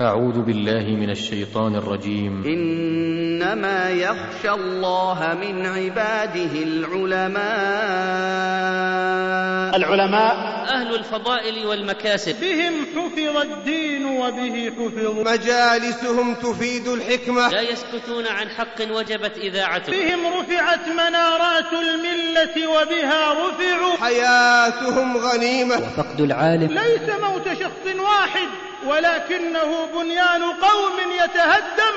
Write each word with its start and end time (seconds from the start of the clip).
أعوذ 0.00 0.42
بالله 0.42 0.82
من 0.82 1.10
الشيطان 1.10 1.76
الرجيم. 1.76 2.44
إنما 2.46 3.90
يخشى 3.90 4.50
الله 4.50 5.38
من 5.40 5.66
عباده 5.66 6.62
العلماء. 6.62 7.44
العلماء. 9.76 10.64
أهل 10.74 10.94
الفضائل 10.94 11.66
والمكاسب. 11.66 12.40
بهم 12.40 12.72
حفظ 12.96 13.36
الدين 13.36 14.04
وبه 14.04 14.72
حفظ 14.76 15.18
مجالسهم 15.28 16.34
تفيد 16.34 16.88
الحكمة. 16.88 17.48
لا 17.48 17.60
يسكتون 17.60 18.26
عن 18.26 18.48
حق 18.48 18.90
وجبت 18.90 19.36
إذاعته. 19.36 19.92
بهم 19.92 20.26
رفعت 20.26 20.88
منارات 20.88 21.72
الملة 21.72 22.68
وبها 22.68 23.32
رفعوا. 23.32 23.96
حياتهم 24.00 25.16
غنيمة. 25.16 25.74
وفقد 25.74 26.20
العالم. 26.20 26.72
ليس 26.72 27.08
موت 27.22 27.48
شخص 27.48 28.00
واحد. 28.00 28.48
ولكنه 28.88 29.70
بنيان 29.94 30.42
قوم 30.42 30.96
يتهدم 31.24 31.96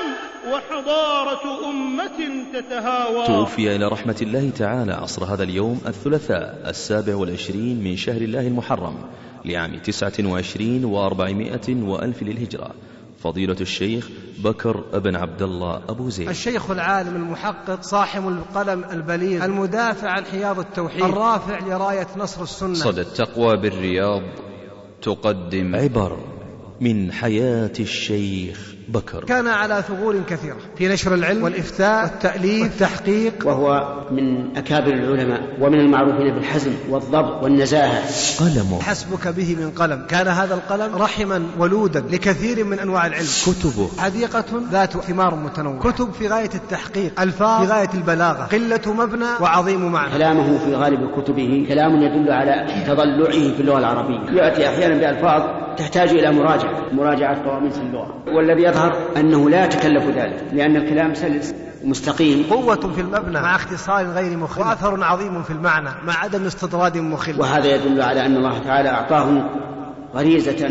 وحضارة 0.52 1.70
أمة 1.70 2.44
تتهاوى. 2.52 3.26
توفي 3.26 3.76
إلى 3.76 3.88
رحمة 3.88 4.16
الله 4.22 4.50
تعالى 4.50 4.92
عصر 4.92 5.24
هذا 5.24 5.42
اليوم 5.42 5.80
الثلاثاء 5.86 6.62
السابع 6.66 7.16
والعشرين 7.16 7.84
من 7.84 7.96
شهر 7.96 8.20
الله 8.20 8.46
المحرم 8.46 8.94
لعام 9.44 9.78
تسعة 9.78 10.12
وعشرين 10.24 10.84
وأربعمائة 10.84 11.82
وألف 11.82 12.22
للهجرة. 12.22 12.70
فضيلة 13.22 13.56
الشيخ 13.60 14.08
بكر 14.38 14.76
بن 14.76 15.16
عبد 15.16 15.42
الله 15.42 15.76
أبو 15.88 16.10
زيد. 16.10 16.28
الشيخ 16.28 16.70
العالم 16.70 17.16
المحقق 17.16 17.82
صاحب 17.82 18.28
القلم 18.28 18.84
البليغ 18.84 19.44
المدافع 19.44 20.10
عن 20.10 20.24
حياض 20.24 20.58
التوحيد 20.58 21.04
الرافع 21.04 21.58
لراية 21.58 22.06
نصر 22.16 22.42
السنة. 22.42 22.74
صدى 22.74 23.00
التقوى 23.00 23.56
بالرياض 23.56 24.22
تقدم. 25.02 25.76
عبر. 25.76 26.37
من 26.80 27.12
حياة 27.12 27.72
الشيخ. 27.80 28.77
بكر. 28.88 29.24
كان 29.24 29.46
على 29.46 29.82
ثغور 29.88 30.20
كثيرة. 30.28 30.56
في 30.76 30.88
نشر 30.88 31.14
العلم 31.14 31.42
والإفتاء 31.42 32.04
والتأليف 32.04 32.62
والتحقيق. 32.62 33.34
وهو 33.44 33.98
من 34.10 34.56
أكابر 34.56 34.92
العلماء 34.92 35.40
ومن 35.60 35.80
المعروفين 35.80 36.34
بالحزم 36.34 36.72
والضبط 36.90 37.42
والنزاهة. 37.42 38.02
قلمه 38.40 38.80
حسبك 38.80 39.28
به 39.28 39.56
من 39.60 39.70
قلم. 39.70 40.06
كان 40.08 40.28
هذا 40.28 40.54
القلم 40.54 40.96
رحما 40.96 41.42
ولودا 41.58 42.00
لكثير 42.00 42.64
من 42.64 42.78
أنواع 42.78 43.06
العلم. 43.06 43.26
كتبه 43.46 43.88
حديقة 43.98 44.44
ذات 44.72 44.92
ثمار 44.92 45.34
متنوعة. 45.34 45.78
كتب 45.78 46.12
في 46.12 46.28
غاية 46.28 46.50
التحقيق. 46.54 47.20
ألفاظ 47.20 47.66
في 47.66 47.72
غاية 47.72 47.90
البلاغة. 47.94 48.48
قلة 48.52 48.92
مبنى 48.92 49.28
وعظيم 49.40 49.92
معنى. 49.92 50.12
كلامه 50.12 50.58
في 50.58 50.74
غالب 50.74 51.20
كتبه 51.20 51.66
كلام 51.68 52.02
يدل 52.02 52.30
على 52.30 52.84
تضلعه 52.86 53.54
في 53.54 53.60
اللغة 53.60 53.78
العربية. 53.78 54.42
يأتي 54.42 54.68
أحيانا 54.68 54.94
بألفاظ 54.94 55.42
تحتاج 55.78 56.08
إلى 56.08 56.32
مراجعة. 56.32 56.92
مراجعة 56.92 57.44
قواميس 57.44 57.76
اللغة. 57.76 58.14
والذي 58.26 58.68
يظهر 58.78 58.96
أنه 59.16 59.50
لا 59.50 59.64
يتكلف 59.64 60.04
ذلك 60.04 60.44
لأن 60.52 60.76
الكلام 60.76 61.14
سلس 61.14 61.54
مستقيم. 61.84 62.44
قوة 62.50 62.92
في 62.94 63.00
المبنى. 63.00 63.40
مع 63.40 63.56
اختصار 63.56 64.06
غير 64.06 64.36
مخل. 64.36 64.60
وأثر 64.60 65.04
عظيم 65.04 65.42
في 65.42 65.50
المعنى 65.50 65.90
مع 66.06 66.18
عدم 66.18 66.44
استطراد 66.44 66.98
مخل. 66.98 67.40
وهذا 67.40 67.74
يدل 67.74 68.02
على 68.02 68.26
أن 68.26 68.36
الله 68.36 68.58
تعالى 68.58 68.88
أعطاه 68.88 69.50
غريزة 70.14 70.66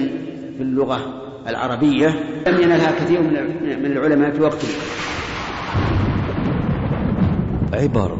في 0.58 0.62
اللغة 0.64 1.00
العربية. 1.48 2.08
لم 2.48 2.62
ينلها 2.62 2.92
كثير 2.92 3.22
من 3.62 3.86
العلماء 3.86 4.32
في 4.32 4.42
وقته 4.42 4.68
عبر 7.74 8.18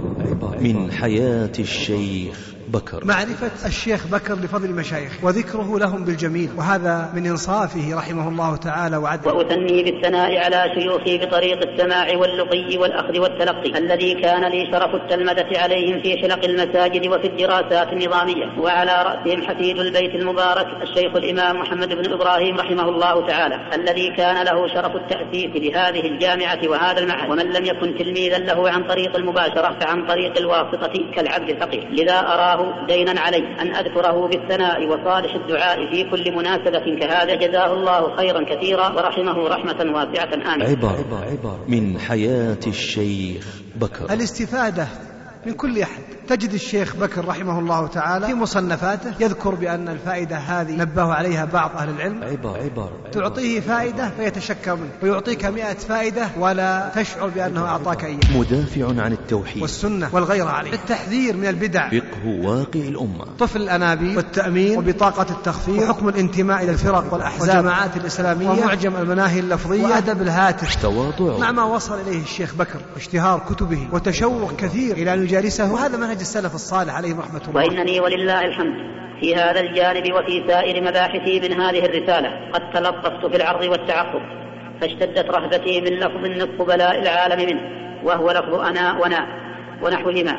من 0.62 0.92
حياة 0.92 1.52
الشيخ. 1.60 2.57
بكر. 2.68 3.06
معرفة 3.06 3.68
الشيخ 3.68 4.08
بكر 4.08 4.34
لفضل 4.34 4.66
المشايخ 4.66 5.24
وذكره 5.24 5.80
لهم 5.80 6.06
بالجميل 6.06 6.50
وهذا 6.58 7.12
من 7.16 7.26
إنصافه 7.26 7.98
رحمه 7.98 8.30
الله 8.30 8.56
تعالى 8.56 8.98
وعدله. 8.98 9.34
وأثني 9.34 9.84
بالثناء 9.84 10.38
على 10.38 10.72
شيوخي 10.76 11.18
بطريق 11.18 11.70
السماع 11.70 12.18
واللقي 12.18 12.78
والأخذ 12.78 13.20
والتلقي 13.20 13.78
الذي 13.78 14.14
كان 14.14 14.52
لي 14.52 14.72
شرف 14.72 14.96
التلمذة 14.96 15.60
عليهم 15.60 16.02
في 16.02 16.18
حلق 16.18 16.46
المساجد 16.46 17.08
وفي 17.08 17.28
الدراسات 17.28 17.94
النظامية 17.94 18.46
وعلى 18.60 18.92
رأسهم 18.92 19.42
حفيد 19.42 19.78
البيت 19.78 20.16
المبارك 20.16 20.68
الشيخ 20.82 21.16
الإمام 21.16 21.60
محمد 21.60 21.94
بن 21.94 22.14
إبراهيم 22.14 22.58
رحمه 22.58 22.90
الله 22.90 23.28
تعالى 23.28 23.56
الذي 23.74 24.14
كان 24.18 24.46
له 24.46 24.68
شرف 24.68 24.96
التأسيس 24.96 25.52
لهذه 25.56 26.08
الجامعة 26.08 26.60
وهذا 26.68 27.00
المعهد. 27.00 27.32
ومن 27.32 27.46
لم 27.46 27.66
يكن 27.66 27.98
تلميذا 27.98 28.38
له 28.38 28.70
عن 28.70 28.84
طريق 28.84 29.16
المباشرة 29.16 29.78
فعن 29.80 30.08
طريق 30.08 30.38
الواسطة 30.38 30.94
كالعبد 31.16 31.50
الفقير. 31.50 31.88
لذا 31.92 32.20
أراه 32.20 32.57
دينا 32.88 33.22
علي 33.22 33.62
أن 33.62 33.76
أذكره 33.76 34.28
بالثناء 34.28 34.88
وصالح 34.88 35.36
الدعاء 35.36 35.92
في 35.92 36.04
كل 36.04 36.36
مناسبة 36.36 37.00
كهذا. 37.00 37.36
جزاه 37.36 37.74
الله 37.74 38.16
خيرا 38.16 38.56
كثيرا 38.56 38.88
ورحمه 38.90 39.48
رحمة 39.48 39.96
واسعة. 39.96 40.54
آمين. 40.54 40.68
عبر 40.68 41.58
من 41.68 42.00
حياة 42.00 42.64
الشيخ 42.68 43.62
بكر. 43.76 44.14
الاستفادة 44.14 44.88
من 45.46 45.54
كل 45.54 45.82
أحد. 45.82 46.17
تجد 46.28 46.54
الشيخ 46.54 46.96
بكر 46.96 47.26
رحمه 47.26 47.60
الله 47.60 47.88
تعالى 47.88 48.28
في 48.28 48.34
مصنفاته 48.34 49.14
يذكر 49.20 49.56
بأن 49.56 49.90
الفائدة 49.90 50.38
هذه 50.38 50.72
نبه 50.72 51.14
عليها 51.14 51.46
بعض 51.46 51.72
أهل 51.78 51.90
العلم. 51.90 52.24
عبر 52.24 52.60
عبر 52.60 52.92
تعطيه 53.12 53.60
فائدة 53.60 54.10
فيتشكر 54.18 54.76
منه 54.76 54.90
ويعطيك 55.04 55.46
مئة 55.46 55.74
فائدة 55.74 56.28
ولا 56.40 56.92
تشعر 56.96 57.28
بأنه 57.28 57.66
أعطاك 57.66 58.06
إياه 58.06 58.38
مدافع 58.38 59.02
عن 59.02 59.14
التوحيد. 59.14 59.62
والسنة 59.62 60.10
والغير 60.12 60.48
عليه 60.48 60.74
التحذير 60.74 61.38
من 61.38 61.46
البدع. 61.46 61.90
فقه 61.90 62.26
واقع 62.26 62.80
الأمة. 62.80 63.26
طفل 63.40 63.62
الأنابيب 63.62 64.18
والتأمين 64.18 64.78
وبطاقة 64.78 65.26
التخفيض 65.32 65.84
وحكم 65.84 66.10
الانتماء 66.10 66.64
إلى 66.64 66.72
الفرق 66.72 67.14
والأحزاب 67.14 67.56
والجماعات 67.56 67.98
الإسلامية 67.98 68.50
ومعجم 68.50 68.96
المناهي 68.96 69.40
اللفظية 69.40 69.84
وأدب 69.84 70.22
الهاتف. 70.22 70.82
تواضع 70.82 71.38
مع 71.38 71.52
ما 71.52 71.64
وصل 71.64 72.02
إليه 72.02 72.22
الشيخ 72.22 72.56
بكر 72.56 72.80
اشتهار 72.96 73.40
كتبه 73.50 73.88
وتشوق 73.92 74.56
كثير 74.56 74.98
إلى 74.98 75.14
أن 75.14 75.24
يجالسه. 75.24 75.74
وهذا 75.74 75.98
منهج 75.98 76.17
السلف 76.22 76.56
الصالح 76.56 76.96
عليهم 76.96 77.20
رحمة 77.20 77.42
الله. 77.48 77.62
وإنني 77.62 78.00
ولله 78.00 78.46
الحمد 78.46 78.76
في 79.20 79.36
هذا 79.36 79.60
الجانب 79.60 80.14
وفي 80.14 80.44
سائر 80.48 80.82
مباحثي 80.82 81.40
من 81.40 81.62
هذه 81.62 81.86
الرسالة. 81.86 82.52
قد 82.54 82.72
تلطفت 82.74 83.26
في 83.26 83.36
العرض 83.36 83.62
والتعقب 83.70 84.22
فاشتدت 84.82 85.30
رهبتي 85.30 85.82
من 85.82 85.88
لفظ 85.88 86.26
نصف 86.26 86.62
بلاء 86.62 87.02
العالم 87.02 87.46
منه 87.46 87.62
وهو 88.04 88.32
لفظ 88.32 88.54
أنا 88.54 89.00
ونا 89.00 89.28
ونحوهما 89.82 90.38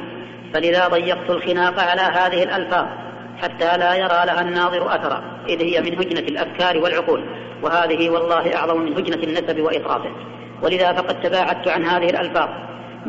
فلذا 0.55 0.89
ضيقت 0.89 1.31
الخناق 1.31 1.81
على 1.81 2.03
هذه 2.03 2.43
الألفاظ 2.43 2.87
حتى 3.39 3.77
لا 3.77 3.95
يرى 3.95 4.27
لها 4.27 4.41
الناظر 4.41 4.95
أثرا 4.95 5.23
إذ 5.49 5.63
هي 5.63 5.81
من 5.81 5.99
هجنة 5.99 6.21
الأفكار 6.21 6.79
والعقول 6.79 7.25
وهذه 7.63 8.11
والله 8.11 8.57
أعظم 8.57 8.81
من 8.81 8.93
هجنة 8.93 9.23
النسب 9.23 9.61
وإطرافه. 9.61 10.11
ولذا 10.63 10.93
فقد 10.93 11.21
تباعدت 11.21 11.69
عن 11.69 11.85
هذه 11.85 12.11
الألفاظ 12.11 12.49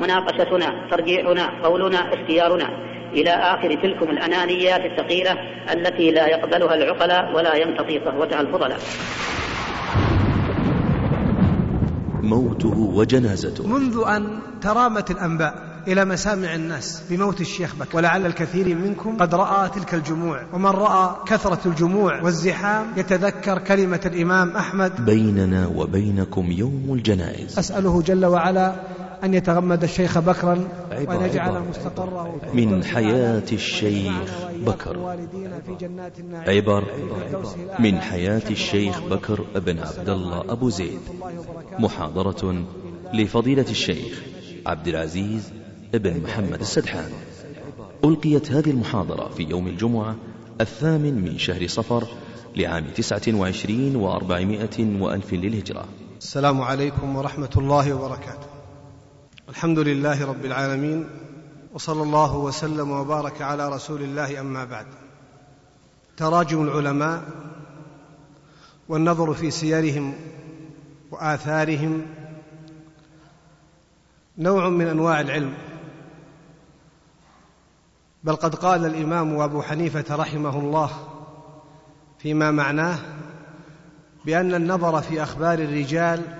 مناقشتنا 0.01 0.87
ترجيعنا 0.91 1.63
قولنا 1.63 1.99
اختيارنا. 2.13 2.69
إلى 3.13 3.29
آخر 3.29 3.69
تلكم 3.83 4.11
الأنانيات 4.11 4.81
الثقيلة 4.91 5.31
التي 5.73 6.11
لا 6.11 6.27
يقبلها 6.27 6.75
العقلاء 6.75 7.35
ولا 7.35 7.55
يمتطي 7.55 7.99
صهوتها 8.05 8.41
الفضلاء. 8.41 8.79
موته 12.23 12.79
وجنازته. 12.79 13.67
منذ 13.67 14.03
أن 14.07 14.39
ترامت 14.61 15.11
الأنباء 15.11 15.53
إلى 15.87 16.05
مسامع 16.05 16.55
الناس 16.55 17.03
بموت 17.09 17.41
الشيخ 17.41 17.75
بكر 17.75 17.97
ولعل 17.97 18.25
الكثير 18.25 18.75
منكم 18.75 19.17
قد 19.17 19.35
رأى 19.35 19.69
تلك 19.69 19.93
الجموع 19.93 20.41
ومن 20.53 20.69
رأى 20.69 21.15
كثرة 21.27 21.59
الجموع 21.65 22.21
والزحام 22.21 22.87
يتذكر 22.97 23.57
كلمة 23.57 24.01
الإمام 24.05 24.57
أحمد. 24.57 25.05
بيننا 25.05 25.67
وبينكم 25.75 26.51
يوم 26.51 26.85
الجنائز. 26.89 27.59
أسأله 27.59 28.01
جل 28.01 28.25
وعلا 28.25 28.75
أن 29.23 29.33
يتغمد 29.33 29.83
الشيخ 29.83 30.19
بكرا 30.19 30.67
وأن 30.91 31.25
يجعل 31.25 31.63
مستقره 31.69 32.41
من 32.53 32.83
حياة 32.83 33.43
الشيخ 33.51 34.13
بكر. 34.65 35.17
عبر 36.47 36.83
من 37.79 37.99
حياة 37.99 38.49
الشيخ 38.49 39.01
بكر 39.01 39.45
بن 39.55 39.79
عبد 39.79 40.09
الله 40.09 40.41
أبو 40.49 40.69
زيد. 40.69 40.99
محاضرة 41.79 42.63
لفضيلة 43.13 43.65
الشيخ 43.69 44.21
عبد 44.65 44.87
العزيز 44.87 45.53
ابن 45.95 46.21
محمد 46.23 46.59
السدحان. 46.59 47.11
ألقيت 48.05 48.51
هذه 48.51 48.69
المحاضرة 48.69 49.29
في 49.29 49.43
يوم 49.43 49.67
الجمعة 49.67 50.15
الثامن 50.61 51.21
من 51.25 51.37
شهر 51.37 51.67
صفر 51.67 52.03
لعام 52.55 52.85
تسعة 52.95 53.21
وعشرين 53.33 53.95
وأربعمائة 53.95 55.01
وألف 55.01 55.33
للهجرة. 55.33 55.85
السلام 56.21 56.61
عليكم 56.61 57.15
ورحمة 57.15 57.49
الله 57.57 57.93
وبركاته. 57.93 58.48
الحمد 59.49 59.79
لله 59.79 60.25
رب 60.25 60.45
العالمين 60.45 61.09
وصلى 61.73 62.03
الله 62.03 62.37
وسلم 62.37 62.91
وبارك 62.91 63.41
على 63.41 63.69
رسول 63.69 64.01
الله 64.01 64.39
أما 64.39 64.65
بعد. 64.65 64.85
تراجم 66.17 66.61
العلماء 66.61 67.23
والنظر 68.89 69.33
في 69.33 69.51
سيرهم 69.51 70.13
وآثارهم 71.11 72.05
نوع 74.37 74.69
من 74.69 74.87
أنواع 74.87 75.21
العلم. 75.21 75.53
بل 78.23 78.35
قد 78.35 78.55
قال 78.55 78.85
الإمام 78.85 79.39
أبو 79.39 79.61
حنيفة 79.61 80.15
رحمه 80.15 80.59
الله 80.59 80.89
فيما 82.19 82.51
معناه 82.51 82.99
بأن 84.25 84.55
النظر 84.55 85.01
في 85.01 85.23
أخبار 85.23 85.59
الرجال 85.59 86.38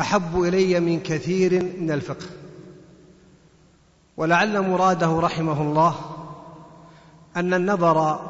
أحب 0.00 0.42
إلي 0.42 0.80
من 0.80 1.00
كثير 1.00 1.62
من 1.80 1.90
الفقه. 1.90 2.26
ولعل 4.16 4.60
مراده 4.60 5.20
رحمه 5.20 5.62
الله 5.62 5.94
أن 7.36 7.54
النظر 7.54 8.20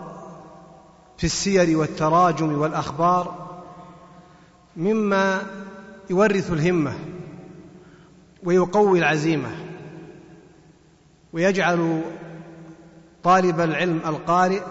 في 1.19 1.25
السير 1.25 1.79
والتراجم 1.79 2.59
والأخبار 2.59 3.51
مما 4.77 5.43
يورث 6.11 6.53
الهمة 6.53 6.95
ويقوي 8.43 8.99
العزيمة 8.99 9.51
ويجعل 11.33 12.03
طالب 13.23 13.61
العلم 13.61 14.01
القارئ 14.07 14.63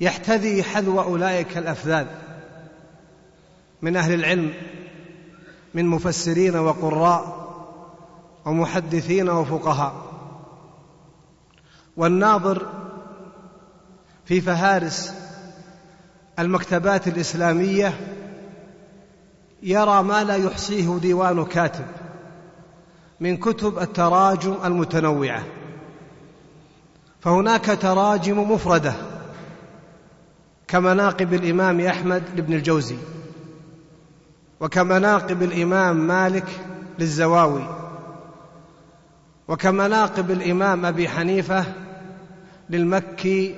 يحتذي 0.00 0.62
حذو 0.62 1.00
أولئك 1.00 1.58
الأفذاذ 1.58 2.06
من 3.82 3.96
أهل 3.96 4.14
العلم 4.14 4.52
من 5.74 5.86
مفسرين 5.86 6.56
وقراء 6.56 7.50
ومحدثين 8.46 9.28
وفقهاء. 9.28 9.94
والناظر 11.96 12.66
في 14.24 14.40
فهارس 14.40 15.14
المكتبات 16.38 17.08
الإسلامية 17.08 17.94
يرى 19.62 20.02
ما 20.02 20.24
لا 20.24 20.36
يحصيه 20.36 20.98
ديوان 20.98 21.44
كاتب 21.44 21.86
من 23.20 23.36
كتب 23.36 23.78
التراجم 23.78 24.54
المتنوعة. 24.64 25.44
فهناك 27.20 27.78
تراجم 27.82 28.52
مفردة 28.52 28.94
كمناقب 30.68 31.34
الإمام 31.34 31.80
أحمد 31.80 32.22
لابن 32.36 32.54
الجوزي. 32.54 32.96
وكمناقب 34.60 35.42
الإمام 35.42 35.96
مالك 36.06 36.46
للزواوي. 36.98 37.66
وكمناقب 39.48 40.30
الإمام 40.30 40.86
أبي 40.86 41.08
حنيفة 41.08 41.64
للمكي 42.70 43.54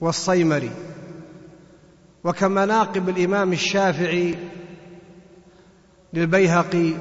والصيمري. 0.00 0.70
وكمناقب 2.24 3.08
الإمام 3.08 3.52
الشافعي 3.52 4.34
للبيهقي 6.12 6.92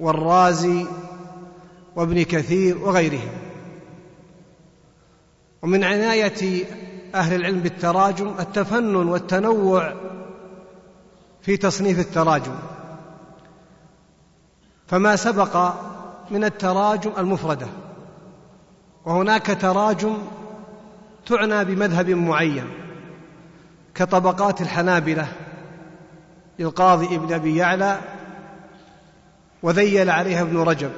والرازي 0.00 0.86
وابن 1.96 2.22
كثير 2.22 2.78
وغيرهم. 2.78 3.30
ومن 5.62 5.84
عناية 5.84 6.64
أهل 7.14 7.34
العلم 7.34 7.60
بالتراجم 7.60 8.34
التفنن 8.40 8.96
والتنوع 8.96 9.94
في 11.46 11.56
تصنيف 11.56 11.98
التراجم. 11.98 12.54
فما 14.86 15.16
سبق 15.16 15.72
من 16.30 16.44
التراجم 16.44 17.12
المفردة. 17.18 17.66
وهناك 19.04 19.46
تراجم 19.60 20.18
تعنى 21.26 21.64
بمذهب 21.64 22.10
معين 22.10 22.70
كطبقات 23.94 24.60
الحنابلة 24.60 25.28
للقاضي 26.58 27.16
ابن 27.16 27.32
أبي 27.32 27.56
يعلى 27.56 28.00
وذيل 29.62 30.10
عليها 30.10 30.42
ابن 30.42 30.58
رجب. 30.58 30.92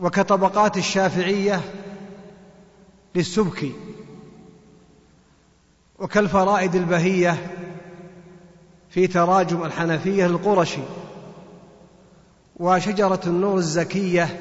وكطبقات 0.00 0.76
الشافعية 0.76 1.60
للسبكي. 3.14 3.72
وكالفرائد 5.98 6.74
البهية 6.74 7.36
في 8.90 9.06
تراجم 9.06 9.64
الحنفية 9.64 10.26
للقرشي 10.26 10.80
وشجرة 12.56 13.20
النور 13.26 13.58
الزكية 13.58 14.40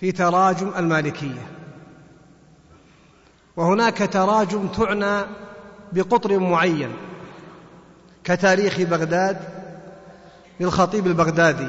في 0.00 0.12
تراجم 0.12 0.72
المالكية. 0.76 1.46
وهناك 3.56 3.98
تراجم 4.12 4.66
تعنى 4.66 5.26
بقطر 5.92 6.38
معين 6.38 6.92
كتاريخ 8.24 8.80
بغداد 8.80 9.38
للخطيب 10.60 11.06
البغدادي 11.06 11.68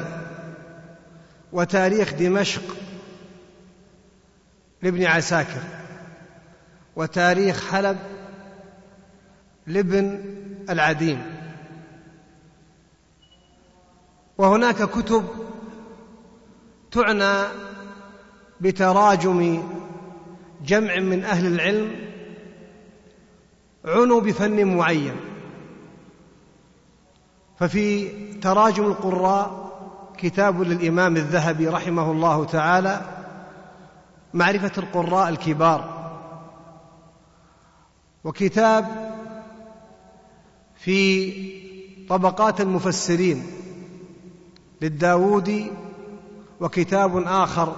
وتاريخ 1.54 2.14
دمشق 2.14 2.64
لابن 4.82 5.04
عساكر 5.06 5.62
وتاريخ 6.96 7.72
حلب 7.72 7.98
لابن 9.68 10.20
العديم. 10.70 11.33
وهناك 14.38 14.84
كتب 14.84 15.26
تعنى 16.92 17.44
بتراجم 18.62 19.64
جمع 20.66 21.00
من 21.00 21.24
أهل 21.24 21.46
العلم 21.46 21.96
عنوا 23.86 24.22
بفن 24.22 24.66
معين. 24.66 25.16
ففي 27.60 28.10
تراجم 28.38 28.86
القراء 28.86 29.64
كتاب 30.18 30.62
للإمام 30.62 31.18
الذهبي 31.18 31.68
رحمه 31.68 32.12
الله 32.12 32.46
تعالى 32.46 33.02
معرفة 34.34 34.72
القراء 34.78 35.30
الكبار. 35.30 36.04
وكتاب 38.24 39.14
في 40.76 41.34
طبقات 42.10 42.62
المفسرين. 42.62 43.44
للداودي 44.84 45.72
وكتاب 46.60 47.18
آخر 47.18 47.76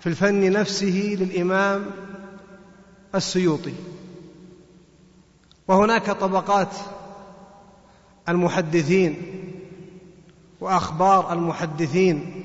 في 0.00 0.06
الفن 0.06 0.52
نفسه 0.52 1.16
للإمام 1.20 1.86
السيوطي. 3.14 3.74
وهناك 5.68 6.10
طبقات 6.10 6.76
المحدثين 8.28 9.16
وأخبار 10.60 11.32
المحدثين 11.32 12.44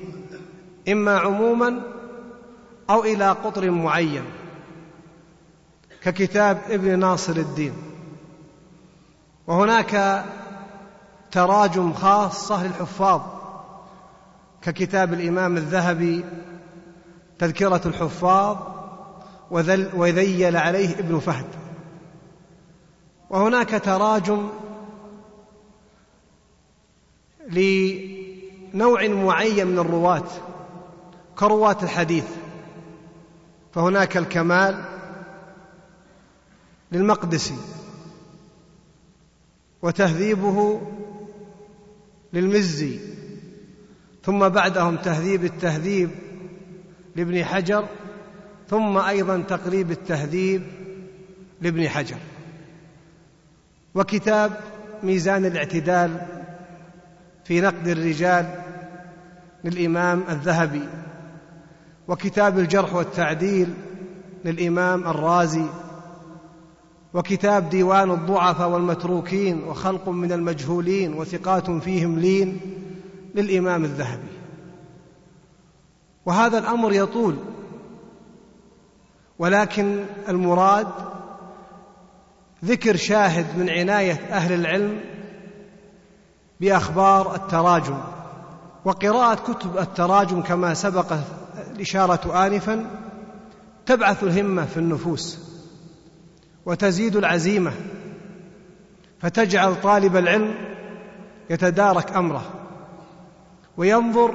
إما 0.88 1.18
عموما 1.18 1.82
أو 2.90 3.04
إلى 3.04 3.28
قطر 3.28 3.70
معين 3.70 4.24
ككتاب 6.02 6.60
ابن 6.68 6.98
ناصر 6.98 7.36
الدين. 7.36 7.72
وهناك 9.46 10.24
تراجم 11.30 11.92
خاصة 11.92 12.66
للحفاظ 12.66 13.39
ككتاب 14.62 15.12
الإمام 15.12 15.56
الذهبي 15.56 16.24
تذكرة 17.38 17.80
الحفاظ 17.86 18.56
وذيل 19.94 20.56
عليه 20.56 20.98
ابن 20.98 21.18
فهد. 21.18 21.46
وهناك 23.30 23.82
تراجم 23.84 24.48
لنوع 27.48 29.08
معين 29.08 29.66
من 29.66 29.78
الرواة 29.78 30.28
كرواة 31.36 31.76
الحديث. 31.82 32.26
فهناك 33.72 34.16
الكمال 34.16 34.84
للمقدسي 36.92 37.56
وتهذيبه 39.82 40.80
للمزي. 42.32 43.19
ثم 44.22 44.48
بعدهم 44.48 44.96
تهذيب 44.96 45.44
التهذيب 45.44 46.10
لابن 47.16 47.44
حجر 47.44 47.84
ثم 48.68 48.98
أيضا 48.98 49.38
تقريب 49.48 49.90
التهذيب 49.90 50.62
لابن 51.60 51.88
حجر. 51.88 52.16
وكتاب 53.94 54.52
ميزان 55.02 55.44
الاعتدال 55.44 56.20
في 57.44 57.60
نقد 57.60 57.88
الرجال 57.88 58.54
للإمام 59.64 60.24
الذهبي 60.28 60.82
وكتاب 62.08 62.58
الجرح 62.58 62.94
والتعديل 62.94 63.74
للإمام 64.44 65.06
الرازي 65.06 65.64
وكتاب 67.14 67.70
ديوان 67.70 68.10
الضعفاء 68.10 68.68
والمتروكين 68.68 69.62
وخلق 69.62 70.08
من 70.08 70.32
المجهولين 70.32 71.14
وثقات 71.14 71.70
فيهم 71.70 72.18
لين 72.18 72.60
للإمام 73.34 73.84
الذهبي. 73.84 74.28
وهذا 76.26 76.58
الأمر 76.58 76.92
يطول. 76.92 77.36
ولكن 79.38 80.04
المراد 80.28 80.88
ذكر 82.64 82.96
شاهد 82.96 83.58
من 83.58 83.70
عناية 83.70 84.12
أهل 84.12 84.52
العلم 84.52 85.00
بأخبار 86.60 87.34
التراجم. 87.34 87.98
وقراءة 88.84 89.52
كتب 89.52 89.78
التراجم 89.78 90.42
كما 90.42 90.74
سبق 90.74 91.12
الإشارة 91.70 92.46
انفا 92.46 92.90
تبعث 93.86 94.22
الهمة 94.24 94.64
في 94.64 94.76
النفوس 94.76 95.38
وتزيد 96.66 97.16
العزيمة 97.16 97.72
فتجعل 99.20 99.80
طالب 99.80 100.16
العلم 100.16 100.54
يتدارك 101.50 102.16
أمره. 102.16 102.59
وينظر 103.80 104.34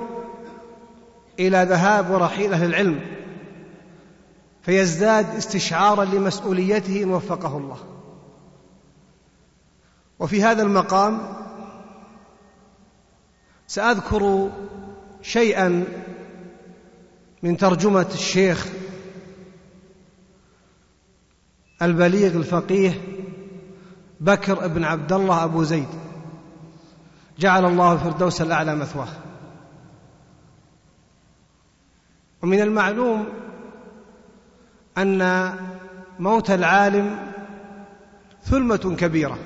إلى 1.39 1.65
ذهاب 1.69 2.09
ورحيل 2.09 2.53
أهل 2.53 2.65
العلم 2.65 2.99
فيزداد 4.61 5.35
استشعارا 5.35 6.05
لمسؤوليته 6.05 7.03
ان 7.03 7.09
وفقه 7.09 7.57
الله. 7.57 7.77
وفي 10.19 10.43
هذا 10.43 10.63
المقام 10.63 11.21
سأذكر 13.67 14.49
شيئا 15.21 15.83
من 17.43 17.57
ترجمة 17.57 18.07
الشيخ 18.13 18.67
البليغ 21.81 22.35
الفقيه 22.35 23.01
بكر 24.19 24.67
بن 24.67 24.83
عبد 24.83 25.13
الله 25.13 25.43
أبو 25.43 25.63
زيد. 25.63 25.89
جعل 27.39 27.65
الله 27.65 27.93
الفردوس 27.93 28.41
الأعلى 28.41 28.75
مثواه. 28.75 29.07
ومن 32.45 32.61
المعلوم 32.61 33.27
أن 34.97 35.53
موت 36.19 36.51
العالم 36.51 37.19
ثلمة 38.43 38.95
كبيرة. 38.99 39.37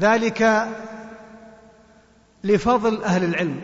ذلك 0.00 0.68
لفضل 2.44 3.02
أهل 3.04 3.24
العلم 3.24 3.60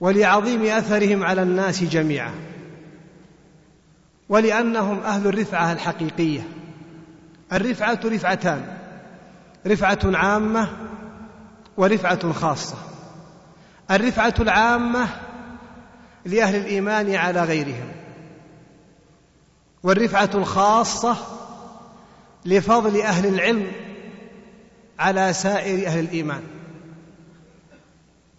ولعظيم 0.00 0.62
أثرهم 0.62 1.24
على 1.24 1.42
الناس 1.42 1.84
جميعا 1.84 2.34
ولأنهم 4.28 4.98
أهل 5.00 5.26
الرفعة 5.26 5.72
الحقيقية. 5.72 6.48
الرفعة 7.52 8.00
رفعتان 8.04 8.78
رفعة 9.66 9.98
عامة 10.04 10.68
ورفعة 11.76 12.32
خاصة. 12.32 12.76
الرفعة 13.90 14.34
العامة 14.40 15.08
لأهل 16.24 16.56
الإيمان 16.56 17.14
على 17.14 17.42
غيرهم. 17.42 17.88
والرفعة 19.82 20.30
الخاصة 20.34 21.16
لفضل 22.44 23.00
أهل 23.00 23.26
العلم 23.26 23.72
على 24.98 25.32
سائر 25.32 25.86
أهل 25.86 26.00
الإيمان. 26.00 26.42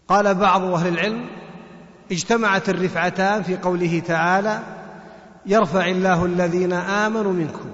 قال 0.08 0.36
بعض 0.36 0.62
أهل 0.62 0.88
العلم 0.88 1.26
اجتمعت 2.12 2.70
الرفعتان 2.70 3.44
في 3.44 3.58
قوله 3.58 4.02
تعالى 4.08 4.60
يرفع 5.46 5.86
الله 5.88 6.26
الذين 6.26 6.74
آمنوا 6.74 7.34
منكم. 7.34 7.70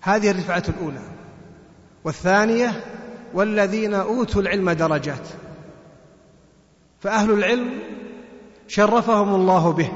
هذه 0.00 0.30
الرفعة 0.30 0.62
الأولى. 0.68 1.02
والثانية 2.04 2.84
والذين 3.34 3.94
أوتوا 3.94 4.42
العلم 4.42 4.70
درجات. 4.70 5.28
فأهل 7.02 7.30
العلم 7.30 7.70
شرفهم 8.68 9.34
الله 9.34 9.72
به 9.72 9.92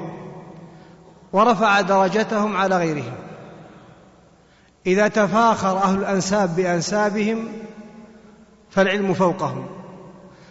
ورفع 1.32 1.80
درجتهم 1.80 2.56
على 2.56 2.76
غيرهم. 2.76 3.14
إذا 4.86 5.08
تفاخر 5.08 5.76
أهل 5.78 5.98
الأنساب 5.98 6.56
بأنسابهم 6.56 7.48
فالعلم 8.70 9.14
فوقهم. 9.14 9.66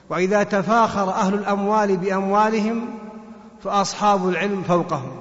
وإذا 0.10 0.44
تفاخر 0.44 1.10
أهل 1.10 1.34
الأموال 1.34 1.98
بأموالهم 1.98 2.88
فأصحاب 3.64 4.30
العلم 4.30 4.64
فوقهم. 4.64 5.12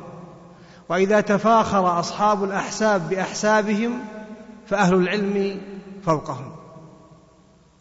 وإذا 0.88 1.20
تفاخر 1.20 2.00
أصحاب 2.00 2.44
الأحساب 2.44 3.08
بأحسابهم 3.08 3.98
فأهل 4.66 4.94
العلم 4.94 5.60
فوقهم. 6.04 6.52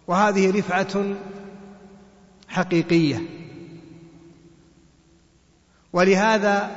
وهذه 0.07 0.57
رفعة 0.57 1.03
حقيقية. 2.47 3.42
ولهذا 5.93 6.71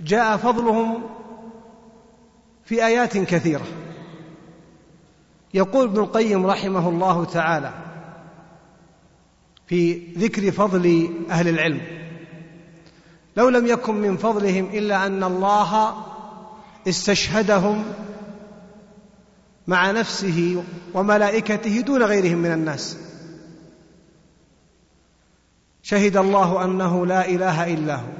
جاء 0.00 0.36
فضلهم 0.36 1.02
في 2.64 2.86
آيات 2.86 3.18
كثيرة. 3.18 3.66
يقول 5.54 5.88
ابن 5.88 5.98
القيم 5.98 6.46
رحمه 6.46 6.88
الله 6.88 7.24
تعالى 7.24 7.72
في 9.66 10.02
ذكر 10.18 10.50
فضل 10.50 11.10
أهل 11.30 11.48
العلم 11.48 11.80
لو 13.36 13.48
لم 13.48 13.66
يكن 13.66 13.94
من 13.94 14.16
فضلهم 14.16 14.64
إلا 14.64 15.06
أن 15.06 15.24
الله 15.24 15.94
استشهدهم 16.88 17.84
مع 19.66 19.90
نفسه 19.90 20.64
وملائكته 20.94 21.80
دون 21.80 22.02
غيرهم 22.02 22.38
من 22.38 22.52
الناس 22.52 22.98
شهد 25.88 26.16
الله 26.16 26.64
أنه 26.64 27.06
لا 27.06 27.28
إله 27.28 27.74
إلا 27.74 27.96
هو 27.96 28.12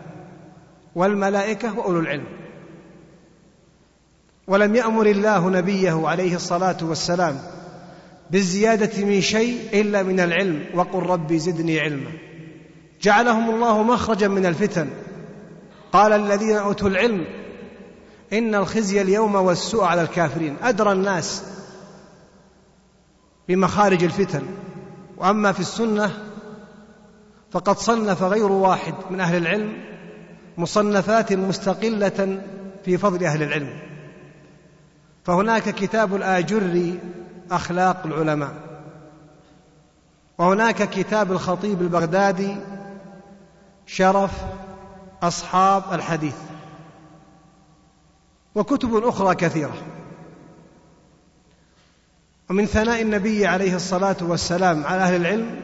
والملائكة 0.95 1.79
وأولو 1.79 2.01
العلم. 2.01 2.27
ولم 4.47 4.75
يأمر 4.77 5.07
الله 5.07 5.51
نبيه 5.51 6.09
عليه 6.09 6.35
الصلاة 6.35 6.77
والسلام 6.83 7.41
بالزيادة 8.31 9.05
من 9.05 9.21
شيء 9.21 9.81
إلا 9.81 10.03
من 10.03 10.21
العلم 10.21 10.65
وقل 10.75 11.03
ربي 11.03 11.39
زدني 11.39 11.81
علما. 11.81 12.11
جعلهم 13.03 13.51
الله 13.51 13.83
مخرجا 13.83 14.29
من 14.29 14.47
الفتن. 14.47 14.89
قال 15.93 16.13
الذين 16.13 16.57
أوتوا 16.57 16.89
العلم 16.89 17.25
إن 18.33 18.55
الخزي 18.55 19.03
اليوم 19.03 19.35
والسوء 19.35 19.85
على 19.85 20.03
الكافرين. 20.03 20.57
أدرى 20.63 20.93
الناس 20.93 21.43
بمخارج 23.49 24.05
الفتن. 24.05 24.43
وأما 25.17 25.53
في 25.53 25.61
السنة 25.61 26.27
فقد 27.50 27.78
صنف 27.78 28.23
غير 28.23 28.52
واحد 28.52 28.95
من 29.11 29.21
أهل 29.21 29.37
العلم 29.37 29.73
مصنفات 30.59 31.33
مستقلة 31.33 32.43
في 32.85 32.99
فضل 32.99 33.25
أهل 33.25 33.43
العلم. 33.43 33.78
فهناك 35.25 35.75
كتاب 35.75 36.14
الاجري 36.17 37.00
أخلاق 37.50 38.07
العلماء 38.07 38.55
وهناك 40.38 40.90
كتاب 40.90 41.33
الخطيب 41.33 41.83
البغدادي 41.83 42.57
شرف 43.87 44.31
أصحاب 45.23 45.83
الحديث 45.93 46.37
وكتب 48.55 48.95
أخرى 48.95 49.35
كثيرة. 49.35 49.75
ومن 52.50 52.67
ثناء 52.67 53.02
النبي 53.02 53.47
عليه 53.47 53.76
الصلاة 53.76 54.17
والسلام 54.21 54.85
على 54.85 55.02
أهل 55.02 55.17
العلم 55.17 55.61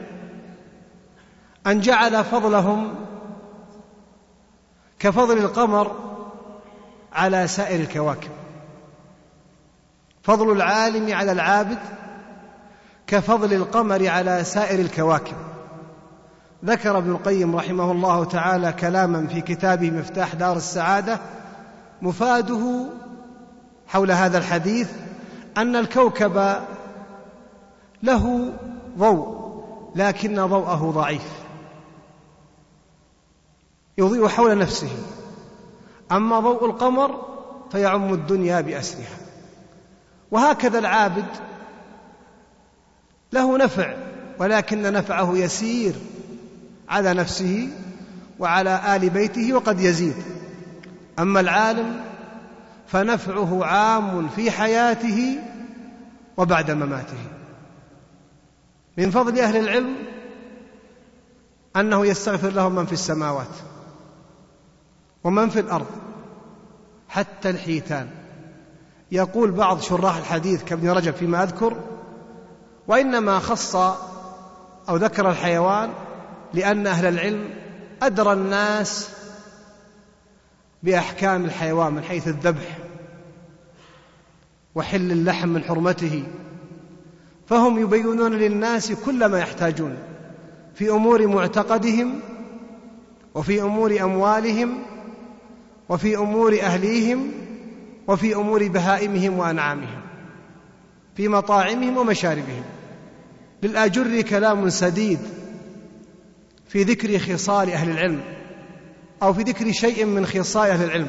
أن 1.67 1.79
جعل 1.79 2.23
فضلهم 2.23 2.95
كفضل 4.99 5.37
القمر 5.37 5.95
على 7.13 7.47
سائر 7.47 7.79
الكواكب. 7.79 8.29
فضل 10.23 10.51
العالم 10.51 11.13
على 11.13 11.31
العابد 11.31 11.79
كفضل 13.07 13.53
القمر 13.53 14.07
على 14.07 14.43
سائر 14.43 14.79
الكواكب. 14.79 15.35
ذكر 16.65 16.97
ابن 16.97 17.11
القيم 17.11 17.55
رحمه 17.55 17.91
الله 17.91 18.25
تعالى 18.25 18.73
كلاما 18.73 19.27
في 19.27 19.41
كتابه 19.41 19.91
مفتاح 19.91 20.35
دار 20.35 20.57
السعادة 20.57 21.19
مفاده 22.01 22.89
حول 23.87 24.11
هذا 24.11 24.37
الحديث 24.37 24.91
أن 25.57 25.75
الكوكب 25.75 26.55
له 28.03 28.53
ضوء 28.97 29.45
لكن 29.95 30.45
ضوءه 30.45 30.91
ضعيف. 30.95 31.44
يضيء 33.97 34.27
حول 34.27 34.57
نفسه. 34.57 34.89
أما 36.11 36.39
ضوء 36.39 36.65
القمر 36.65 37.35
فيعم 37.71 38.13
الدنيا 38.13 38.61
بأسرها. 38.61 39.17
وهكذا 40.31 40.79
العابد 40.79 41.25
له 43.33 43.57
نفع 43.57 43.93
ولكن 44.39 44.81
نفعه 44.81 45.37
يسير 45.37 45.93
على 46.89 47.13
نفسه 47.13 47.69
وعلى 48.39 48.95
آل 48.95 49.09
بيته 49.09 49.53
وقد 49.53 49.79
يزيد. 49.79 50.15
أما 51.19 51.39
العالم 51.39 52.03
فنفعه 52.87 53.65
عام 53.65 54.27
في 54.27 54.51
حياته 54.51 55.39
وبعد 56.37 56.71
مماته. 56.71 57.17
من 58.97 59.11
فضل 59.11 59.39
أهل 59.39 59.57
العلم 59.57 59.95
أنه 61.75 62.05
يستغفر 62.05 62.49
لهم 62.49 62.75
من 62.75 62.85
في 62.85 62.93
السماوات. 62.93 63.74
ومن 65.25 65.49
في 65.49 65.59
الأرض؟ 65.59 65.85
حتى 67.09 67.49
الحيتان. 67.49 68.07
يقول 69.11 69.51
بعض 69.51 69.81
شراح 69.81 70.17
الحديث 70.17 70.63
كابن 70.63 70.89
رجب 70.89 71.13
فيما 71.13 71.43
أذكر 71.43 71.77
وإنما 72.87 73.39
خص 73.39 73.75
أو 74.89 74.95
ذكر 74.95 75.29
الحيوان 75.29 75.89
لأن 76.53 76.87
أهل 76.87 77.05
العلم 77.05 77.49
أدرى 78.01 78.33
الناس 78.33 79.09
بأحكام 80.83 81.45
الحيوان 81.45 81.93
من 81.93 82.03
حيث 82.03 82.27
الذبح 82.27 82.77
وحل 84.75 85.11
اللحم 85.11 85.49
من 85.49 85.63
حرمته. 85.63 86.23
فهم 87.47 87.79
يبينون 87.79 88.33
للناس 88.33 88.91
كل 88.91 89.25
ما 89.25 89.39
يحتاجون 89.39 89.97
في 90.75 90.89
أمور 90.89 91.27
معتقدهم 91.27 92.19
وفي 93.35 93.61
أمور 93.61 94.01
أموالهم 94.01 94.94
وفي 95.89 96.17
أمور 96.17 96.59
أهليهم 96.61 97.31
وفي 98.07 98.35
أمور 98.35 98.67
بهائمهم 98.67 99.39
وأنعامهم 99.39 100.01
في 101.15 101.27
مطاعمهم 101.27 101.97
ومشاربهم. 101.97 102.63
للآجر 103.63 104.21
كلام 104.21 104.69
سديد 104.69 105.19
في 106.67 106.83
ذكر 106.83 107.19
خصال 107.19 107.69
أهل 107.69 107.89
العلم 107.89 108.21
أو 109.23 109.33
في 109.33 109.41
ذكر 109.41 109.71
شيء 109.71 110.05
من 110.05 110.25
خصال 110.25 110.69
أهل 110.69 110.85
العلم. 110.85 111.07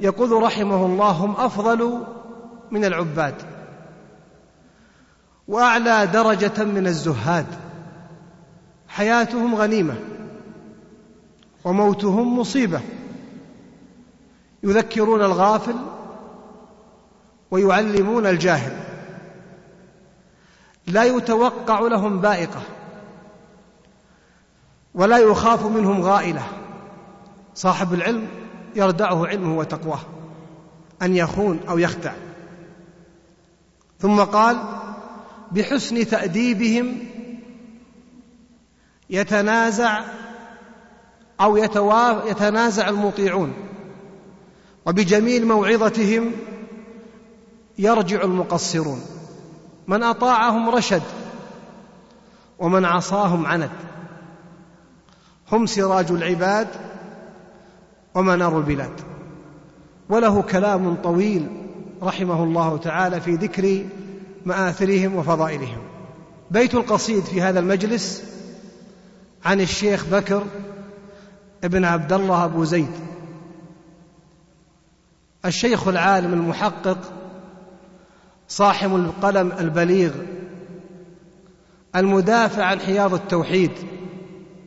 يقول 0.00 0.42
رحمه 0.42 0.86
الله 0.86 1.10
هم 1.10 1.36
أفضل 1.36 2.06
من 2.70 2.84
العباد 2.84 3.34
وأعلى 5.48 6.06
درجة 6.06 6.64
من 6.64 6.86
الزهاد. 6.86 7.46
حياتهم 8.88 9.54
غنيمة 9.54 9.94
وموتهم 11.64 12.38
مصيبة. 12.38 12.80
يذكرون 14.64 15.22
الغافل 15.22 15.76
ويعلمون 17.50 18.26
الجاهل. 18.26 18.72
لا 20.86 21.04
يتوقع 21.04 21.80
لهم 21.80 22.20
بائقة 22.20 22.62
ولا 24.94 25.18
يخاف 25.18 25.66
منهم 25.66 26.02
غائلة. 26.02 26.42
صاحب 27.54 27.94
العلم 27.94 28.28
يردعه 28.76 29.26
علمه 29.26 29.58
وتقواه 29.58 30.00
أن 31.02 31.16
يخون 31.16 31.60
أو 31.68 31.78
يخدع. 31.78 32.12
ثم 33.98 34.20
قال 34.20 34.58
بحسن 35.52 36.06
تأديبهم 36.06 36.98
يتنازع 39.10 40.00
أو 41.40 41.56
يتنازع 42.26 42.88
المطيعون. 42.88 43.54
وبجميل 44.86 45.46
موعظتهم 45.46 46.32
يرجع 47.78 48.22
المقصرون. 48.22 49.00
من 49.88 50.02
أطاعهم 50.02 50.70
رشد 50.70 51.02
ومن 52.58 52.84
عصاهم 52.84 53.46
عند 53.46 53.70
هم 55.52 55.66
سراج 55.66 56.10
العباد 56.10 56.68
ومنار 58.14 58.58
البلاد. 58.58 59.00
وله 60.08 60.42
كلام 60.42 60.94
طويل 60.94 61.48
رحمه 62.02 62.44
الله 62.44 62.76
تعالى 62.76 63.20
في 63.20 63.34
ذكر 63.34 63.84
مآثرهم 64.46 65.16
وفضائلهم. 65.16 65.82
بيت 66.50 66.74
القصيد 66.74 67.24
في 67.24 67.42
هذا 67.42 67.60
المجلس 67.60 68.24
عن 69.44 69.60
الشيخ 69.60 70.06
بكر 70.06 70.42
ابن 71.64 71.84
عبد 71.84 72.12
الله 72.12 72.44
أبو 72.44 72.64
زيد. 72.64 73.13
الشيخ 75.44 75.88
العالم 75.88 76.32
المحقق 76.32 76.98
صاحب 78.48 78.96
القلم 78.96 79.52
البليغ 79.52 80.12
المدافع 81.96 82.64
عن 82.64 82.80
حياض 82.80 83.14
التوحيد 83.14 83.70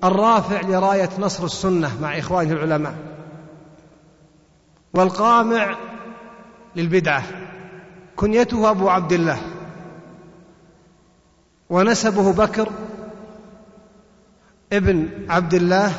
الرافع 0.04 0.62
لراية 0.62 1.10
نصر 1.20 1.46
السنة 1.46 2.02
مع 2.02 2.18
إخوانه 2.18 2.52
العلماء 2.52 2.96
والقامع 4.94 5.78
للبدعة 6.76 7.24
كنيته 8.16 8.70
أبو 8.72 8.90
عبد 8.90 9.14
الله 9.14 9.42
ونسبه 11.70 12.34
بكر 12.34 12.70
ابن 14.74 15.10
عبد 15.30 15.54
الله 15.54 15.94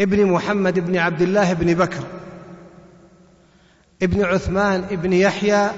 ابن 0.00 0.26
محمد 0.26 0.78
بن 0.78 0.96
عبد 0.96 1.22
الله 1.22 1.52
بن 1.52 1.74
بكر. 1.74 2.02
ابن 4.02 4.24
عثمان 4.24 4.84
ابن 4.90 5.12
يحيى 5.12 5.70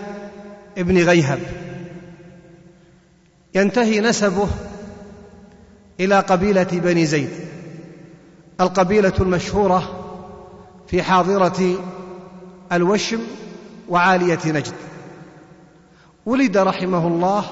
ابن 0.78 0.98
غيهب. 0.98 1.40
ينتهي 3.54 4.00
نسبه 4.00 4.48
إلى 6.00 6.20
قبيلة 6.20 6.68
بني 6.72 7.06
زيد. 7.06 7.30
القبيلة 8.61 9.12
المشهورة 9.20 10.06
في 10.88 11.02
حاضرة 11.02 11.74
الوشم 12.72 13.20
وعالية 13.88 14.38
نجد. 14.46 14.74
ولد 16.26 16.56
رحمه 16.56 17.06
الله 17.06 17.44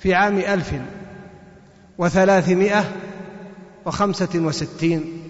في 0.00 0.14
عام 0.14 0.38
ألف 0.38 0.72
وثلاثمائة 1.98 2.84
وخمسة 3.86 4.28
وستين. 4.34 5.21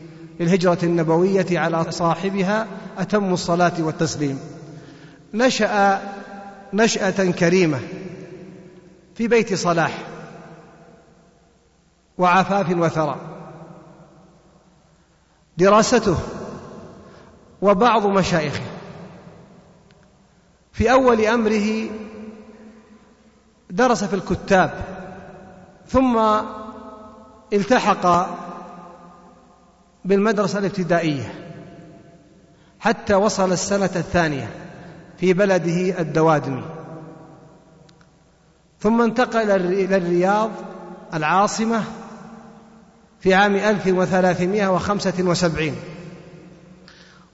للهجرة 0.43 0.79
النبوية 0.83 1.47
على 1.59 1.93
صاحبها 1.93 2.67
أتم 2.99 3.33
الصلاة 3.33 3.73
والتسليم. 3.79 4.41
نشأ 5.35 6.03
نشأة 6.73 7.31
كريمة 7.31 7.81
في 9.15 9.29
بيت 9.29 9.55
صلاح 9.55 9.99
وعفاف 12.19 12.71
وثراء 12.71 13.19
دراسته 15.59 16.17
وبعض 17.63 18.07
مشايخه. 18.07 18.63
في 20.73 20.93
أول 20.93 21.21
أمره 21.21 21.91
درس 23.71 24.05
في 24.05 24.15
الكتاب 24.15 24.71
ثم 25.89 26.21
التحق 27.53 28.07
بالمدرسة 30.05 30.59
الابتدائية 30.59 31.35
حتى 32.81 33.15
وصل 33.15 33.53
السنة 33.53 33.91
الثانية 33.97 34.51
في 35.19 35.33
بلده 35.33 36.01
الدوادمي. 36.01 36.65
ثم 38.81 39.03
انتقل 39.03 39.51
إلى 39.51 39.97
الرياض 39.97 40.51
العاصمة 41.15 41.85
في 43.21 43.35
عام 43.35 43.57
1375 43.57 45.77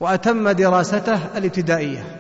وأتم 0.01 0.51
دراسته 0.51 1.21
الابتدائية. 1.37 2.17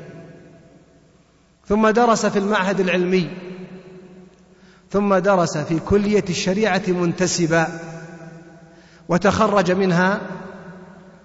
ثم 1.66 1.88
درس 1.88 2.26
في 2.26 2.38
المعهد 2.38 2.80
العلمي 2.80 3.30
ثم 4.90 5.14
درس 5.14 5.58
في 5.58 5.78
كلية 5.78 6.24
الشريعة 6.28 6.82
منتسبا. 6.88 7.68
وتخرج 9.08 9.72
منها 9.72 10.20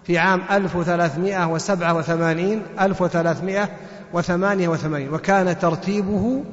في 0.03 0.17
عام 0.17 0.41
1387 0.51 2.61
1388 2.81 5.13
وكان 5.13 5.59
ترتيبه 5.59 6.43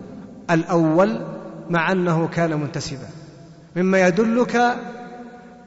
الأول 0.51 1.21
مع 1.71 1.93
أنه 1.93 2.29
كان 2.29 2.61
منتسبا. 2.61 3.09
مما 3.77 4.07
يدلك 4.07 4.77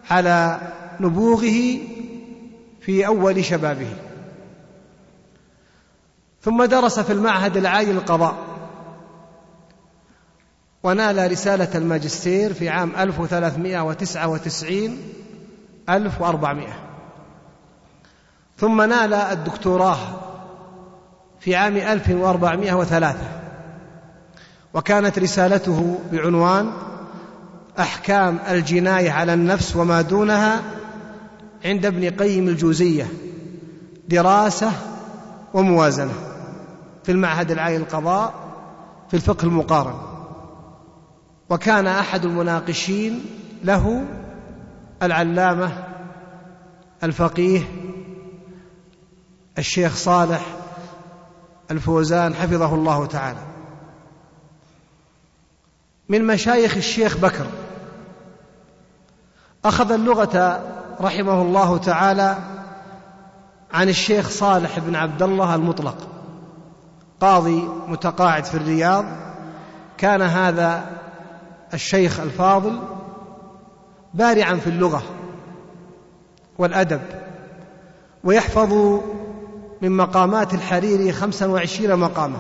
على 0.09 0.59
نبوغه 0.99 1.77
في 2.81 3.07
أول 3.07 3.45
شبابه. 3.45 3.93
ثم 6.41 6.63
درس 6.63 6.99
في 6.99 7.13
المعهد 7.13 7.57
العالي 7.57 7.93
للقضاء 7.93 8.35
ونال 10.83 11.31
رسالة 11.31 11.69
الماجستير 11.75 12.53
في 12.53 12.69
عام 12.69 12.95
1399 12.95 14.97
1400 15.89 16.67
ثم 18.57 18.81
نال 18.81 19.13
الدكتوراه 19.13 19.97
في 21.39 21.55
عام 21.55 21.77
1403 21.77 23.17
وكانت 24.73 25.19
رسالته 25.19 25.99
بعنوان 26.11 26.71
أحكام 27.79 28.39
الجناية 28.49 29.11
على 29.11 29.33
النفس 29.33 29.75
وما 29.75 30.01
دونها 30.01 30.61
عند 31.65 31.85
ابن 31.85 32.09
قيم 32.09 32.47
الجوزية 32.47 33.07
دراسة 34.09 34.71
وموازنة 35.53 36.13
في 37.03 37.11
المعهد 37.11 37.51
العالي 37.51 37.77
للقضاء 37.77 38.33
في 39.09 39.13
الفقه 39.13 39.45
المقارن. 39.45 39.95
وكان 41.49 41.87
أحد 41.87 42.25
المناقشين 42.25 43.25
له 43.63 44.05
العلامة 45.03 45.83
الفقيه 47.03 47.61
الشيخ 49.57 49.95
صالح 49.95 50.41
الفوزان 51.71 52.35
حفظه 52.35 52.75
الله 52.75 53.05
تعالى. 53.05 53.39
من 56.09 56.27
مشايخ 56.27 56.77
الشيخ 56.77 57.17
بكر. 57.17 57.45
أخذ 59.65 59.91
اللغة 59.91 60.63
رحمه 61.01 61.41
الله 61.41 61.77
تعالى 61.77 62.37
عن 63.73 63.89
الشيخ 63.89 64.29
صالح 64.29 64.79
بن 64.79 64.95
عبد 64.95 65.23
الله 65.23 65.55
المطلق 65.55 65.97
قاضي 67.19 67.67
متقاعد 67.87 68.45
في 68.45 68.55
الرياض. 68.55 69.05
كان 69.97 70.21
هذا 70.21 70.85
الشيخ 71.73 72.19
الفاضل 72.19 72.79
بارعا 74.13 74.55
في 74.55 74.67
اللغة 74.67 75.03
والأدب 76.57 77.01
ويحفظ 78.23 78.99
من 79.81 79.97
مقامات 79.97 80.53
الحريري 80.53 81.11
خمسا 81.11 81.45
وعشرين 81.45 81.95
مقاما 81.95 82.39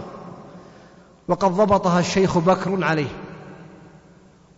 وقد 1.27 1.51
ضبطها 1.51 1.99
الشيخ 1.99 2.37
بكر 2.37 2.83
عليه 2.83 3.09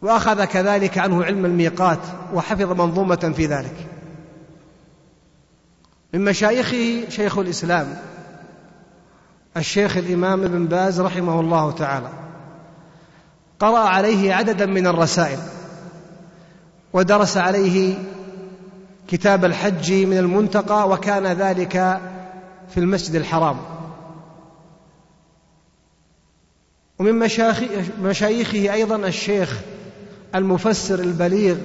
وأخذ 0.01 0.45
كذلك 0.45 0.97
عنه 0.97 1.23
علم 1.25 1.45
الميقات 1.45 1.99
وحفظ 2.33 2.71
منظومة 2.81 3.33
في 3.35 3.45
ذلك. 3.45 3.87
من 6.13 6.25
مشايخه 6.25 7.09
شيخ 7.09 7.37
الإسلام 7.37 7.97
الشيخ 9.57 9.97
الإمام 9.97 10.43
ابن 10.43 10.65
باز 10.65 11.01
رحمه 11.01 11.39
الله 11.39 11.71
تعالى 11.71 12.09
قرأ 13.59 13.79
عليه 13.79 14.33
عددا 14.33 14.65
من 14.65 14.87
الرسائل 14.87 15.39
ودرس 16.95 17.37
عليه 17.37 17.97
كتاب 19.07 19.45
الحج 19.45 19.93
من 19.93 20.17
المنتقى 20.17 20.89
وكان 20.89 21.27
ذلك 21.27 22.01
في 22.69 22.77
المسجد 22.77 23.15
الحرام. 23.15 23.57
ومن 26.99 27.29
مشايخه 28.01 28.73
أيضا 28.73 28.95
الشيخ 28.95 29.59
المفسر 30.35 30.99
البليغ 30.99 31.57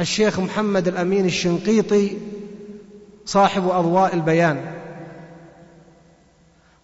الشيخ 0.00 0.40
محمد 0.40 0.88
الأمين 0.88 1.24
الشنقيطي 1.26 2.16
صاحب 3.26 3.68
أضواء 3.68 4.14
البيان. 4.14 4.74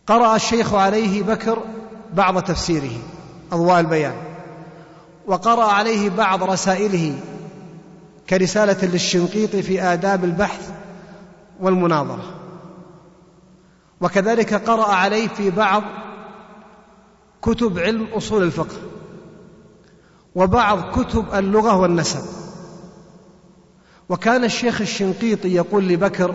قرأ 0.06 0.36
الشيخ 0.36 0.74
عليه 0.74 1.22
بكر 1.22 1.58
بعض 2.14 2.42
تفسيره 2.42 2.98
أضواء 3.52 3.80
البيان. 3.80 4.35
وقرأ 5.26 5.64
عليه 5.64 6.10
بعض 6.10 6.42
رسائله 6.42 7.18
كرسالة 8.30 8.84
للشنقيطي 8.84 9.62
في 9.62 9.82
آداب 9.82 10.24
البحث 10.24 10.70
والمناظرة. 11.60 12.34
وكذلك 14.00 14.54
قرأ 14.54 14.94
عليه 14.94 15.28
في 15.28 15.50
بعض 15.50 15.82
كتب 17.42 17.78
علم 17.78 18.04
أصول 18.04 18.42
الفقه 18.42 18.76
وبعض 20.34 21.00
كتب 21.00 21.34
اللغة 21.34 21.76
والنسب. 21.76 22.22
وكان 24.08 24.44
الشيخ 24.44 24.80
الشنقيطي 24.80 25.48
يقول 25.54 25.88
لبكر 25.88 26.34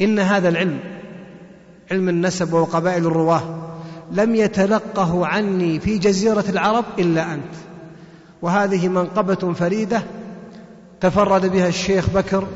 إن 0.00 0.18
هذا 0.18 0.48
العلم 0.48 0.80
علم 1.90 2.08
النسب 2.08 2.52
وقبائل 2.52 3.06
الرواة 3.06 3.61
لم 4.10 4.34
يتلقه 4.34 5.26
عني 5.26 5.80
في 5.80 5.98
جزيرة 5.98 6.44
العرب 6.48 6.84
إلا 6.98 7.34
أنت. 7.34 7.54
وهذه 8.42 8.88
منقبة 8.88 9.52
فريدة 9.52 10.02
تفرد 11.00 11.46
بها 11.46 11.68
الشيخ 11.68 12.10
بكر 12.10 12.46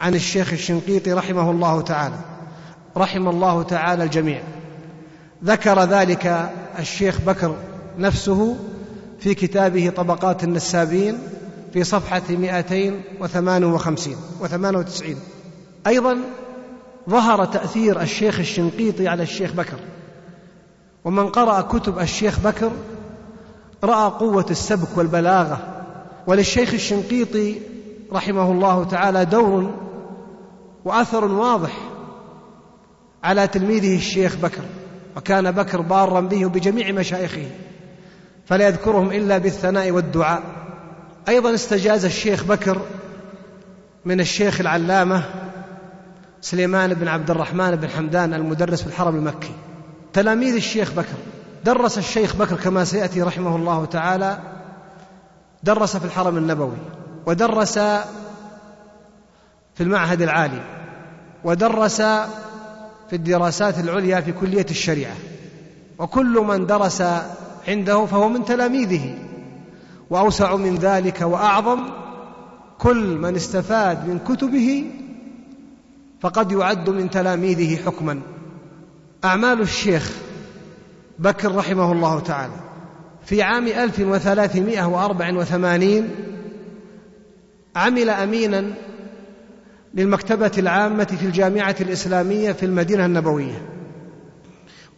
عن 0.00 0.14
الشيخ 0.14 0.52
الشنقيطي 0.52 1.12
رحمه 1.12 1.50
الله 1.50 1.80
تعالى. 1.80 2.18
رحم 2.96 3.28
الله 3.28 3.62
تعالى 3.62 4.04
الجميع. 4.04 4.42
ذكر 5.44 5.84
ذلك 5.84 6.50
الشيخ 6.78 7.20
بكر 7.20 7.56
نفسه 7.98 8.56
في 9.20 9.34
كتابه 9.34 9.92
طبقات 9.96 10.44
النسابين 10.44 11.18
في 11.72 11.84
صفحة 11.84 12.22
258 12.30 14.16
و98 14.42 15.04
أيضا 15.86 16.18
ظهر 17.10 17.44
تأثير 17.44 18.02
الشيخ 18.02 18.38
الشنقيطي 18.38 19.08
على 19.08 19.22
الشيخ 19.22 19.52
بكر. 19.52 19.78
ومن 21.08 21.28
قرأ 21.28 21.60
كتب 21.60 21.98
الشيخ 21.98 22.40
بكر 22.40 22.70
رأى 23.84 24.10
قوة 24.10 24.46
السبك 24.50 24.88
والبلاغة. 24.96 25.84
وللشيخ 26.26 26.74
الشنقيطي 26.74 27.60
رحمه 28.12 28.52
الله 28.52 28.84
تعالى 28.84 29.24
دور 29.24 29.74
وأثر 30.84 31.24
واضح 31.24 31.78
على 33.24 33.46
تلميذه 33.46 33.96
الشيخ 33.96 34.36
بكر 34.36 34.62
وكان 35.16 35.50
بكر 35.50 35.80
بارا 35.80 36.20
به 36.20 36.46
وبجميع 36.46 36.92
مشايخه 36.92 37.46
فلا 38.46 38.68
يذكرهم 38.68 39.12
إلا 39.12 39.38
بالثناء 39.38 39.90
والدعاء. 39.90 40.42
أيضا 41.28 41.54
استجاز 41.54 42.04
الشيخ 42.04 42.44
بكر 42.44 42.80
من 44.04 44.20
الشيخ 44.20 44.60
العلامة 44.60 45.22
سليمان 46.40 46.94
بن 46.94 47.08
عبد 47.08 47.30
الرحمن 47.30 47.76
بن 47.76 47.88
حمدان 47.88 48.34
المدرس 48.34 48.82
في 48.82 48.86
الحرم 48.86 49.16
المكي. 49.16 49.52
تلاميذ 50.12 50.54
الشيخ 50.54 50.92
بكر. 50.92 51.16
درس 51.64 51.98
الشيخ 51.98 52.36
بكر 52.36 52.56
كما 52.56 52.84
سيأتي 52.84 53.22
رحمه 53.22 53.56
الله 53.56 53.84
تعالى 53.84 54.38
درس 55.62 55.96
في 55.96 56.04
الحرم 56.04 56.36
النبوي 56.36 56.76
ودرس 57.26 57.78
في 59.74 59.80
المعهد 59.80 60.22
العالي 60.22 60.60
ودرس 61.44 62.02
في 63.10 63.12
الدراسات 63.12 63.78
العليا 63.78 64.20
في 64.20 64.32
كلية 64.32 64.66
الشريعة. 64.70 65.16
وكل 65.98 66.44
من 66.48 66.66
درس 66.66 67.02
عنده 67.68 68.06
فهو 68.06 68.28
من 68.28 68.44
تلاميذه. 68.44 69.14
وأوسع 70.10 70.56
من 70.56 70.74
ذلك 70.74 71.20
وأعظم 71.20 71.80
كل 72.78 73.16
من 73.16 73.36
استفاد 73.36 74.08
من 74.08 74.18
كتبه 74.18 74.90
فقد 76.20 76.52
يعد 76.52 76.90
من 76.90 77.10
تلاميذه 77.10 77.76
حكما. 77.86 78.20
أعمال 79.24 79.60
الشيخ 79.60 80.12
بكر 81.18 81.54
رحمه 81.54 81.92
الله 81.92 82.20
تعالى. 82.20 82.52
في 83.24 83.42
عام 83.42 83.66
1384 83.66 86.10
عمل 87.76 88.10
أمينا 88.10 88.64
للمكتبة 89.94 90.52
العامة 90.58 91.04
في 91.04 91.26
الجامعة 91.26 91.76
الإسلامية 91.80 92.52
في 92.52 92.66
المدينة 92.66 93.06
النبوية. 93.06 93.62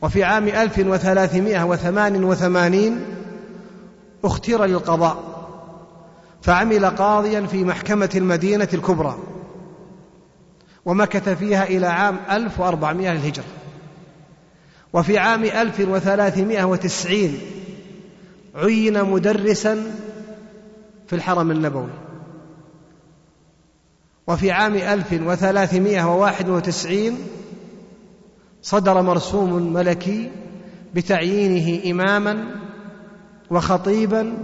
وفي 0.02 0.24
عام 0.24 0.48
1388 0.48 3.00
اختير 4.24 4.64
للقضاء 4.64 5.30
فعمل 6.42 6.87
قاضيا 6.87 7.40
في 7.40 7.64
محكمة 7.64 8.11
المدينة 8.14 8.68
الكبرى 8.74 9.18
ومكث 10.85 11.28
فيها 11.28 11.64
إلى 11.64 11.87
عام 11.87 12.16
1400 12.30 13.12
للهجرة. 13.12 13.44
وفي 14.92 15.18
عام 15.18 15.44
1390 15.44 17.38
عين 18.55 19.05
مدرسا 19.05 19.92
في 21.07 21.12
الحرم 21.16 21.50
النبوي. 21.50 21.90
وفي 24.26 24.50
عام 24.50 24.74
1391 24.74 27.18
صدر 28.62 29.03
مرسوم 29.03 29.72
ملكي 29.72 30.31
بتعيينه 30.94 31.90
إماما 31.90 32.44
وخطيبا 33.50 34.35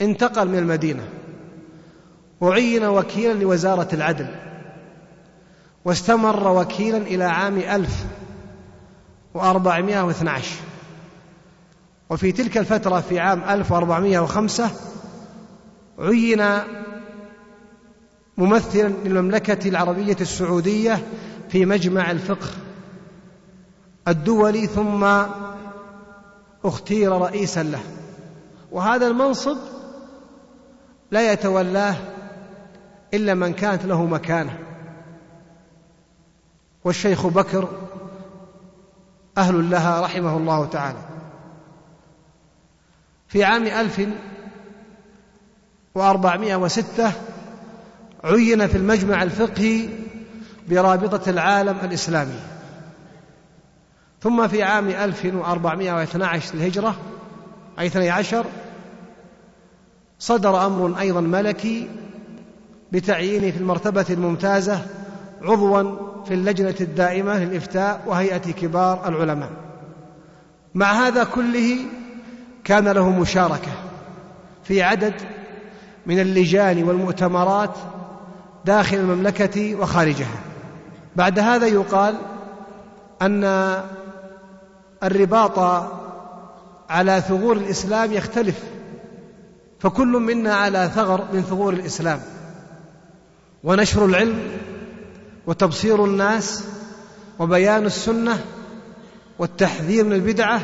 انتقل 0.00 0.48
من 0.48 0.58
المدينة. 0.58 1.08
وعين 2.40 2.84
وكيلا 2.84 3.32
لوزارة 3.32 3.88
العدل. 3.92 4.26
واستمر 5.84 6.48
وكيلا 6.48 6.96
إلى 6.96 7.24
عام 7.24 7.58
1412 7.58 10.56
وفي 12.10 12.32
تلك 12.32 12.58
الفترة 12.58 13.00
في 13.00 13.18
عام 13.18 13.42
1405 13.42 14.70
عين 15.98 16.40
ممثلا 18.40 18.88
للمملكة 18.88 19.68
العربية 19.68 20.16
السعودية 20.20 21.06
في 21.48 21.66
مجمع 21.66 22.10
الفقه 22.10 22.48
الدولي 24.08 24.66
ثم 24.66 25.24
اختير 26.64 27.12
رئيسا 27.12 27.62
له. 27.62 27.80
وهذا 28.72 29.06
المنصب 29.06 29.56
لا 31.10 31.32
يتولاه 31.32 31.96
إلا 33.14 33.34
من 33.34 33.52
كانت 33.52 33.84
له 33.84 34.04
مكانة. 34.04 34.58
والشيخ 36.84 37.26
بكر 37.26 37.68
أهل 39.38 39.70
لها 39.70 40.00
رحمه 40.00 40.36
الله 40.36 40.66
تعالى. 40.66 40.98
في 43.28 43.44
عام 43.44 43.66
ألف 43.66 44.08
وأربعمائة 45.94 46.56
وستة 46.56 47.12
عين 48.24 48.66
في 48.66 48.76
المجمع 48.76 49.22
الفقهي 49.22 49.88
برابطة 50.68 51.30
العالم 51.30 51.76
الإسلامي. 51.84 52.38
ثم 54.22 54.48
في 54.48 54.62
عام 54.62 54.88
1412 54.88 56.54
للهجرة 56.54 56.96
أي 57.78 57.86
12 57.86 58.44
صدر 60.18 60.66
أمر 60.66 61.00
أيضا 61.00 61.20
ملكي 61.20 61.88
بتعيينه 62.92 63.50
في 63.50 63.56
المرتبة 63.56 64.06
الممتازة 64.10 64.86
عضوا 65.42 65.82
في 66.24 66.34
اللجنة 66.34 66.74
الدائمة 66.80 67.44
للإفتاء 67.44 68.02
وهيئة 68.06 68.38
كبار 68.52 69.08
العلماء. 69.08 69.50
مع 70.74 70.92
هذا 70.92 71.24
كله 71.24 71.76
كان 72.64 72.88
له 72.88 73.10
مشاركة 73.10 73.72
في 74.64 74.82
عدد 74.82 75.14
من 76.06 76.20
اللجان 76.20 76.82
والمؤتمرات 76.82 77.76
داخل 78.64 78.96
المملكة 78.96 79.76
وخارجها. 79.76 80.38
بعد 81.16 81.38
هذا 81.38 81.66
يقال 81.66 82.14
أن 83.22 83.44
الرباط 85.02 85.84
على 86.90 87.20
ثغور 87.20 87.56
الإسلام 87.56 88.12
يختلف 88.12 88.64
فكل 89.78 90.08
منا 90.08 90.54
على 90.54 90.90
ثغر 90.94 91.24
من 91.32 91.42
ثغور 91.42 91.72
الإسلام. 91.72 92.20
ونشر 93.64 94.04
العلم 94.04 94.38
وتبصير 95.46 96.04
الناس 96.04 96.64
وبيان 97.38 97.86
السنة 97.86 98.38
والتحذير 99.38 100.04
من 100.04 100.12
البدعة 100.12 100.60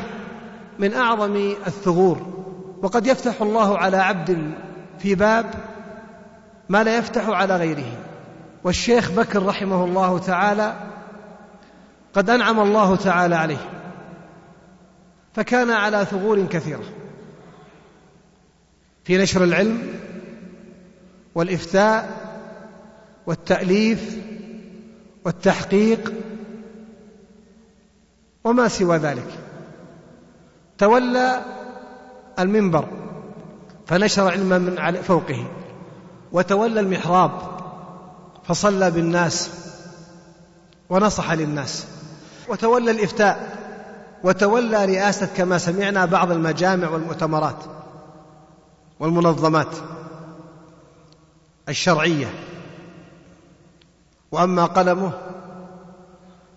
من 0.79 0.93
أعظم 0.93 1.35
الثغور. 1.67 2.27
وقد 2.81 3.07
يفتح 3.07 3.41
الله 3.41 3.77
على 3.77 3.97
عبد 3.97 4.51
في 4.99 5.15
باب 5.15 5.45
ما 6.69 6.83
لا 6.83 6.97
يفتح 6.97 7.29
على 7.29 7.57
غيره. 7.57 7.97
والشيخ 8.63 9.11
بكر 9.11 9.45
رحمه 9.45 9.85
الله 9.85 10.19
تعالى 10.19 10.73
قد 12.13 12.29
أنعم 12.29 12.59
الله 12.59 12.95
تعالى 12.95 13.35
عليه. 13.35 13.69
فكان 15.33 15.71
على 15.71 16.05
ثغور 16.05 16.45
كثيرة. 16.45 16.83
في 19.03 19.17
نشر 19.17 19.43
العلم 19.43 19.93
والإفتاء 21.35 22.27
والتأليف 23.27 24.17
والتحقيق 25.25 26.13
وما 28.43 28.67
سوى 28.67 28.97
ذلك. 28.97 29.27
تولى 30.77 31.41
المنبر 32.39 32.87
فنشر 33.85 34.31
علما 34.31 34.57
من 34.57 35.01
فوقه. 35.01 35.56
وتولى 36.31 36.79
المحراب 36.79 37.31
فصلى 38.43 38.91
بالناس 38.91 39.49
ونصح 40.89 41.31
للناس. 41.31 41.85
وتولى 42.47 42.91
الإفتاء 42.91 43.57
وتولى 44.23 44.85
رئاسة 44.85 45.25
كما 45.37 45.57
سمعنا 45.57 46.05
بعض 46.05 46.31
المجامع 46.31 46.89
والمؤتمرات 46.89 47.63
والمنظمات 48.99 49.75
الشرعية. 51.69 52.27
وأما 54.31 54.65
قلمه 54.65 55.11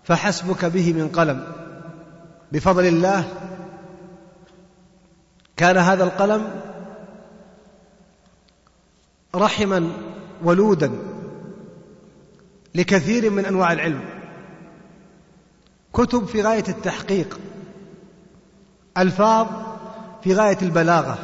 فحسبك 0.03 0.65
به 0.65 0.93
من 0.93 1.09
قلم. 1.09 1.47
بفضل 2.51 2.85
الله 2.85 3.23
كان 5.57 5.77
هذا 5.77 6.03
القلم 6.03 6.47
رحما 9.35 9.89
ولودا 10.43 10.91
لكثير 12.75 13.29
من 13.29 13.45
أنواع 13.45 13.73
العلم. 13.73 14.01
كتب 15.93 16.25
في 16.25 16.41
غاية 16.41 16.63
التحقيق 16.69 17.39
ألفاظ 18.97 19.47
في 20.23 20.33
غاية 20.33 20.57
البلاغة 20.61 21.17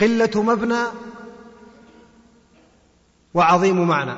قلة 0.00 0.42
مبنى 0.42 0.82
وعظيم 3.34 3.88
معنى 3.88 4.14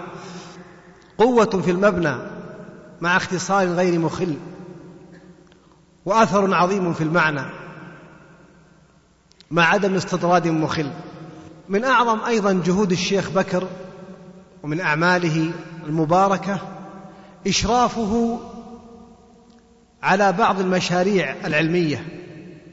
قوة 1.18 1.62
في 1.64 1.70
المبنى 1.70 2.16
مع 3.00 3.16
اختصار 3.16 3.66
غير 3.66 3.98
مخل 3.98 4.36
وأثر 6.04 6.54
عظيم 6.54 6.92
في 6.92 7.04
المعنى 7.04 7.42
مع 9.50 9.64
عدم 9.64 9.94
استطراد 9.94 10.48
مخل. 10.48 10.90
من 11.68 11.84
أعظم 11.84 12.20
أيضا 12.24 12.62
جهود 12.64 12.92
الشيخ 12.92 13.30
بكر 13.30 13.68
ومن 14.62 14.80
أعماله 14.80 15.50
المباركة 15.86 16.58
إشرافه 17.46 18.40
على 20.02 20.32
بعض 20.32 20.60
المشاريع 20.60 21.34
العلمية 21.44 22.04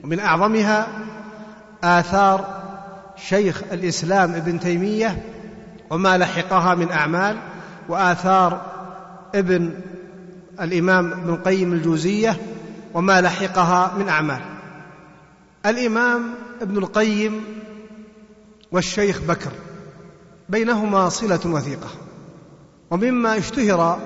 ومن 0.04 0.20
أعظمها 0.20 0.88
آثار 1.84 2.60
شيخ 3.28 3.64
الإسلام 3.72 4.34
ابن 4.34 4.60
تيمية 4.60 5.24
وما 5.90 6.18
لحقها 6.18 6.76
من 6.76 6.92
أعمال 6.92 7.38
وآثار 7.90 8.62
ابن 9.36 9.74
الإمام 10.62 11.12
ابن 11.12 11.30
القيم 11.30 11.74
الجوزية 11.74 12.38
وما 12.94 13.22
لحقها 13.22 13.94
من 13.98 14.10
أعمال. 14.10 14.42
الإمام 15.66 16.34
ابن 16.62 16.78
القيم 16.78 17.44
والشيخ 18.72 19.22
بكر 19.22 19.52
بينهما 20.50 21.10
صلة 21.10 21.40
وثيقة. 21.46 21.90
ومما 22.92 23.38
اشتهر 23.38 24.00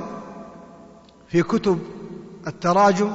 في 1.27 1.43
كتب 1.43 1.79
التراجم 2.47 3.11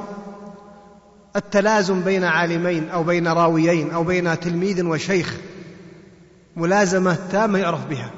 التلازم 1.35 2.01
بين 2.01 2.23
عالمين 2.23 2.89
أو 2.89 3.03
بين 3.03 3.27
راويين 3.27 3.91
أو 3.91 4.03
بين 4.03 4.39
تلميذ 4.39 4.85
وشيخ 4.85 5.37
ملازمة 6.55 7.17
تامة 7.31 7.59
يعرف 7.59 7.85
بها. 7.85 8.11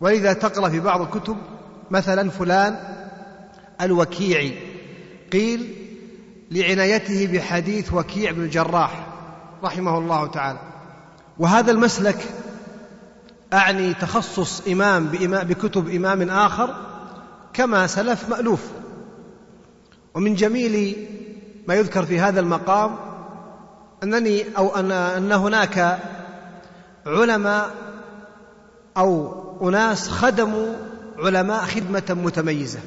ولذا 0.00 0.32
تقرأ 0.32 0.68
في 0.68 0.80
بعض 0.80 1.00
الكتب 1.00 1.36
مثلا 1.90 2.30
فلان 2.30 2.76
الوكيعي 3.80 4.58
قيل 5.32 5.74
لعنايته 6.50 7.26
بحديث 7.26 7.92
وكيع 7.92 8.30
بن 8.30 8.42
الجراح 8.42 9.06
رحمه 9.64 9.98
الله 9.98 10.26
تعالى. 10.26 10.71
وهذا 11.38 11.70
المسلك 11.70 12.24
أعني 13.52 13.94
تخصص 13.94 14.60
بإمام 14.60 15.06
بكتب 15.44 15.88
إمام 15.88 16.30
آخر 16.30 16.74
كما 17.52 17.86
سلف 17.86 18.28
مألوف. 18.28 18.60
ومن 20.14 20.34
جميل 20.34 20.96
ما 21.68 21.74
يذكر 21.74 22.06
في 22.06 22.20
هذا 22.20 22.40
المقام 22.40 22.96
أنني 24.02 24.44
أو 24.58 24.76
ان 24.76 24.92
أن 24.92 25.32
هناك 25.32 25.98
علماء 27.06 27.70
أو 28.96 29.42
أناس 29.68 30.08
خدموا 30.08 30.74
علماء 31.18 31.64
خدمة 31.64 32.16
متميزة. 32.24 32.80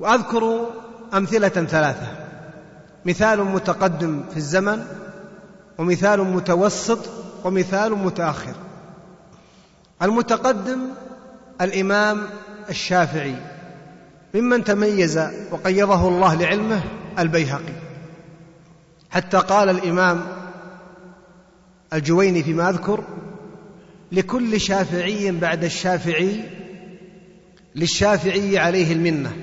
وأذكر 0.00 0.66
أمثلة 1.14 1.48
ثلاثة. 1.48 2.06
مثال 3.04 3.44
متقدم 3.44 4.24
في 4.30 4.36
الزمن 4.36 4.84
ومثال 5.78 6.20
متوسط 6.20 6.98
ومثال 7.44 7.92
متأخر. 7.92 8.54
المتقدم 10.02 10.80
الإمام 11.60 12.26
الشافعي 12.70 13.36
ممن 14.34 14.64
تميز 14.64 15.20
وقيضه 15.50 16.08
الله 16.08 16.34
لعلمه 16.34 16.82
البيهقي. 17.18 17.90
حتى 19.10 19.38
قال 19.38 19.70
الإمام 19.70 20.20
الجويني 21.92 22.42
فيما 22.42 22.70
أذكر 22.70 23.04
لكل 24.12 24.60
شافعي 24.60 25.30
بعد 25.30 25.64
الشافعي 25.64 26.44
للشافعي 27.74 28.58
عليه 28.58 28.92
المنة 28.92 29.36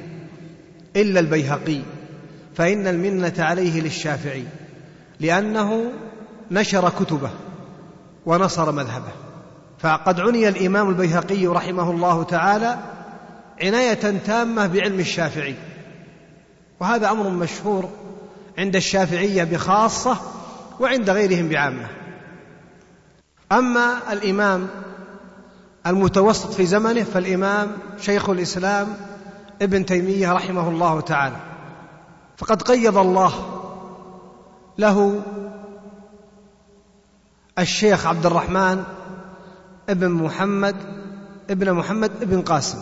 إلا 0.95 1.19
البيهقي 1.19 1.79
فإن 2.55 2.87
المنة 2.87 3.33
عليه 3.39 3.81
للشافعي 3.81 4.43
لأنه 5.19 5.91
نشر 6.51 6.89
كتبه. 6.89 7.29
ونصر 8.27 8.71
مذهبه. 8.71 9.11
فقد 9.79 10.19
عني 10.19 10.47
الإمام 10.47 10.89
البيهقي 10.89 11.47
رحمه 11.47 11.91
الله 11.91 12.23
تعالى 12.23 12.77
عناية 13.63 14.19
تامة 14.25 14.67
بعلم 14.67 14.99
الشافعي. 14.99 15.55
وهذا 16.79 17.11
أمر 17.11 17.29
مشهور 17.29 17.89
عند 18.57 18.75
الشافعية 18.75 19.43
بخاصة 19.43 20.17
وعند 20.79 21.09
غيرهم 21.09 21.49
بعامة. 21.49 21.87
أما 23.51 23.97
الإمام 24.11 24.67
المتوسط 25.87 26.53
في 26.53 26.65
زمنه 26.65 27.03
فالإمام 27.03 27.71
شيخ 27.99 28.29
الإسلام 28.29 28.87
ابن 29.61 29.85
تيمية 29.85 30.33
رحمه 30.33 30.69
الله 30.69 31.01
تعالى. 31.01 31.35
فقد 32.37 32.61
قيض 32.61 32.97
الله 32.97 33.33
له 34.77 35.21
الشيخ 37.59 38.05
عبد 38.05 38.25
الرحمن 38.25 38.83
ابن 39.89 40.09
محمد 40.09 40.75
ابن 41.49 41.73
محمد 41.73 42.11
ابن 42.21 42.41
قاسم. 42.41 42.77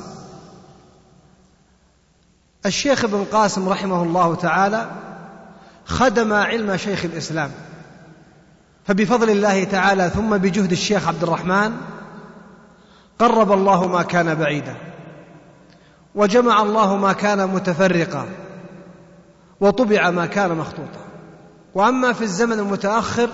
الشيخ 2.65 3.03
ابن 3.03 3.23
قاسم 3.23 3.69
رحمه 3.69 4.03
الله 4.03 4.35
تعالى 4.35 4.89
خدم 5.85 6.33
علم 6.33 6.77
شيخ 6.77 7.05
الإسلام 7.05 7.51
فبفضل 8.85 9.29
الله 9.29 9.63
تعالى 9.63 10.09
ثم 10.09 10.37
بجهد 10.37 10.71
الشيخ 10.71 11.07
عبد 11.07 11.23
الرحمن 11.23 11.77
قرب 13.19 13.51
الله 13.51 13.87
ما 13.87 14.03
كان 14.03 14.35
بعيدا 14.35 14.75
وجمع 16.15 16.61
الله 16.61 16.95
ما 16.95 17.13
كان 17.13 17.47
متفرقا 17.47 18.25
وطبع 19.59 20.09
ما 20.09 20.25
كان 20.25 20.57
مخطوطا. 20.57 21.05
وأما 21.73 22.13
في 22.13 22.21
الزمن 22.21 22.59
المتأخر 22.59 23.29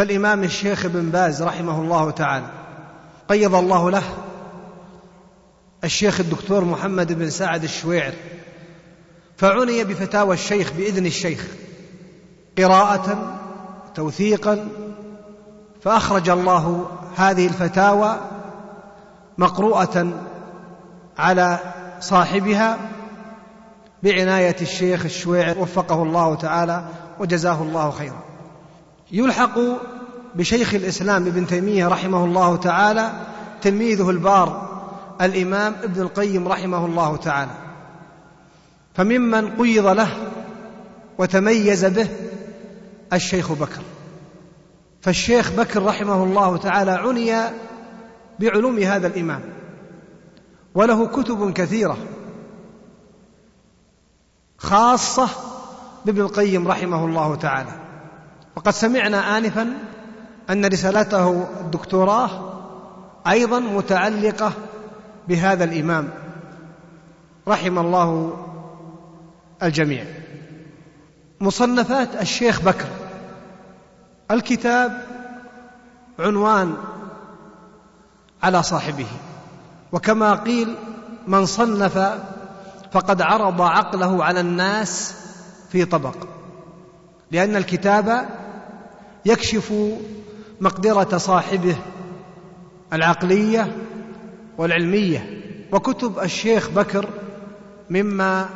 فالإمام 0.00 0.44
الشيخ 0.44 0.84
ابن 0.84 1.10
باز 1.10 1.42
رحمه 1.42 1.80
الله 1.80 2.10
تعالى 2.10 2.46
قيض 3.28 3.54
الله 3.54 3.90
له 3.90 4.02
الشيخ 5.84 6.20
الدكتور 6.20 6.64
محمد 6.64 7.12
بن 7.12 7.30
سعد 7.30 7.64
الشويعر 7.64 8.12
فعني 9.36 9.84
بفتاوى 9.84 10.34
الشيخ 10.34 10.72
بإذن 10.72 11.06
الشيخ 11.06 11.46
قراءة 12.58 13.38
توثيقا 13.94 14.68
فأخرج 15.82 16.28
الله 16.28 16.86
هذه 17.16 17.46
الفتاوى 17.46 18.20
مقروءة 19.38 20.12
على 21.18 21.58
صاحبها 22.00 22.78
بعناية 24.02 24.56
الشيخ 24.60 25.04
الشويعر 25.04 25.58
وفقه 25.58 26.02
الله 26.02 26.34
تعالى 26.34 26.84
وجزاه 27.18 27.62
الله 27.62 27.90
خيرا. 27.90 28.29
يلحق 29.12 29.58
بشيخ 30.34 30.74
الإسلام 30.74 31.26
ابن 31.26 31.46
تيمية 31.46 31.88
رحمه 31.88 32.24
الله 32.24 32.56
تعالى 32.56 33.12
تلميذه 33.62 34.10
البار 34.10 34.70
الإمام 35.20 35.74
ابن 35.82 36.02
القيم 36.02 36.48
رحمه 36.48 36.86
الله 36.86 37.16
تعالى. 37.16 37.50
فممن 38.94 39.56
قيض 39.56 39.86
له 39.86 40.08
وتميز 41.18 41.84
به 41.84 42.08
الشيخ 43.12 43.52
بكر. 43.52 43.82
فالشيخ 45.02 45.52
بكر 45.52 45.82
رحمه 45.82 46.24
الله 46.24 46.56
تعالى 46.56 46.90
عني 46.90 47.34
بعلوم 48.38 48.78
هذا 48.78 49.06
الإمام. 49.06 49.40
وله 50.74 51.06
كتب 51.06 51.52
كثيرة 51.52 51.96
خاصة 54.58 55.28
بابن 56.04 56.20
القيم 56.20 56.68
رحمه 56.68 57.04
الله 57.04 57.34
تعالى. 57.34 57.89
وقد 58.56 58.72
سمعنا 58.72 59.38
انفا 59.38 59.74
أن 60.50 60.64
رسالته 60.64 61.46
الدكتوراه 61.60 62.30
أيضا 63.26 63.60
متعلقة 63.60 64.52
بهذا 65.28 65.64
الإمام. 65.64 66.08
رحم 67.48 67.78
الله 67.78 68.36
الجميع. 69.62 70.04
مصنفات 71.40 72.08
الشيخ 72.20 72.62
بكر. 72.62 72.88
الكتاب 74.30 75.06
عنوان 76.18 76.74
على 78.42 78.62
صاحبه. 78.62 79.06
وكما 79.92 80.34
قيل 80.34 80.74
من 81.26 81.46
صنف 81.46 81.98
فقد 82.92 83.22
عرض 83.22 83.62
عقله 83.62 84.24
على 84.24 84.40
الناس 84.40 85.14
في 85.72 85.84
طبق. 85.84 86.16
لأن 87.30 87.56
الكتاب 87.56 88.28
يكشف 89.26 89.72
مقدرة 90.60 91.18
صاحبه 91.18 91.76
العقلية 92.92 93.76
والعلمية. 94.58 95.40
وكتب 95.72 96.18
الشيخ 96.18 96.70
بكر 96.70 97.08
مما 97.90 98.48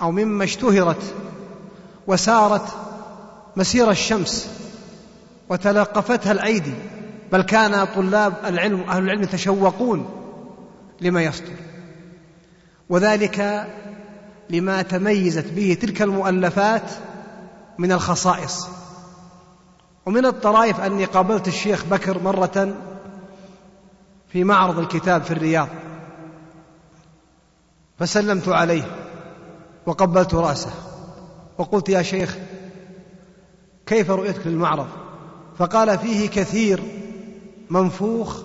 أو 0.00 0.10
مما 0.10 0.44
اشتهرت 0.44 1.14
وسارت 2.06 2.66
مسير 3.56 3.90
الشمس 3.90 4.48
وتلقفتها 5.48 6.32
الأيدي. 6.32 6.74
بل 7.32 7.42
كان 7.42 7.84
طلاب 7.84 8.34
العلم 8.44 8.80
أهل 8.80 9.02
العلم 9.02 9.22
يتشوقون 9.22 10.10
لما 11.00 11.22
يصدر. 11.22 11.56
وذلك 12.88 13.66
لما 14.50 14.82
تميزت 14.82 15.52
به 15.52 15.76
تلك 15.80 16.02
المؤلفات 16.02 16.90
من 17.78 17.92
الخصائص. 17.92 18.68
ومن 20.06 20.26
الطرائف 20.26 20.80
أني 20.80 21.04
قابلت 21.04 21.48
الشيخ 21.48 21.84
بكر 21.84 22.22
مرة 22.22 22.74
في 24.28 24.44
معرض 24.44 24.78
الكتاب 24.78 25.22
في 25.22 25.30
الرياض. 25.30 25.68
فسلمت 27.98 28.48
عليه 28.48 28.82
وقبلت 29.86 30.34
رأسه 30.34 30.70
وقلت 31.58 31.88
يا 31.88 32.02
شيخ 32.02 32.38
كيف 33.86 34.10
رؤيتك 34.10 34.46
للمعرض؟ 34.46 34.88
فقال 35.58 35.98
فيه 35.98 36.28
كثير 36.28 36.82
منفوخ 37.70 38.42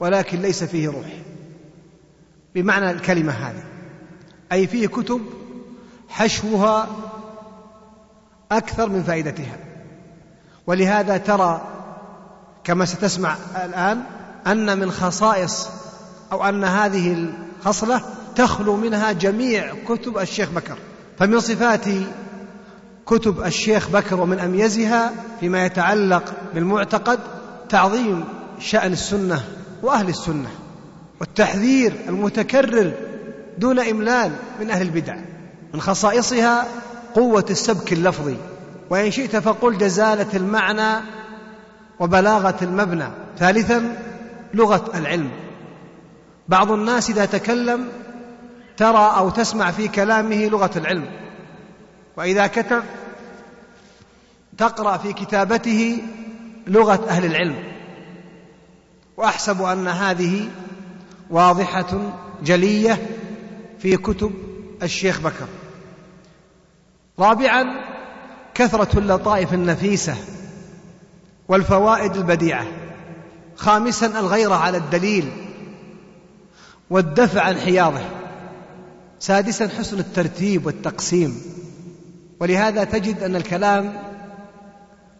ولكن 0.00 0.40
ليس 0.42 0.64
فيه 0.64 0.88
روح. 0.88 1.22
بمعنى 2.54 2.90
الكلمة 2.90 3.32
هذه 3.32 3.64
أي 4.52 4.66
فيه 4.66 4.86
كتب 4.86 5.20
حشوها 6.08 6.88
أكثر 8.52 8.88
من 8.88 9.02
فائدتها. 9.02 9.69
ولهذا 10.66 11.16
ترى 11.16 11.60
كما 12.64 12.84
ستسمع 12.84 13.36
الآن 13.64 14.02
أن 14.46 14.78
من 14.78 14.90
خصائص 14.90 15.68
أو 16.32 16.48
أن 16.48 16.64
هذه 16.64 17.12
الخصلة 17.60 18.02
تخلو 18.36 18.76
منها 18.76 19.12
جميع 19.12 19.74
كتب 19.88 20.18
الشيخ 20.18 20.50
بكر. 20.50 20.78
فمن 21.18 21.40
صفات 21.40 21.84
كتب 23.06 23.42
الشيخ 23.42 23.90
بكر 23.90 24.20
ومن 24.20 24.38
أميزها 24.38 25.12
فيما 25.40 25.64
يتعلق 25.64 26.34
بالمعتقد 26.54 27.18
تعظيم 27.68 28.24
شأن 28.60 28.92
السنة 28.92 29.44
وأهل 29.82 30.08
السنة 30.08 30.48
والتحذير 31.20 31.92
المتكرر 32.08 32.92
دون 33.58 33.78
إملال 33.78 34.32
من 34.60 34.70
أهل 34.70 34.82
البدع. 34.82 35.16
من 35.74 35.80
خصائصها 35.80 36.66
قوة 37.14 37.44
السبك 37.50 37.92
اللفظي. 37.92 38.36
وإن 38.90 39.10
شئت 39.10 39.36
فقل 39.36 39.78
جزالة 39.78 40.26
المعنى 40.34 41.04
وبلاغة 42.00 42.56
المبنى. 42.62 43.08
ثالثا 43.38 44.02
لغة 44.54 44.90
العلم. 44.94 45.30
بعض 46.48 46.72
الناس 46.72 47.10
إذا 47.10 47.24
تكلم 47.24 47.88
ترى 48.76 49.12
أو 49.16 49.30
تسمع 49.30 49.70
في 49.70 49.88
كلامه 49.88 50.46
لغة 50.46 50.70
العلم. 50.76 51.10
وإذا 52.16 52.46
كتب 52.46 52.82
تقرأ 54.58 54.96
في 54.96 55.12
كتابته 55.12 56.02
لغة 56.66 57.06
أهل 57.08 57.24
العلم. 57.24 57.56
وأحسب 59.16 59.62
أن 59.62 59.88
هذه 59.88 60.48
واضحة 61.30 62.12
جلية 62.42 63.06
في 63.78 63.96
كتب 63.96 64.32
الشيخ 64.82 65.20
بكر. 65.20 65.46
رابعا 67.18 67.64
كثرة 68.60 68.98
اللطائف 68.98 69.54
النفيسة 69.54 70.14
والفوائد 71.48 72.16
البديعة 72.16 72.66
خامسا 73.56 74.06
الغيرة 74.06 74.54
على 74.54 74.78
الدليل 74.78 75.28
والدفع 76.90 77.42
عن 77.42 77.56
حياضه 77.56 78.00
سادسا 79.18 79.68
حسن 79.68 79.98
الترتيب 79.98 80.66
والتقسيم. 80.66 81.40
ولهذا 82.40 82.84
تجد 82.84 83.22
أن 83.22 83.36
الكلام 83.36 83.92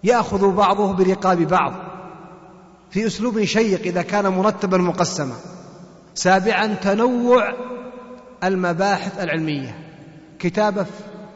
يأخذ 0.04 0.52
بعضه 0.52 0.92
برقاب 0.92 1.38
بعض 1.42 1.72
في 2.90 3.06
أسلوب 3.06 3.44
شيق 3.44 3.80
إذا 3.80 4.02
كان 4.02 4.26
مرتبا 4.28 4.78
مقسما. 4.78 5.34
سابعا 6.14 6.66
تنوع 6.66 7.52
المباحث 8.44 9.20
العلمية 9.20 9.74
كتاب 10.38 10.86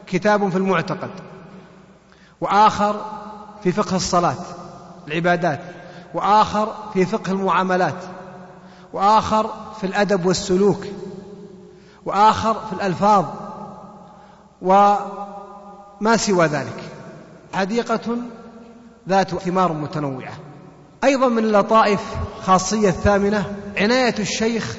كتاب 0.07 0.49
في 0.49 0.55
المعتقد. 0.55 1.34
وآخر 2.41 3.05
في 3.63 3.71
فقه 3.71 3.95
الصلاة 3.95 4.35
العبادات. 5.07 5.59
وآخر 6.13 6.73
في 6.93 7.05
فقه 7.05 7.31
المعاملات. 7.31 8.03
وآخر 8.93 9.49
في 9.79 9.87
الأدب 9.87 10.25
والسلوك. 10.25 10.85
وآخر 12.05 12.53
في 12.53 12.73
الألفاظ. 12.73 13.25
وما 14.61 16.17
سوى 16.17 16.45
ذلك. 16.45 16.83
حديقة 17.53 18.17
ذات 19.09 19.35
ثمار 19.35 19.73
متنوعة. 19.73 20.33
أيضا 21.03 21.27
من 21.27 21.43
اللطائف 21.43 22.01
خاصية 22.41 22.89
الثامنة 22.89 23.55
عناية 23.77 24.15
الشيخ 24.19 24.77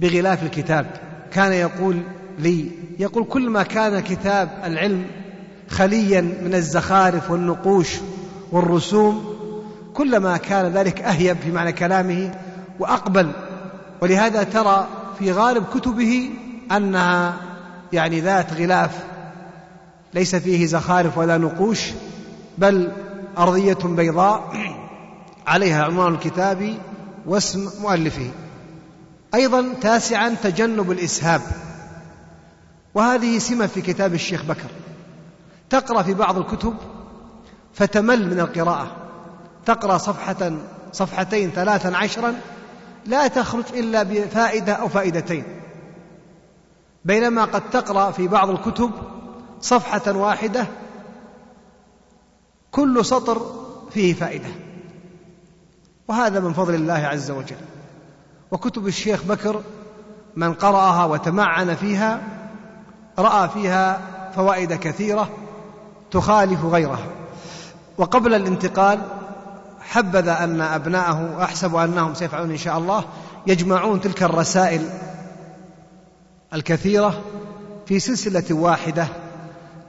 بغلاف 0.00 0.42
الكتاب. 0.42 0.86
كان 1.32 1.52
يقول 1.52 2.02
لي 2.38 2.70
يقول 2.98 3.24
كل 3.24 3.50
ما 3.50 3.62
كان 3.62 4.00
كتاب 4.00 4.62
العلم 4.64 5.06
خليا 5.68 6.20
من 6.20 6.54
الزخارف 6.54 7.30
والنقوش 7.30 7.88
والرسوم 8.52 9.38
كلما 9.94 10.36
كان 10.36 10.66
ذلك 10.72 11.00
أهيب 11.00 11.36
في 11.44 11.50
معنى 11.50 11.72
كلامه 11.72 12.34
وأقبل. 12.78 13.30
ولهذا 14.00 14.42
ترى 14.42 14.88
في 15.18 15.32
غالب 15.32 15.64
كتبه 15.74 16.30
أنها 16.72 17.36
يعني 17.92 18.20
ذات 18.20 18.52
غلاف 18.52 18.90
ليس 20.14 20.36
فيه 20.36 20.66
زخارف 20.66 21.18
ولا 21.18 21.38
نقوش 21.38 21.80
بل 22.58 22.92
أرضية 23.38 23.78
بيضاء 23.84 24.52
عليها 25.46 25.84
عنوان 25.84 26.14
الكتاب 26.14 26.74
واسم 27.26 27.70
مؤلفه. 27.82 28.30
أيضا 29.34 29.74
تاسعا 29.80 30.36
تجنب 30.42 30.90
الإسهاب 30.90 31.40
وهذه 32.94 33.38
سمة 33.38 33.66
في 33.66 33.80
كتاب 33.80 34.14
الشيخ 34.14 34.44
بكر. 34.44 34.68
تقرأ 35.70 36.02
في 36.02 36.14
بعض 36.14 36.38
الكتب 36.38 36.74
فتمل 37.74 38.30
من 38.30 38.40
القراءة. 38.40 38.96
تقرأ 39.66 39.98
صفحة 39.98 40.52
صفحتين 40.92 41.50
ثلاثا 41.50 41.96
عشرا 41.96 42.34
لا 43.06 43.28
تخرج 43.28 43.64
إلا 43.72 44.02
بفائدة 44.02 44.72
أو 44.72 44.88
فائدتين. 44.88 45.44
بينما 47.04 47.44
قد 47.44 47.70
تقرأ 47.70 48.10
في 48.10 48.28
بعض 48.28 48.50
الكتب 48.50 48.90
صفحة 49.60 50.12
واحدة 50.12 50.66
كل 52.70 53.04
سطر 53.04 53.46
فيه 53.90 54.14
فائدة. 54.14 54.48
وهذا 56.08 56.40
من 56.40 56.52
فضل 56.52 56.74
الله 56.74 56.94
عز 56.94 57.30
وجل. 57.30 57.56
وكتب 58.50 58.86
الشيخ 58.86 59.24
بكر 59.24 59.62
من 60.36 60.54
قرأها 60.54 61.04
وتمعن 61.04 61.74
فيها 61.74 62.20
رأى 63.18 63.48
فيها 63.48 64.00
فوائد 64.34 64.72
كثيرة 64.72 65.30
تخالف 66.10 66.64
غيرها. 66.64 67.06
وقبل 67.98 68.34
الانتقال 68.34 69.00
حبذا 69.80 70.44
أن 70.44 70.60
أبناءه 70.60 71.44
أحسب 71.44 71.76
أنهم 71.76 72.14
سيفعلون 72.14 72.50
إن 72.50 72.56
شاء 72.56 72.78
الله 72.78 73.04
يجمعون 73.46 74.00
تلك 74.00 74.22
الرسائل 74.22 74.88
الكثيرة 76.54 77.20
في 77.86 77.98
سلسلة 77.98 78.44
واحدة 78.50 79.08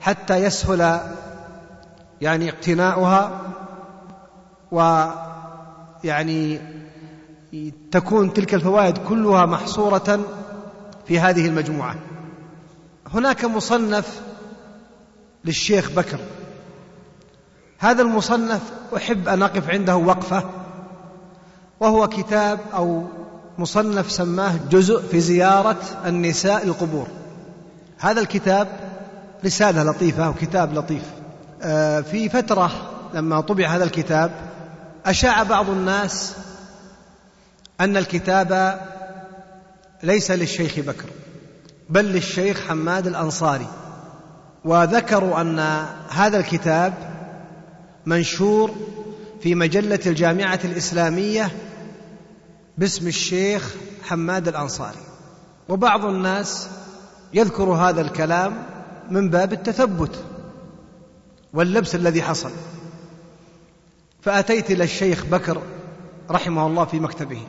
حتى 0.01 0.35
يسهل 0.35 0.99
يعني 2.21 2.49
اقتناؤها 2.49 3.41
ويعني 4.71 6.59
تكون 7.91 8.33
تلك 8.33 8.53
الفوائد 8.53 8.97
كلها 8.97 9.45
محصورة 9.45 10.19
في 11.07 11.19
هذه 11.19 11.47
المجموعة. 11.47 11.95
هناك 13.13 13.45
مصنف 13.45 14.21
للشيخ 15.45 15.91
بكر. 15.91 16.19
هذا 17.79 18.01
المصنف 18.01 18.61
أحب 18.95 19.27
أن 19.27 19.43
أقف 19.43 19.69
عنده 19.69 19.95
وقفة 19.95 20.43
وهو 21.79 22.07
كتاب 22.07 22.59
أو 22.73 23.03
مصنف 23.57 24.11
سماه 24.11 24.55
جزء 24.69 25.01
في 25.01 25.19
زيارة 25.19 25.77
النساء 26.05 26.63
القبور. 26.63 27.07
هذا 27.97 28.21
الكتاب 28.21 28.67
رسالة 29.45 29.83
لطيفة 29.83 30.25
أو 30.25 30.33
كتاب 30.33 30.73
لطيف. 30.73 31.03
آه، 31.61 32.01
في 32.01 32.29
فترة 32.29 32.71
لما 33.13 33.41
طبع 33.41 33.67
هذا 33.67 33.83
الكتاب 33.83 34.31
أشاع 35.05 35.43
بعض 35.43 35.69
الناس 35.69 36.35
أن 37.81 37.97
الكتاب 37.97 38.79
ليس 40.03 40.31
للشيخ 40.31 40.79
بكر 40.79 41.09
بل 41.89 42.05
للشيخ 42.05 42.67
حماد 42.67 43.07
الأنصاري. 43.07 43.67
وذكروا 44.65 45.41
أن 45.41 45.85
هذا 46.09 46.39
الكتاب 46.39 46.93
منشور 48.05 48.75
في 49.41 49.55
مجلة 49.55 49.99
الجامعة 50.05 50.59
الإسلامية 50.65 51.51
باسم 52.77 53.07
الشيخ 53.07 53.75
حماد 54.03 54.47
الأنصاري. 54.47 54.97
وبعض 55.69 56.05
الناس 56.05 56.69
يذكر 57.33 57.63
هذا 57.63 58.01
الكلام 58.01 58.63
من 59.09 59.29
باب 59.29 59.53
التثبت 59.53 60.23
واللبس 61.53 61.95
الذي 61.95 62.21
حصل. 62.21 62.51
فأتيت 64.21 64.71
إلى 64.71 64.83
الشيخ 64.83 65.25
بكر 65.25 65.61
رحمه 66.31 66.67
الله 66.67 66.85
في 66.85 66.99
مكتبه 66.99 67.41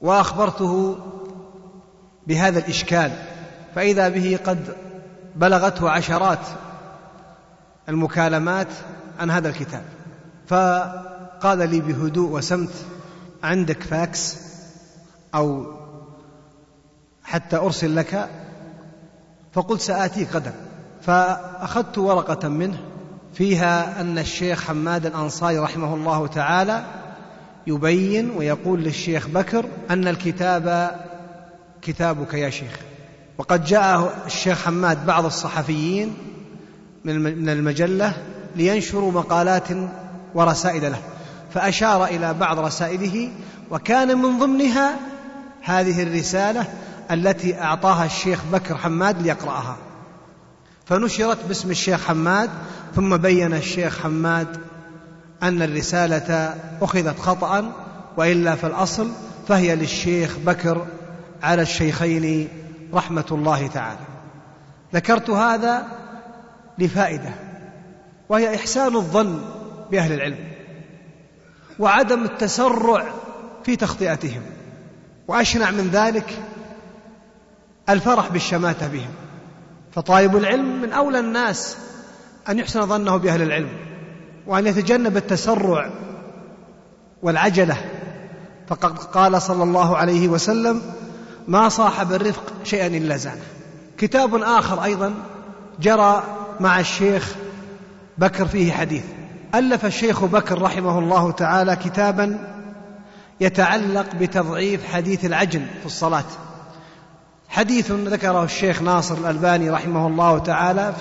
وأخبرته 0.00 0.98
بهذا 2.26 2.58
الإشكال 2.58 3.12
فإذا 3.74 4.08
به 4.08 4.38
قد 4.44 4.76
بلغته 5.36 5.90
عشرات 5.90 6.46
المكالمات 7.88 8.68
عن 9.18 9.30
هذا 9.30 9.48
الكتاب. 9.48 9.84
فقال 10.46 11.70
لي 11.70 11.80
بهدوء 11.80 12.30
وسمت 12.30 12.72
عندك 13.42 13.82
فاكس؟ 13.82 14.36
أو 15.34 15.66
حتى 17.24 17.56
أرسل 17.56 17.96
لك؟ 17.96 18.28
فقلت 19.52 19.80
سآتيك 19.80 20.34
غدا. 20.34 20.54
فأخذت 21.02 21.98
ورقة 21.98 22.48
منه 22.48 22.78
فيها 23.34 24.00
أن 24.00 24.18
الشيخ 24.18 24.64
حماد 24.64 25.06
الأنصاري 25.06 25.58
رحمه 25.58 25.94
الله 25.94 26.26
تعالى 26.26 26.84
يبين 27.66 28.30
ويقول 28.30 28.82
للشيخ 28.82 29.28
بكر 29.28 29.66
أن 29.90 30.08
الكتاب 30.08 30.96
كتابك 31.82 32.34
يا 32.34 32.50
شيخ. 32.50 32.78
وقد 33.38 33.64
جاء 33.64 34.22
الشيخ 34.26 34.64
حماد 34.64 35.06
بعض 35.06 35.24
الصحفيين 35.24 36.14
من 37.04 37.48
المجلة 37.48 38.14
لينشروا 38.56 39.12
مقالات 39.12 39.68
ورسائل 40.34 40.82
له 40.82 41.02
فأشار 41.54 42.04
إلى 42.04 42.34
بعض 42.34 42.58
رسائله 42.58 43.30
وكان 43.70 44.18
من 44.18 44.38
ضمنها 44.38 44.96
هذه 45.62 46.02
الرسالة 46.02 46.66
التي 47.10 47.60
أعطاها 47.60 48.04
الشيخ 48.04 48.40
بكر 48.52 48.76
حماد 48.76 49.22
ليقرأها. 49.22 49.76
فنشرت 50.86 51.38
باسم 51.48 51.70
الشيخ 51.70 52.04
حماد 52.04 52.50
ثم 52.96 53.16
بين 53.16 53.54
الشيخ 53.54 53.98
حماد 53.98 54.56
أن 55.42 55.62
الرسالة 55.62 56.54
أخذت 56.82 57.18
خطأ 57.18 57.72
وإلا 58.16 58.54
فالاصل 58.54 59.10
فهي 59.48 59.76
للشيخ 59.76 60.36
بكر 60.46 60.86
على 61.42 61.62
الشيخين 61.62 62.48
رحمة 62.94 63.24
الله 63.30 63.66
تعالى. 63.66 64.00
ذكرت 64.94 65.30
هذا 65.30 65.86
لفائدة 66.78 67.30
وهي 68.28 68.54
إحسان 68.54 68.96
الظن 68.96 69.40
بأهل 69.90 70.12
العلم 70.12 70.38
وعدم 71.78 72.24
التسرع 72.24 73.04
في 73.64 73.76
تخطئتهم 73.76 74.42
وأشنع 75.28 75.70
من 75.70 75.88
ذلك 75.92 76.38
الفرح 77.88 78.28
بالشماتة 78.28 78.88
بهم. 78.88 79.10
فطالب 79.92 80.36
العلم 80.36 80.82
من 80.82 80.92
أولى 80.92 81.18
الناس 81.18 81.76
أن 82.48 82.58
يحسن 82.58 82.86
ظنه 82.86 83.16
بأهل 83.16 83.42
العلم 83.42 83.70
وأن 84.46 84.66
يتجنب 84.66 85.16
التسرع 85.16 85.90
والعجلة. 87.22 87.76
فقد 88.68 88.98
قال 88.98 89.42
صلى 89.42 89.62
الله 89.62 89.96
عليه 89.96 90.28
وسلم 90.28 90.82
ما 91.48 91.68
صاحب 91.68 92.12
الرفق 92.12 92.42
شيئا 92.64 92.86
إلا 92.86 93.16
زانه 93.16 93.42
كتاب 93.98 94.34
آخر 94.34 94.84
أيضا 94.84 95.14
جرى 95.80 96.22
مع 96.60 96.80
الشيخ 96.80 97.34
بكر 98.18 98.46
فيه 98.46 98.72
حديث. 98.72 99.04
ألف 99.54 99.84
الشيخ 99.84 100.24
بكر 100.24 100.62
رحمه 100.62 100.98
الله 100.98 101.30
تعالى 101.30 101.76
كتابا 101.76 102.38
يتعلق 103.40 104.06
بتضعيف 104.20 104.86
حديث 104.92 105.24
العجل 105.24 105.66
في 105.80 105.86
الصلاة. 105.86 106.24
حديث 107.48 107.92
ذكره 107.92 108.44
الشيخ 108.44 108.82
ناصر 108.82 109.14
الألباني 109.14 109.70
رحمه 109.70 110.06
الله 110.06 110.38
تعالى 110.38 110.94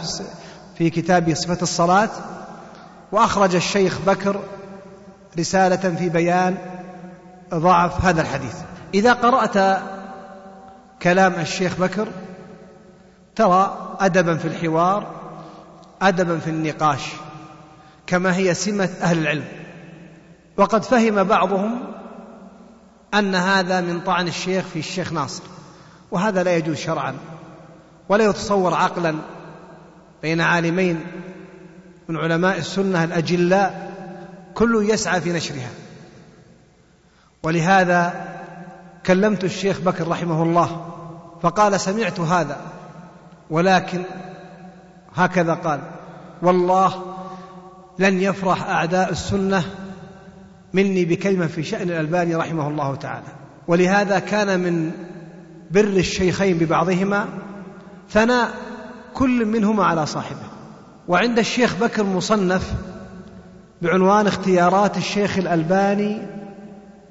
في 0.78 0.90
كتاب 0.90 1.34
صفة 1.34 1.58
الصلاة. 1.62 2.10
وأخرج 3.12 3.56
الشيخ 3.56 4.00
بكر 4.08 4.40
رسالة 5.40 5.96
في 5.96 6.10
بيان 6.10 6.58
ضعف 7.54 8.06
هذا 8.06 8.22
الحديث. 8.22 8.56
إذا 8.94 9.14
قرأت 9.14 9.82
كلام 11.04 11.34
الشيخ 11.34 11.80
بكر 11.80 12.08
ترى 13.36 13.96
ادبا 14.00 14.38
في 14.38 14.48
الحوار 14.48 15.08
ادبا 16.02 16.40
في 16.40 16.50
النقاش 16.50 17.12
كما 18.08 18.36
هي 18.36 18.54
سمة 18.54 18.90
أهل 19.02 19.18
العلم. 19.18 19.46
وقد 20.58 20.84
فهم 20.84 21.24
بعضهم 21.24 21.84
أن 23.14 23.36
هذا 23.36 23.82
من 23.82 24.02
طعن 24.02 24.28
الشيخ 24.28 24.66
في 24.66 24.80
الشيخ 24.80 25.14
ناصر 25.14 25.44
وهذا 26.12 26.44
لا 26.44 26.56
يجوز 26.56 26.78
شرعا 26.78 27.16
ولا 28.10 28.26
يتصور 28.26 28.74
عقلا 28.74 29.16
بين 30.22 30.42
عالمين 30.42 31.00
من 32.08 32.18
علماء 32.18 32.58
السنة 32.58 33.04
الأجلاء 33.04 33.92
كل 34.54 34.88
يسعى 34.90 35.22
في 35.22 35.32
نشرها. 35.32 35.70
ولهذا 37.44 38.28
كلمت 39.06 39.44
الشيخ 39.44 39.80
بكر 39.80 40.08
رحمه 40.08 40.44
الله 40.44 40.91
فقال 41.42 41.80
سمعت 41.80 42.20
هذا 42.20 42.58
ولكن 43.50 44.02
هكذا 45.16 45.54
قال 45.54 45.80
والله 46.42 47.16
لن 48.00 48.22
يفرح 48.22 48.64
أعداء 48.64 49.12
السنة 49.12 49.64
مني 50.74 51.06
بكلمة 51.06 51.48
في 51.48 51.64
شأن 51.64 51.90
الألباني 51.90 52.36
رحمه 52.36 52.68
الله 52.68 52.96
تعالى. 52.96 53.28
ولهذا 53.68 54.20
كان 54.20 54.60
من 54.60 54.92
بر 55.72 55.84
الشيخين 55.84 56.58
ببعضهما 56.58 57.26
ثناء 58.10 58.52
كل 59.14 59.46
منهما 59.46 59.86
على 59.86 60.06
صاحبه. 60.06 60.52
وعند 61.08 61.40
الشيخ 61.40 61.76
بكر 61.76 62.04
مصنف 62.04 62.74
بعنوان 63.82 64.28
اختيارات 64.28 64.98
الشيخ 64.98 65.38
الألباني 65.38 66.22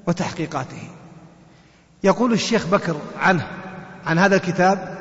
وتحقيقاته. 0.07 0.89
يقول 2.03 2.33
الشيخ 2.33 2.67
بكر 2.67 2.95
عنه 3.19 3.47
عن 4.05 4.19
هذا 4.19 4.35
الكتاب 4.35 4.97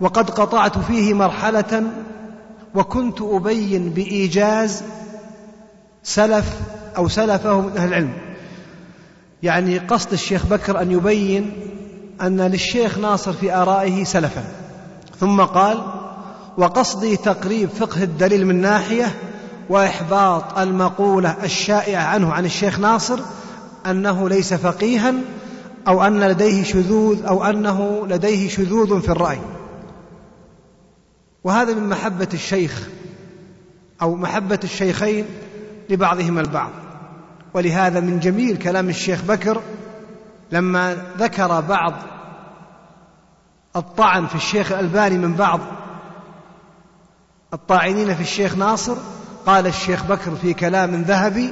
وقد 0.00 0.30
قطعت 0.30 0.78
فيه 0.78 1.14
مرحلة 1.14 1.82
وكنت 2.74 3.22
أبين 3.22 3.90
بإيجاز 3.90 4.82
سلف 6.02 6.56
أو 6.96 7.08
سلفه 7.08 7.60
من 7.60 7.76
أهل 7.76 7.88
العلم. 7.88 8.12
يعني 9.42 9.78
قصد 9.78 10.12
الشيخ 10.12 10.46
بكر 10.46 10.82
أن 10.82 10.92
يبين 10.92 11.52
أن 12.22 12.40
للشيخ 12.40 12.98
ناصر 12.98 13.32
في 13.32 13.54
آرائه 13.54 14.04
سلفا. 14.04 14.44
ثم 15.20 15.40
قال 15.40 15.78
وقصدي 16.58 17.16
تقريب 17.16 17.68
فقه 17.68 18.02
الدليل 18.02 18.46
من 18.46 18.60
ناحية 18.60 19.14
وإحباط 19.68 20.58
المقولة 20.58 21.36
الشائعة 21.44 22.02
عنه 22.02 22.32
عن 22.32 22.44
الشيخ 22.44 22.78
ناصر 22.78 23.20
أنه 23.86 24.28
ليس 24.28 24.54
فقيها 24.54 25.14
أو 25.88 26.04
أن 26.04 26.20
لديه 26.20 26.62
شذوذ 26.62 27.26
أو 27.26 27.44
أنه 27.44 28.06
لديه 28.06 28.48
شذوذ 28.48 29.00
في 29.00 29.08
الرأي. 29.08 29.40
وهذا 31.44 31.74
من 31.74 31.88
محبة 31.88 32.28
الشيخ 32.34 32.88
أو 34.02 34.14
محبة 34.14 34.60
الشيخين 34.64 35.24
لبعضهما 35.90 36.40
البعض. 36.40 36.70
ولهذا 37.54 38.00
من 38.00 38.20
جميل 38.20 38.56
كلام 38.56 38.88
الشيخ 38.88 39.22
بكر 39.22 39.62
لما 40.52 40.96
ذكر 41.18 41.60
بعض 41.60 41.92
الطعن 43.76 44.26
في 44.26 44.34
الشيخ 44.34 44.72
الألباني 44.72 45.18
من 45.18 45.34
بعض 45.34 45.60
الطاعنين 47.54 48.14
في 48.14 48.20
الشيخ 48.20 48.56
ناصر 48.56 48.96
قال 49.46 49.66
الشيخ 49.66 50.04
بكر 50.04 50.34
في 50.34 50.54
كلام 50.54 51.02
ذهبي 51.02 51.50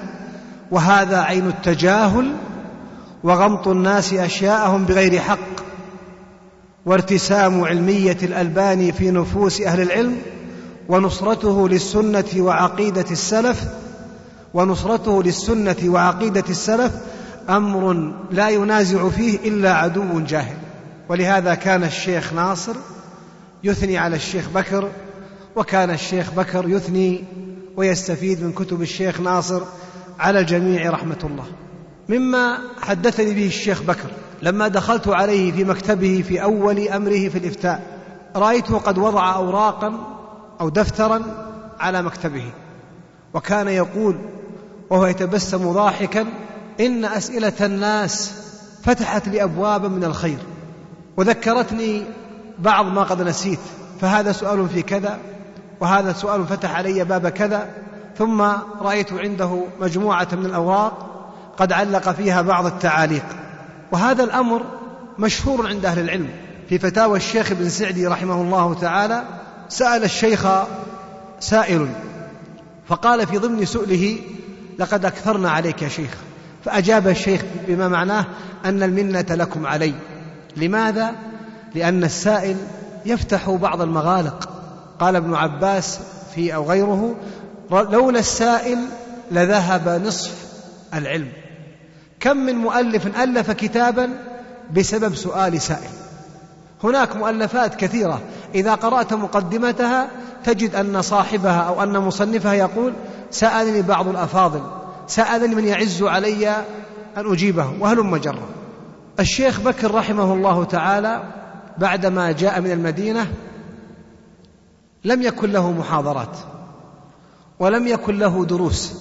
وهذا 0.70 1.20
عين 1.20 1.46
التجاهل 1.46 2.36
وغمط 3.24 3.68
الناس 3.68 4.12
أشياءهم 4.12 4.84
بغير 4.84 5.20
حق 5.20 5.38
وارتسام 6.86 7.64
علمية 7.64 8.16
الألباني 8.22 8.92
في 8.92 9.10
نفوس 9.10 9.60
أهل 9.60 9.80
العلم 9.80 10.16
ونصرته 10.88 11.68
للسنة 11.68 12.24
وعقيدة 12.36 13.04
السلف 13.10 13.64
ونصرته 14.54 15.22
للسنة 15.22 15.76
وعقيدة 15.84 16.44
السلف 16.48 16.92
أمر 17.48 18.12
لا 18.30 18.48
ينازع 18.48 19.08
فيه 19.08 19.38
إلا 19.48 19.74
عدو 19.74 20.20
جاهل. 20.20 20.56
ولهذا 21.08 21.54
كان 21.54 21.84
الشيخ 21.84 22.32
ناصر 22.32 22.74
يثني 23.64 23.98
على 23.98 24.16
الشيخ 24.16 24.48
بكر 24.54 24.88
وكان 25.56 25.90
الشيخ 25.90 26.30
بكر 26.30 26.68
يثني 26.68 27.24
ويستفيد 27.76 28.42
من 28.42 28.52
كتب 28.52 28.82
الشيخ 28.82 29.20
ناصر 29.20 29.62
على 30.18 30.40
الجميع 30.40 30.90
رحمة 30.90 31.18
الله. 31.24 31.44
مما 32.08 32.58
حدثني 32.80 33.34
به 33.34 33.46
الشيخ 33.46 33.82
بكر 33.82 34.08
لما 34.42 34.68
دخلت 34.68 35.08
عليه 35.08 35.52
في 35.52 35.64
مكتبه 35.64 36.24
في 36.28 36.42
أول 36.42 36.88
أمره 36.88 37.28
في 37.28 37.38
الإفتاء. 37.38 38.00
رأيته 38.36 38.78
قد 38.78 38.98
وضع 38.98 39.34
أوراقا 39.34 39.94
أو 40.60 40.68
دفترا 40.68 41.22
على 41.80 42.02
مكتبه. 42.02 42.44
وكان 43.34 43.68
يقول 43.68 44.16
وهو 44.90 45.06
يتبسم 45.06 45.72
ضاحكا 45.72 46.26
إن 46.80 47.04
أسئلة 47.04 47.52
الناس 47.60 48.32
فتحت 48.82 49.28
لي 49.28 49.42
أبوابا 49.42 49.88
من 49.88 50.04
الخير 50.04 50.38
وذكرتني 51.16 52.02
بعض 52.58 52.86
ما 52.86 53.02
قد 53.02 53.22
نسيت 53.22 53.58
فهذا 54.00 54.32
سؤال 54.32 54.68
في 54.68 54.82
كذا 54.82 55.18
وهذا 55.80 56.12
سؤال 56.12 56.46
فتح 56.46 56.76
علي 56.76 57.04
باب 57.04 57.28
كذا 57.28 57.68
ثم 58.18 58.42
رأيت 58.80 59.12
عنده 59.12 59.64
مجموعة 59.80 60.28
من 60.32 60.46
الأوراق 60.46 61.13
قد 61.56 61.72
علق 61.72 62.12
فيها 62.12 62.42
بعض 62.42 62.66
التعاليق. 62.66 63.24
وهذا 63.92 64.24
الأمر 64.24 64.62
مشهور 65.18 65.68
عند 65.68 65.86
أهل 65.86 65.98
العلم. 65.98 66.28
في 66.68 66.78
فتاوى 66.78 67.16
الشيخ 67.16 67.52
بن 67.52 67.68
سعدي 67.68 68.06
رحمه 68.06 68.42
الله 68.42 68.74
تعالى 68.74 69.24
سأل 69.68 70.04
الشيخ 70.04 70.46
سائل 71.40 71.88
فقال 72.88 73.26
في 73.26 73.38
ضمن 73.38 73.64
سؤله 73.64 74.18
لقد 74.78 75.04
أكثرنا 75.04 75.50
عليك 75.50 75.82
يا 75.82 75.88
شيخ. 75.88 76.14
فأجاب 76.64 77.08
الشيخ 77.08 77.42
بما 77.68 77.88
معناه 77.88 78.26
أن 78.64 78.82
المنة 78.82 79.26
لكم 79.30 79.66
علي. 79.66 79.94
لماذا؟ 80.56 81.12
لأن 81.74 82.04
السائل 82.04 82.56
يفتح 83.06 83.50
بعض 83.50 83.80
المغالق. 83.80 84.48
قال 84.98 85.16
ابن 85.16 85.34
عباس 85.34 85.98
في 86.34 86.54
أو 86.54 86.64
غيره 86.64 87.14
لولا 87.70 88.18
السائل 88.18 88.78
لذهب 89.30 90.02
نصف 90.06 90.32
العلم. 90.94 91.28
كم 92.24 92.36
من 92.36 92.54
مؤلف 92.54 93.06
ألف 93.06 93.50
كتابا 93.50 94.10
بسبب 94.76 95.14
سؤال 95.14 95.60
سائل. 95.60 95.90
هناك 96.84 97.16
مؤلفات 97.16 97.74
كثيرة. 97.74 98.20
إذا 98.54 98.74
قرأت 98.74 99.14
مقدمتها 99.14 100.08
تجد 100.44 100.74
أن 100.74 101.02
صاحبها 101.02 101.60
أو 101.60 101.82
أن 101.82 101.98
مصنفها 101.98 102.52
يقول 102.52 102.92
سألني 103.30 103.82
بعض 103.82 104.08
الأفاضل 104.08 104.62
سألني 105.06 105.54
من 105.54 105.64
يعز 105.64 106.02
علي 106.02 106.50
أن 107.16 107.32
أجيبه 107.32 107.72
وهلم 107.80 108.16
جرا 108.16 108.48
الشيخ 109.20 109.60
بكر 109.60 109.94
رحمه 109.94 110.34
الله 110.34 110.64
تعالى 110.64 111.22
بعدما 111.78 112.32
جاء 112.32 112.60
من 112.60 112.70
المدينة 112.70 113.26
لم 115.04 115.22
يكن 115.22 115.50
له 115.50 115.72
محاضرات 115.72 116.36
ولم 117.58 117.86
يكن 117.86 118.18
له 118.18 118.44
دروس 118.44 118.92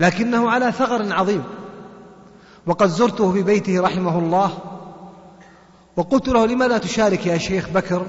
لكنه 0.00 0.50
على 0.50 0.72
ثغر 0.72 1.12
عظيم. 1.12 1.42
وقد 2.66 2.86
زرته 2.86 3.32
في 3.32 3.42
بيته 3.42 3.80
رحمه 3.80 4.18
الله 4.18 4.58
وقلت 5.96 6.28
له 6.28 6.46
لما 6.46 6.64
لا 6.64 6.78
تشارك 6.78 7.26
يا 7.26 7.38
شيخ 7.38 7.68
بكر 7.68 8.06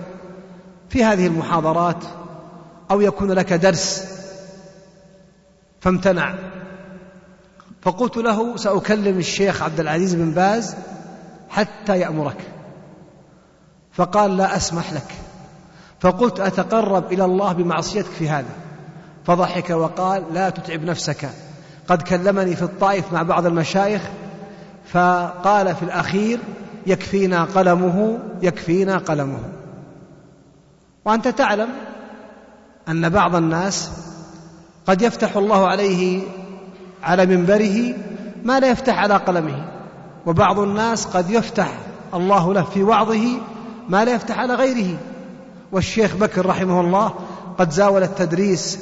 في 0.89 1.03
هذه 1.03 1.27
المحاضرات؟ 1.27 2.03
أو 2.91 3.01
يكون 3.01 3.31
لك 3.31 3.53
درس؟ 3.53 4.05
فامتنع. 5.81 6.35
فقلت 7.81 8.17
له 8.17 8.57
سأكلم 8.57 9.19
الشيخ 9.19 9.61
عبد 9.61 9.79
العزيز 9.79 10.15
بن 10.15 10.31
باز 10.31 10.75
حتى 11.49 11.99
يأمرك. 11.99 12.37
فقال 13.91 14.37
لا 14.37 14.55
أسمح 14.55 14.93
لك. 14.93 15.15
فقلت 15.99 16.39
أتقرب 16.39 17.11
إلى 17.13 17.25
الله 17.25 17.53
بمعصيتك 17.53 18.09
في 18.09 18.29
هذا. 18.29 18.55
فضحك 19.25 19.69
وقال 19.69 20.23
لا 20.33 20.49
تتعب 20.49 20.83
نفسك. 20.83 21.29
قد 21.87 22.01
كلمني 22.01 22.55
في 22.55 22.61
الطائف 22.61 23.13
مع 23.13 23.23
بعض 23.23 23.45
المشايخ 23.45 24.01
فقال 24.93 25.75
في 25.75 25.83
الأخير 25.83 26.39
يكفينا 26.87 27.43
قلمه 27.43 28.19
يكفينا 28.41 28.97
قلمه. 28.97 29.39
وأنت 31.05 31.27
تعلم 31.27 31.69
أن 32.89 33.09
بعض 33.09 33.35
الناس 33.35 33.91
قد 34.87 35.01
يفتح 35.01 35.37
الله 35.37 35.67
عليه 35.67 36.21
على 37.03 37.25
منبره 37.25 37.93
ما 38.43 38.59
لا 38.59 38.69
يفتح 38.69 38.99
على 38.99 39.13
قلمه 39.13 39.65
وبعض 40.25 40.59
الناس 40.59 41.05
قد 41.05 41.29
يفتح 41.29 41.77
الله 42.13 42.53
له 42.53 42.63
في 42.63 42.83
وعظه 42.83 43.39
ما 43.89 44.05
لا 44.05 44.13
يفتح 44.13 44.39
على 44.39 44.53
غيره. 44.53 44.97
والشيخ 45.71 46.15
بكر 46.15 46.45
رحمه 46.45 46.81
الله 46.81 47.13
قد 47.57 47.71
زاول 47.71 48.03
التدريس 48.03 48.79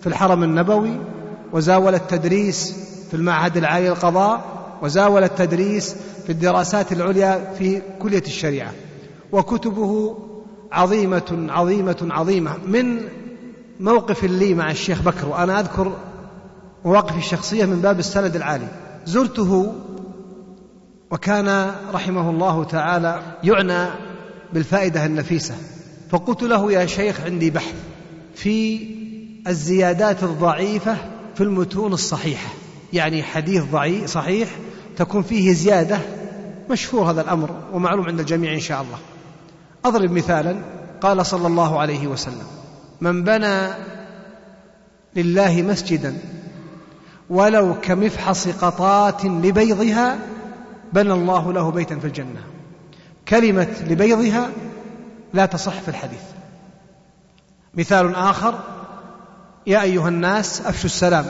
في 0.00 0.06
الحرم 0.06 0.42
النبوي 0.42 1.00
وزاول 1.52 1.94
التدريس 1.94 2.74
في 3.10 3.16
المعهد 3.16 3.56
العالي 3.56 3.88
للقضاء 3.88 4.55
وزاول 4.82 5.24
التدريس 5.24 5.96
في 6.26 6.32
الدراسات 6.32 6.92
العليا 6.92 7.54
في 7.58 7.82
كلية 7.98 8.22
الشريعة. 8.26 8.72
وكتبه 9.32 10.18
عظيمة 10.72 11.46
عظيمة 11.50 12.08
عظيمة. 12.10 12.56
من 12.66 13.00
موقف 13.80 14.24
لي 14.24 14.54
مع 14.54 14.70
الشيخ 14.70 15.02
بكر 15.02 15.28
وأنا 15.28 15.60
أذكر 15.60 15.92
مواقفي 16.84 17.18
الشخصية 17.18 17.64
من 17.64 17.80
باب 17.80 17.98
السند 17.98 18.36
العالي. 18.36 18.68
زرته 19.06 19.74
وكان 21.10 21.70
رحمه 21.92 22.30
الله 22.30 22.64
تعالى 22.64 23.22
يعنى 23.44 23.90
بالفائدة 24.52 25.06
النفيسة. 25.06 25.54
فقلت 26.10 26.42
له 26.42 26.72
يا 26.72 26.86
شيخ 26.86 27.20
عندي 27.20 27.50
بحث 27.50 27.74
في 28.34 28.80
الزيادات 29.48 30.22
الضعيفة 30.22 30.96
في 31.34 31.42
المتون 31.42 31.92
الصحيحة. 31.92 32.48
يعني 32.92 33.22
حديث 33.22 33.64
ضعيف 33.64 34.06
صحيح 34.06 34.48
تكون 34.96 35.22
فيه 35.22 35.52
زيادة 35.52 35.98
مشهور 36.70 37.10
هذا 37.10 37.20
الأمر 37.20 37.50
ومعلوم 37.72 38.06
عند 38.06 38.20
الجميع 38.20 38.54
إن 38.54 38.60
شاء 38.60 38.82
الله. 38.82 38.98
أضرب 39.84 40.10
مثالا 40.10 40.56
قال 41.00 41.26
صلى 41.26 41.46
الله 41.46 41.80
عليه 41.80 42.06
وسلم 42.06 42.46
من 43.00 43.24
بنى 43.24 43.68
لله 45.16 45.62
مسجدا 45.62 46.16
ولو 47.30 47.74
كمفحص 47.82 48.48
قطات 48.48 49.24
لبيضها 49.24 50.18
بنى 50.92 51.12
الله 51.12 51.52
له 51.52 51.70
بيتا 51.70 51.98
في 51.98 52.06
الجنة. 52.06 52.40
كلمة 53.28 53.68
لبيضها 53.88 54.50
لا 55.34 55.46
تصح 55.46 55.80
في 55.80 55.88
الحديث. 55.88 56.22
مثال 57.74 58.14
آخر 58.14 58.58
يا 59.66 59.82
أيها 59.82 60.08
الناس 60.08 60.66
أفشوا 60.66 60.84
السلام 60.84 61.26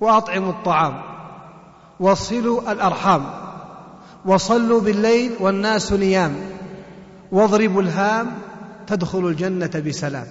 وأطعموا 0.00 0.50
الطعام. 0.50 1.11
وصلوا 2.02 2.72
الأرحام. 2.72 3.24
وصلوا 4.24 4.80
بالليل 4.80 5.32
والناس 5.40 5.92
نيام. 5.92 6.34
واضربوا 7.32 7.82
الهام 7.82 8.26
تدخلوا 8.86 9.30
الجنة 9.30 9.82
بسلام. 9.86 10.26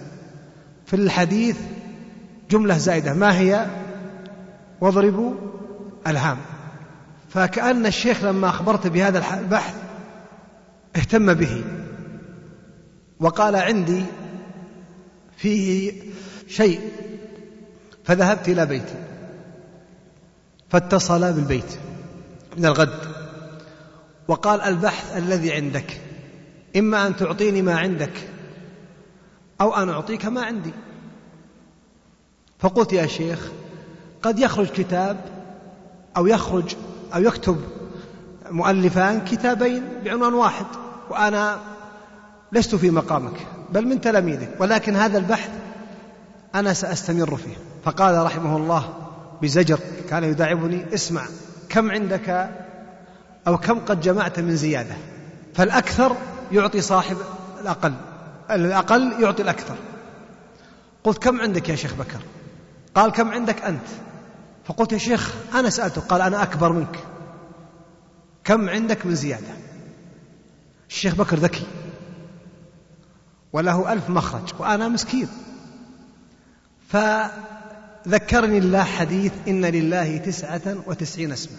في 0.86 0.96
الحديث 0.96 1.58
جملة 2.50 2.78
زائدة. 2.78 3.14
ما 3.14 3.40
هي؟ 3.40 3.68
واضربوا 4.82 5.34
الهام. 6.08 6.38
فكأن 7.30 7.86
الشيخ 7.86 8.24
لما 8.24 8.50
أخبرت 8.50 8.88
بهذا 8.88 9.24
البحث 9.40 9.76
اهتم 10.96 11.34
به. 11.34 11.64
وقال 13.20 13.56
عندي 13.56 14.04
فيه 15.38 15.94
شيء 16.48 16.82
فذهبت 18.04 18.50
إلى 18.50 18.66
بيتي. 18.66 19.11
فاتصل 20.72 21.34
بالبيت 21.34 21.78
من 22.58 22.66
الغد 22.66 23.00
وقال 24.28 24.62
البحث 24.62 25.18
الذي 25.18 25.54
عندك 25.54 26.02
إما 26.78 27.08
أن 27.08 27.16
تعطيني 27.16 27.62
ما 27.62 27.80
عندك 27.80 28.30
أو 29.62 29.76
أن 29.76 29.90
أعطيك 29.90 30.26
ما 30.26 30.42
عندي. 30.42 30.72
فقلت 32.60 32.94
يا 32.94 33.08
شيخ 33.08 33.52
قد 34.22 34.40
يخرج 34.40 34.68
كتاب 34.68 35.18
أو 36.18 36.28
يخرج 36.28 36.76
أو 37.16 37.22
يكتب 37.22 37.62
مؤلفان 38.52 39.26
كتابين 39.26 39.84
بعنوان 40.06 40.34
واحد 40.34 40.66
وأنا 41.10 41.60
لست 42.52 42.76
في 42.76 42.90
مقامك 42.90 43.48
بل 43.70 43.88
من 43.88 44.02
تلاميذك 44.02 44.50
ولكن 44.60 44.96
هذا 44.96 45.18
البحث 45.18 45.50
أنا 46.56 46.74
سأستمر 46.74 47.36
فيه. 47.36 47.56
فقال 47.86 48.26
رحمه 48.26 48.58
الله 48.58 49.01
بزجر 49.42 49.80
كان 50.10 50.24
يداعبني 50.24 50.94
اسمع 50.94 51.26
كم 51.70 51.92
عندك 51.92 52.50
أو 53.48 53.58
كم 53.58 53.80
قد 53.80 54.02
جمعت 54.02 54.40
من 54.40 54.56
زيادة؟ 54.56 54.96
فالأكثر 55.54 56.16
يعطي 56.52 56.82
صاحب 56.82 57.18
الأقل 57.62 57.94
الأقل 58.52 59.24
يعطي 59.24 59.44
الأكثر. 59.44 59.76
قلت 61.04 61.18
كم 61.18 61.42
عندك 61.42 61.70
يا 61.70 61.76
شيخ 61.76 61.94
بكر؟ 61.94 62.20
قال 62.96 63.12
كم 63.12 63.32
عندك 63.32 63.62
أنت؟ 63.62 63.88
فقلت 64.66 64.92
يا 64.92 64.98
شيخ 64.98 65.34
أنا 65.54 65.70
سألته 65.70 66.02
قال 66.02 66.22
أنا 66.22 66.44
أكبر 66.44 66.72
منك. 66.72 67.00
كم 68.44 68.70
عندك 68.70 69.06
من 69.06 69.16
زيادة؟ 69.16 69.54
الشيخ 70.90 71.16
بكر 71.16 71.38
ذكي. 71.38 71.68
وله 73.54 73.94
ألف 73.94 74.10
مخرج 74.10 74.54
وأنا 74.60 74.88
مسكين. 74.88 75.28
فذكرني 78.06 78.58
الله 78.58 78.84
حديث 78.84 79.32
إن 79.48 79.66
لله 79.66 80.18
تسعة 80.18 80.62
وتسعين 80.88 81.32
اسما. 81.32 81.58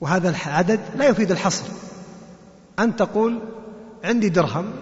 وهذا 0.00 0.30
العدد 0.30 0.80
لا 0.96 1.08
يفيد 1.08 1.30
الحصر. 1.30 1.64
أن 2.78 2.96
تقول 2.96 3.40
عندي 4.04 4.28
درهم 4.28 4.72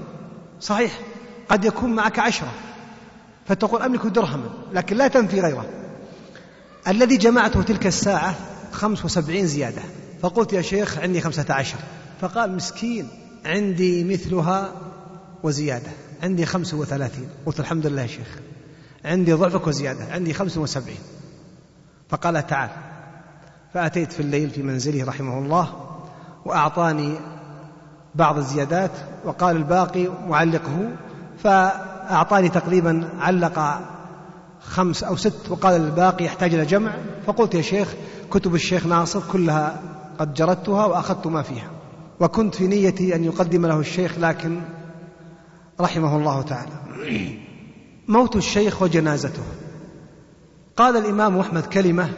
صحيح 0.61 1.01
قد 1.49 1.65
يكون 1.65 1.93
معك 1.93 2.19
عشرة. 2.19 2.53
فتقول 3.47 3.83
أملك 3.83 4.07
درهما 4.07 4.51
لكن 4.73 4.97
لا 4.97 5.09
تنفي 5.09 5.41
غيره. 5.41 5.67
الذي 6.89 7.17
جمعته 7.17 7.63
تلك 7.63 7.87
الساعة 7.87 8.35
خمس 8.73 9.05
وسبعين 9.05 9.47
زيادة. 9.47 9.83
فقلت 10.23 10.53
يا 10.53 10.63
شيخ 10.63 10.99
عندي 10.99 11.21
خمسة 11.21 11.47
عشر. 11.51 11.79
فقال 12.21 12.57
مسكين 12.57 13.09
عندي 13.45 14.05
مثلها 14.05 14.73
وزيادة. 15.43 15.91
عندي 16.23 16.47
خمس 16.47 16.75
وثلاثين. 16.75 17.29
قلت 17.47 17.61
الحمد 17.61 17.87
لله 17.87 18.03
يا 18.03 18.07
شيخ. 18.07 18.29
عندي 19.05 19.33
ضعفك 19.33 19.67
وزيادة 19.67 20.05
عندي 20.13 20.35
خمس 20.35 20.59
وسبعين. 20.59 20.99
فقال 22.09 22.47
تعال. 22.47 22.71
فأتيت 23.75 24.13
في 24.13 24.21
الليل 24.21 24.51
في 24.51 24.63
منزله 24.63 25.05
رحمه 25.05 25.39
الله 25.39 25.69
وأعطاني 26.45 27.15
بعض 28.15 28.39
الزيادات 28.39 28.91
وقال 29.25 29.57
الباقي 29.57 30.09
معلقه 30.29 30.91
فأعطاني 31.39 32.49
تقريبا 32.49 33.09
علق 33.21 33.81
خمس 34.61 35.05
أو 35.05 35.17
ست 35.17 35.51
وقال 35.51 35.81
الباقي 35.81 36.25
يحتاج 36.25 36.55
إلى 36.55 36.67
جمع. 36.67 36.93
فقلت 37.27 37.55
يا 37.55 37.63
شيخ 37.63 37.95
كتب 38.31 38.55
الشيخ 38.55 38.87
ناصر 38.87 39.21
كلها 39.33 39.83
قد 40.19 40.35
جردتها 40.35 40.87
وأخذت 40.87 41.27
ما 41.27 41.43
فيها. 41.43 41.71
وكنت 42.21 42.55
في 42.55 42.67
نيتي 42.67 43.15
أن 43.15 43.25
يقدم 43.25 43.67
له 43.67 43.81
الشيخ 43.81 44.19
لكن 44.19 44.61
رحمه 45.81 46.17
الله 46.17 46.43
تعالى. 46.43 46.73
موت 48.09 48.37
الشيخ 48.37 48.83
وجنازته. 48.83 49.43
قال 50.77 50.97
الإمام 50.97 51.39
أحمد 51.39 51.67
كلمة 51.67 52.11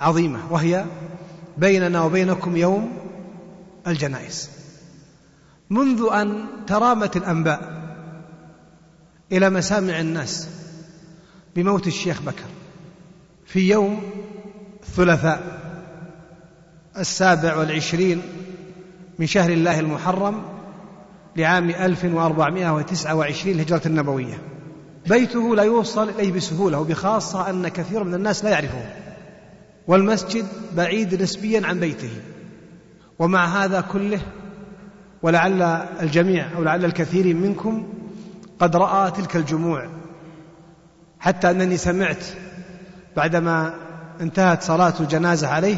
عظيمة 0.00 0.52
وهي 0.52 0.84
بيننا 1.58 2.02
وبينكم 2.02 2.56
يوم 2.56 2.92
الجنائز. 3.86 4.50
منذ 5.70 6.08
أن 6.12 6.46
ترامت 6.66 7.16
الأنباء 7.16 7.76
إلى 9.32 9.50
مسامع 9.50 10.00
الناس 10.00 10.48
بموت 11.56 11.86
الشيخ 11.86 12.22
بكر 12.22 12.44
في 13.46 13.70
يوم 13.70 14.02
الثلاثاء 14.82 15.60
السابع 16.98 17.56
والعشرين 17.56 18.22
من 19.18 19.26
شهر 19.26 19.50
الله 19.50 19.80
المحرم 19.80 20.55
لعام 21.36 21.70
1429 21.70 23.54
الهجرة 23.54 23.82
النبوية. 23.86 24.38
بيته 25.06 25.56
لا 25.56 25.62
يوصل 25.62 26.08
إليه 26.08 26.32
بسهولة 26.32 26.78
وبخاصة 26.78 27.50
أن 27.50 27.68
كثير 27.68 28.04
من 28.04 28.14
الناس 28.14 28.44
لا 28.44 28.50
يعرفه. 28.50 28.84
والمسجد 29.86 30.46
بعيد 30.76 31.22
نسبيا 31.22 31.66
عن 31.66 31.80
بيته. 31.80 32.10
ومع 33.18 33.64
هذا 33.64 33.80
كله 33.80 34.20
ولعل 35.22 35.62
الجميع 36.02 36.56
أو 36.56 36.62
لعل 36.62 36.84
الكثير 36.84 37.34
منكم 37.34 37.88
قد 38.58 38.76
رأى 38.76 39.10
تلك 39.10 39.36
الجموع. 39.36 39.88
حتى 41.20 41.50
أنني 41.50 41.76
سمعت 41.76 42.24
بعدما 43.16 43.74
انتهت 44.20 44.62
صلاة 44.62 44.94
الجنازة 45.00 45.48
عليه 45.48 45.76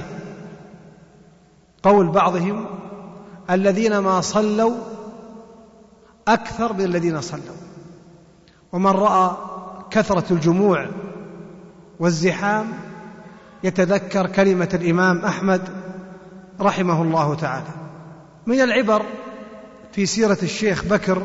قول 1.83 2.09
بعضهم 2.09 2.67
الذين 3.51 3.99
ما 3.99 4.21
صلوا 4.21 4.75
أكثر 6.29 6.73
من 6.73 6.85
الذين 6.85 7.21
صلوا. 7.21 7.57
ومن 8.73 8.91
رأى 8.91 9.37
كثرة 9.91 10.25
الجموع 10.31 10.89
والزحام 12.01 12.67
يتذكر 13.65 14.27
كلمة 14.27 14.69
الإمام 14.75 15.25
أحمد 15.25 15.69
رحمه 16.61 17.03
الله 17.03 17.35
تعالى. 17.35 17.71
من 18.47 18.61
العبر 18.61 19.03
في 19.93 20.07
سيرة 20.07 20.39
الشيخ 20.43 20.85
بكر 20.85 21.23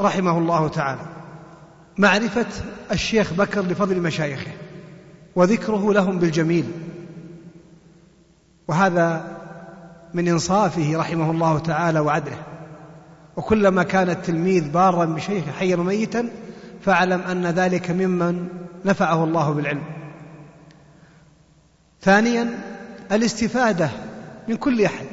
رحمه 0.00 0.38
الله 0.38 0.68
تعالى. 0.68 1.06
معرفة 1.98 2.46
الشيخ 2.92 3.32
بكر 3.32 3.60
لفضل 3.60 4.00
مشايخه 4.00 4.52
وذكره 5.36 5.92
لهم 5.92 6.18
بالجميل. 6.18 6.64
وهذا 8.68 9.38
من 10.14 10.28
إنصافه 10.28 10.96
رحمه 10.96 11.30
الله 11.30 11.58
تعالى 11.58 12.00
وعدله. 12.00 12.49
وكلما 13.40 13.82
كان 13.82 14.10
التلميذ 14.10 14.68
بارا 14.68 15.04
بشيخه 15.04 15.52
حيا 15.52 15.76
وميتا 15.76 16.28
فاعلم 16.80 17.20
أن 17.20 17.46
ذلك 17.46 17.90
ممن 17.90 18.48
نفعه 18.84 19.24
الله 19.24 19.50
بالعلم. 19.50 19.82
ثانيا 22.02 22.58
الاستفادة 23.12 23.90
من 24.48 24.56
كل 24.56 24.84
أحد. 24.84 25.06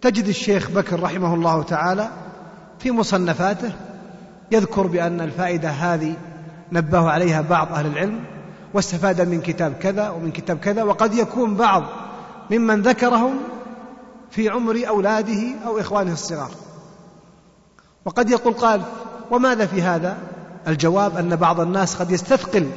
تجد 0.00 0.26
الشيخ 0.26 0.70
بكر 0.70 1.02
رحمه 1.02 1.34
الله 1.34 1.62
تعالى 1.62 2.08
في 2.78 2.90
مصنفاته 2.90 3.72
يذكر 4.50 4.86
بأن 4.86 5.20
الفائدة 5.20 5.68
هذه 5.68 6.14
نبه 6.72 7.10
عليها 7.10 7.40
بعض 7.40 7.72
أهل 7.72 7.86
العلم 7.86 8.24
واستفاد 8.74 9.20
من 9.20 9.40
كتاب 9.40 9.72
كذا 9.72 10.10
ومن 10.10 10.30
كتاب 10.30 10.58
كذا 10.58 10.82
وقد 10.82 11.14
يكون 11.14 11.56
بعض 11.56 11.84
ممن 12.50 12.82
ذكرهم 12.82 13.34
في 14.30 14.48
عمر 14.48 14.82
أولاده 14.88 15.54
أو 15.66 15.80
إخوانه 15.80 16.12
الصغار. 16.12 16.50
وقد 18.04 18.30
يقول 18.30 18.54
قال 18.54 18.82
وماذا 19.30 19.66
في 19.66 19.82
هذا؟ 19.82 20.18
الجواب 20.68 21.16
أن 21.16 21.36
بعض 21.36 21.60
الناس 21.60 21.94
قد 21.96 22.10
يستثقل 22.10 22.70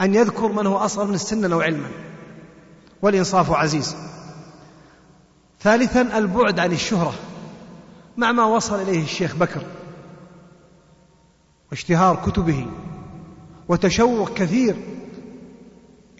أن 0.00 0.14
يذكر 0.14 0.52
من 0.52 0.66
هو 0.66 0.76
أصغر 0.76 1.04
من 1.04 1.14
السن 1.14 1.52
أو 1.52 1.60
علما. 1.60 1.88
والإنصاف 3.02 3.50
عزيز. 3.50 3.96
ثالثا 5.60 6.18
البعد 6.18 6.58
عن 6.58 6.72
الشهرة. 6.72 7.14
مع 8.16 8.32
ما 8.32 8.44
وصل 8.44 8.80
إليه 8.80 9.02
الشيخ 9.02 9.36
بكر 9.36 9.62
واشتهار 11.70 12.22
كتبه 12.26 12.66
وتشوق 13.68 14.34
كثير 14.34 14.76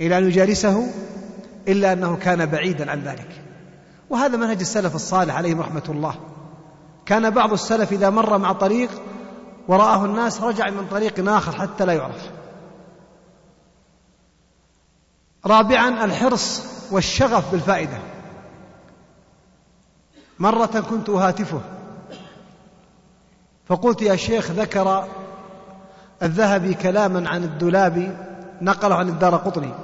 إلى 0.00 0.18
أن 0.18 0.24
يجالسه 0.24 0.86
إلا 1.68 1.92
أنه 1.92 2.16
كان 2.16 2.46
بعيدا 2.46 2.90
عن 2.90 3.00
ذلك. 3.00 3.28
وهذا 4.10 4.36
منهج 4.36 4.60
السلف 4.60 4.94
الصالح 4.94 5.36
عليهم 5.36 5.60
رحمة 5.60 5.84
الله. 5.88 6.31
كان 7.06 7.30
بعض 7.30 7.52
السلف 7.52 7.92
إذا 7.92 8.10
مر 8.10 8.38
مع 8.38 8.52
طريق 8.52 8.90
ورآه 9.68 10.04
الناس 10.04 10.42
رجع 10.42 10.70
من 10.70 10.86
طريق 10.86 11.28
آخر 11.28 11.52
حتى 11.52 11.84
لا 11.84 11.92
يعرف. 11.92 12.30
رابعا 15.46 16.04
الحرص 16.04 16.62
والشغف 16.90 17.52
بالفائدة. 17.52 17.98
مرة 20.38 20.80
كنت 20.90 21.08
أهاتفه. 21.08 21.60
فقلت 23.66 24.02
يا 24.02 24.16
شيخ 24.16 24.50
ذكر 24.50 25.08
الذهبي 26.22 26.74
كلاما 26.74 27.28
عن 27.30 27.44
الدولابي 27.44 28.16
نقله 28.60 28.94
عن 28.94 29.08
الدار 29.08 29.36
قطني. 29.36 29.74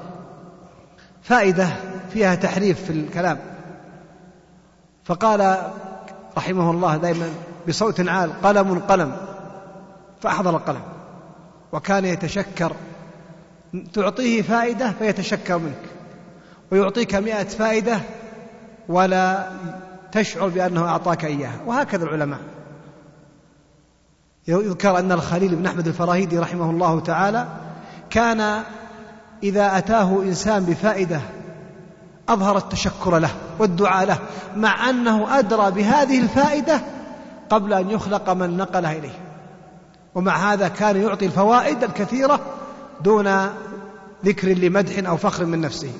فائدة 1.22 1.68
فيها 2.12 2.34
تحريف 2.34 2.84
في 2.84 2.90
الكلام. 2.90 3.38
فقال 5.04 5.70
رحمه 6.38 6.70
الله 6.70 6.96
دائما 6.96 7.30
بصوت 7.68 8.08
عال 8.08 8.42
قلم 8.42 8.78
قلم 8.78 9.16
فأحضر 10.20 10.56
القلم 10.56 10.82
وكان 11.72 12.04
يتشكر 12.04 12.72
تعطيه 13.92 14.42
فائدة 14.42 14.92
فيتشكر 14.98 15.58
منك 15.58 15.82
ويعطيك 16.70 17.14
مئة 17.14 17.44
فائدة 17.44 18.00
ولا 18.88 19.50
تشعر 20.12 20.48
بأنه 20.48 20.88
أعطاك 20.88 21.24
إياها 21.24 21.60
وهكذا 21.66 22.04
العلماء. 22.04 22.40
يذكر 24.48 24.98
أن 24.98 25.12
الخليل 25.12 25.56
بن 25.56 25.66
أحمد 25.66 25.86
الفراهيدي 25.86 26.38
رحمه 26.38 26.70
الله 26.70 27.00
تعالى 27.00 27.46
كان 28.10 28.62
إذا 29.42 29.78
أتاه 29.78 30.22
إنسان 30.22 30.64
بفائدة 30.64 31.20
أظهر 32.28 32.56
التشكر 32.56 33.18
له 33.18 33.30
والدعاء 33.58 34.06
له 34.06 34.18
مع 34.56 34.90
أنه 34.90 35.38
أدرى 35.38 35.70
بهذه 35.70 36.18
الفائدة 36.18 36.80
قبل 37.50 37.72
أن 37.72 37.90
يخلق 37.90 38.30
من 38.30 38.56
نقلها 38.56 38.92
إليه. 38.92 39.18
ومع 40.14 40.52
هذا 40.52 40.68
كان 40.68 40.96
يعطي 41.02 41.26
الفوائد 41.26 41.84
الكثيرة 41.84 42.40
دون 43.00 43.48
ذكر 44.24 44.48
لمدح 44.48 45.08
أو 45.08 45.16
فخر 45.16 45.44
من 45.44 45.60
نفسه. 45.60 45.92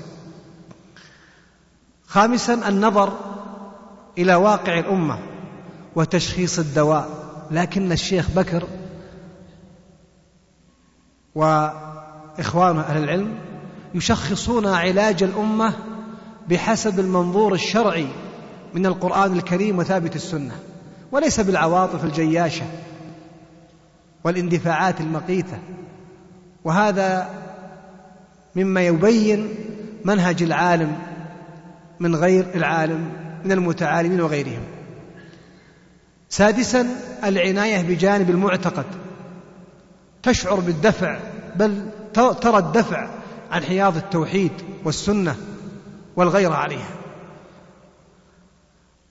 خامسا 2.07 2.55
النظر 2.55 3.13
إلى 4.19 4.35
واقع 4.35 4.79
الأمة 4.79 5.19
وتشخيص 5.97 6.59
الدواء. 6.59 7.09
لكن 7.51 7.93
الشيخ 7.93 8.31
بكر 8.31 8.65
وإخوانه 11.35 12.81
أهل 12.81 13.05
العلم 13.05 13.39
يشخصون 13.95 14.67
علاج 14.67 15.23
الأمة 15.23 15.73
بحسب 16.51 17.01
المنظور 17.01 17.55
الشرعي 17.55 18.07
من 18.75 18.87
القرآن 18.87 19.33
الكريم 19.33 19.79
وثابت 19.79 20.17
السنة 20.17 20.55
وليس 21.13 21.41
بالعواطف 21.41 22.05
الجياشة 22.05 22.65
والاندفاعات 24.25 25.01
المقيتة. 25.01 25.59
وهذا 26.65 27.29
مما 28.57 28.87
يبين 28.87 29.55
منهج 30.05 30.43
العالم 30.43 30.99
من 32.01 32.17
غير 32.17 32.47
العالم 32.55 33.13
من 33.45 33.53
المتعالمين 33.53 34.21
وغيرهم. 34.21 34.63
سادسا 36.29 36.87
العناية 37.25 37.83
بجانب 37.83 38.31
المعتقد. 38.31 38.85
تشعر 40.23 40.61
بالدفع 40.61 41.19
بل 41.57 41.91
ترى 42.15 42.59
الدفع 42.59 43.09
عن 43.51 43.63
حياض 43.63 43.97
التوحيد 43.97 44.53
والسنة. 44.85 45.37
والغيرة 46.19 46.55
عليها. 46.55 46.91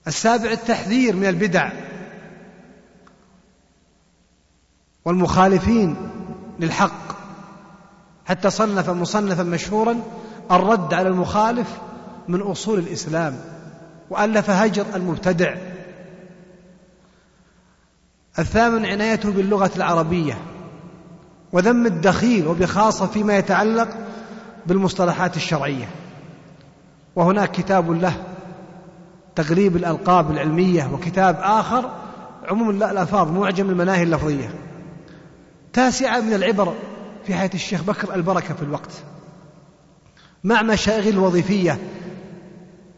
السابع 0.08 0.52
التحذير 0.52 1.16
من 1.16 1.26
البدع. 1.26 1.72
والمخالفين 5.06 6.10
للحق. 6.60 7.18
حتى 8.26 8.50
صنف 8.50 8.90
مصنفا 8.90 9.44
مشهورا 9.44 10.04
الرد 10.52 10.94
على 10.94 11.08
المخالف 11.08 11.78
من 12.28 12.42
أصول 12.42 12.80
الإسلام. 12.80 13.40
وألف 14.10 14.50
هجر 14.50 14.86
المبتدع. 14.96 15.56
الثامن 18.40 18.86
عنايته 18.86 19.32
باللغة 19.32 19.72
العربية. 19.76 20.42
وذم 21.52 21.86
الدخيل 21.86 22.48
وبخاصة 22.48 23.08
فيما 23.08 23.38
يتعلق 23.38 23.90
بالمصطلحات 24.66 25.38
الشرعية. 25.38 26.07
وهناك 27.18 27.52
كتاب 27.52 27.92
له 27.92 28.14
تغريب 29.36 29.76
الألقاب 29.76 30.32
العلمية 30.32 30.90
وكتاب 30.94 31.40
آخر 31.42 31.92
عموم 32.44 32.70
الالفاظ 32.70 33.32
معجم 33.32 33.70
المناهي 33.70 34.04
اللفظية. 34.04 34.50
تاسعة 35.74 36.20
من 36.22 36.34
العبر 36.34 36.74
في 37.24 37.34
حياة 37.34 37.50
الشيخ 37.54 37.84
بكر 37.84 38.16
البركة 38.16 38.54
في 38.54 38.62
الوقت. 38.62 38.92
مع 40.44 40.62
مشاغل 40.62 41.08
الوظيفية 41.08 41.80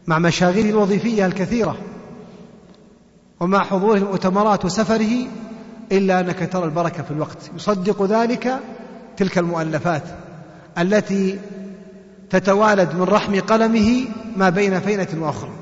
مع 0.06 0.18
مشاغله 0.18 0.70
الوظيفية 0.70 1.26
الكثيرة 1.26 1.76
ومع 3.40 3.64
حضوره 3.64 3.96
المؤتمرات 3.98 4.64
وسفره 4.64 5.26
إلا 5.92 6.20
أنك 6.20 6.48
ترى 6.52 6.64
البركة 6.64 7.02
في 7.02 7.10
الوقت. 7.10 7.50
يصدق 7.56 8.02
ذلك 8.02 8.60
تلك 9.16 9.38
المؤلفات 9.38 10.02
التي 10.78 11.38
تتوالد 12.30 12.94
من 12.94 13.02
رحم 13.02 13.40
قلمه 13.40 14.04
ما 14.36 14.50
بين 14.50 14.80
فينة 14.80 15.08
وأخرى. 15.14 15.52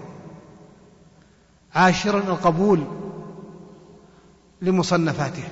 عاشرا 1.75 2.19
القبول 2.19 2.85
لمصنفاته. 4.63 5.45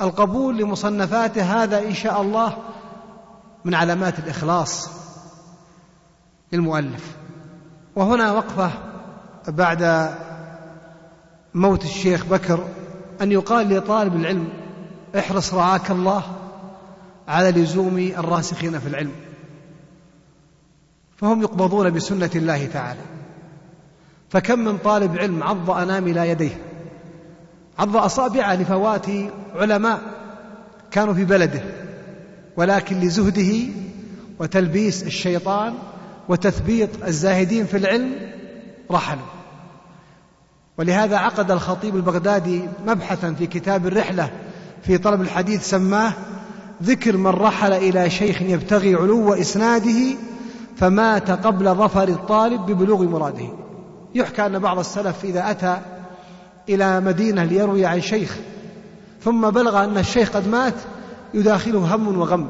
القبول 0.00 0.58
لمصنفاته 0.58 1.62
هذا 1.62 1.82
إن 1.82 1.94
شاء 1.94 2.22
الله 2.22 2.56
من 3.64 3.74
علامات 3.74 4.18
الإخلاص 4.18 4.88
للمؤلف. 6.52 7.16
وهنا 7.96 8.32
وقفة 8.32 8.70
بعد 9.48 10.14
موت 11.54 11.84
الشيخ 11.84 12.24
بكر 12.24 12.64
أن 13.22 13.32
يقال 13.32 13.74
لطالب 13.74 14.16
العلم 14.16 14.48
احرص 15.18 15.54
رعاك 15.54 15.90
الله. 15.90 16.39
على 17.30 17.50
لزوم 17.50 17.98
الراسخين 17.98 18.78
في 18.78 18.86
العلم. 18.86 19.12
فهم 21.16 21.42
يقبضون 21.42 21.90
بسنة 21.90 22.30
الله 22.34 22.66
تعالى. 22.66 23.00
فكم 24.30 24.58
من 24.58 24.78
طالب 24.78 25.18
علم 25.18 25.42
عض 25.42 25.70
انامل 25.70 26.16
يديه. 26.16 26.58
عض 27.78 27.96
أصابعه 27.96 28.54
لفوات 28.54 29.06
علماء 29.54 30.00
كانوا 30.90 31.14
في 31.14 31.24
بلده 31.24 31.62
ولكن 32.56 33.00
لزهده 33.00 33.72
وتلبيس 34.38 35.02
الشيطان 35.02 35.74
وتثبيط 36.28 37.04
الزاهدين 37.06 37.66
في 37.66 37.76
العلم 37.76 38.12
رحلوا. 38.90 39.26
ولهذا 40.78 41.16
عقد 41.16 41.50
الخطيب 41.50 41.96
البغدادي 41.96 42.62
مبحثا 42.86 43.32
في 43.32 43.46
كتاب 43.46 43.86
الرحلة 43.86 44.30
في 44.82 44.98
طلب 44.98 45.20
الحديث 45.20 45.70
سماه 45.70 46.12
ذكر 46.82 47.16
من 47.16 47.26
رحل 47.26 47.72
إلى 47.72 48.10
شيخ 48.10 48.42
يبتغي 48.42 48.94
علو 48.94 49.34
إسناده 49.34 50.16
فمات 50.76 51.30
قبل 51.30 51.74
ظفر 51.74 52.08
الطالب 52.08 52.66
ببلوغ 52.66 53.02
مراده. 53.02 53.48
يحكى 54.14 54.46
أن 54.46 54.58
بعض 54.58 54.78
السلف 54.78 55.24
إذا 55.24 55.50
أتى 55.50 55.78
إلى 56.68 57.00
مدينة 57.00 57.44
ليروي 57.44 57.86
عن 57.86 58.00
شيخ 58.00 58.36
ثم 59.24 59.50
بلغ 59.50 59.84
أن 59.84 59.98
الشيخ 59.98 60.30
قد 60.30 60.48
مات 60.48 60.74
يداخله 61.34 61.94
هم 61.94 62.18
وغم 62.18 62.48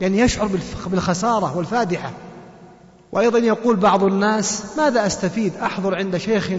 يعني 0.00 0.18
يشعر 0.18 0.48
بالخسارة 0.86 1.56
والفادحة. 1.56 2.10
وأيضا 3.12 3.38
يقول 3.38 3.76
بعض 3.76 4.04
الناس 4.04 4.64
ماذا 4.78 5.06
أستفيد؟ 5.06 5.52
أحضر 5.56 5.94
عند 5.94 6.16
شيخ 6.16 6.50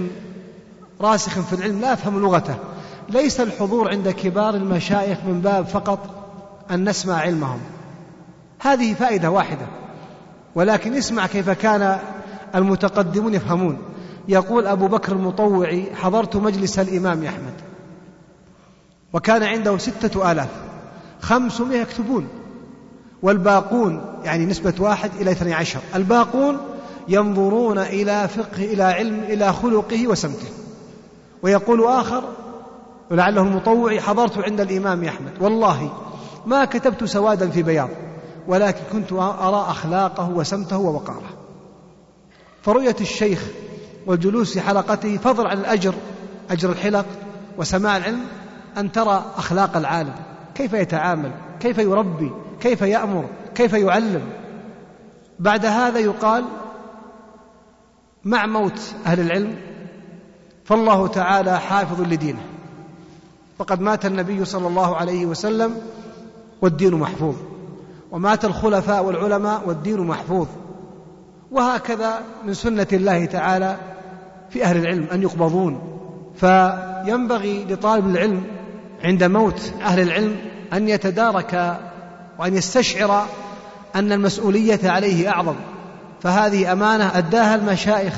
راسخ 1.02 1.40
في 1.40 1.54
العلم 1.54 1.82
لا 1.82 1.94
أفهم 1.94 2.20
لغته. 2.20 2.56
ليس 3.10 3.40
الحضور 3.40 3.90
عند 3.90 4.10
كبار 4.10 4.56
المشايخ 4.56 5.18
من 5.28 5.42
باب 5.42 5.66
فقط 5.66 6.23
أن 6.72 6.90
نسمع 6.90 7.16
علمهم. 7.16 7.60
هذه 8.60 8.94
فائدة 8.94 9.30
واحدة. 9.30 9.66
ولكن 10.56 10.94
اسمع 10.94 11.28
كيف 11.28 11.50
كان 11.50 12.00
المتقدمون 12.56 13.34
يفهمون. 13.34 13.78
يقول 14.28 14.68
أبو 14.68 14.88
بكر 14.88 15.12
المطوعي 15.12 15.96
حضرت 15.96 16.36
مجلس 16.36 16.80
الإمام 16.80 17.24
أحمد. 17.24 17.54
وكان 19.14 19.44
عنده 19.44 19.78
ستة 19.78 20.32
آلاف. 20.32 20.50
خمسمائة 21.22 21.82
يكتبون. 21.82 22.28
والباقون 23.22 24.02
يعني 24.24 24.46
نسبة 24.46 24.74
واحد 24.80 25.12
إلى 25.20 25.32
اثني 25.32 25.54
عشر. 25.54 25.80
الباقون 25.96 26.58
ينظرون 27.08 27.78
إلى 27.78 28.28
فقه 28.28 28.64
إلى 28.64 28.84
علم 28.84 29.20
إلى 29.20 29.54
خلقه 29.54 30.08
وسمته. 30.08 30.48
ويقول 31.42 31.84
آخر 31.84 32.24
ولعله 33.12 33.42
المطوع 33.42 34.00
حضرت 34.00 34.38
عند 34.38 34.62
الإمام 34.62 35.04
أحمد. 35.04 35.32
والله 35.42 35.90
ما 36.46 36.66
كتبت 36.66 37.04
سوادا 37.04 37.50
في 37.50 37.64
بياض 37.64 37.90
ولكن 38.48 38.82
كنت 38.92 39.12
أرى 39.14 39.66
أخلاقه 39.70 40.30
وسمته 40.30 40.78
ووقاره. 40.78 41.30
فرؤية 42.62 42.96
الشيخ 43.02 43.48
والجلوس 44.06 44.54
في 44.54 44.62
حلقته 44.62 45.18
فضل 45.18 45.48
عن 45.48 45.58
الأجر 45.58 45.94
أجر 46.52 46.70
الحلق 46.70 47.06
وسماع 47.58 47.98
العلم 47.98 48.26
أن 48.78 48.92
ترى 48.92 49.26
أخلاق 49.38 49.78
العالم. 49.78 50.16
كيف 50.56 50.74
يتعامل؟ 50.74 51.32
كيف 51.60 51.78
يربي؟ 51.78 52.32
كيف 52.62 52.82
يأمر؟ 52.82 53.26
كيف 53.56 53.74
يعلم؟ 53.74 54.22
بعد 55.40 55.66
هذا 55.66 56.00
يقال 56.00 56.46
مع 58.26 58.46
موت 58.46 58.94
أهل 59.06 59.20
العلم 59.20 59.56
فالله 60.66 61.08
تعالى 61.08 61.60
حافظ 61.60 62.02
لدينه. 62.02 62.46
وقد 63.60 63.82
مات 63.82 64.06
النبي 64.06 64.46
صلى 64.46 64.68
الله 64.68 64.96
عليه 64.96 65.26
وسلم 65.26 65.82
والدين 66.64 66.94
محفوظ. 66.94 67.36
ومات 68.12 68.46
الخلفاء 68.46 69.04
والعلماء 69.04 69.62
والدين 69.66 70.00
محفوظ. 70.00 70.48
وهكذا 71.52 72.20
من 72.46 72.54
سنة 72.54 72.88
الله 72.94 73.26
تعالى 73.26 73.78
في 74.50 74.64
أهل 74.64 74.78
العلم 74.78 75.08
أن 75.12 75.22
يقبضون. 75.22 75.82
فينبغي 76.36 77.66
لطالب 77.70 78.10
العلم 78.10 78.44
عند 79.04 79.24
موت 79.24 79.74
أهل 79.82 80.00
العلم 80.00 80.36
أن 80.74 80.90
يتدارك 80.90 81.80
وأن 82.40 82.56
يستشعر 82.56 83.26
أن 83.96 84.12
المسؤولية 84.12 84.80
عليه 84.84 85.30
أعظم. 85.30 85.56
فهذه 86.22 86.72
أمانة 86.72 87.18
أداها 87.18 87.56
المشايخ 87.56 88.14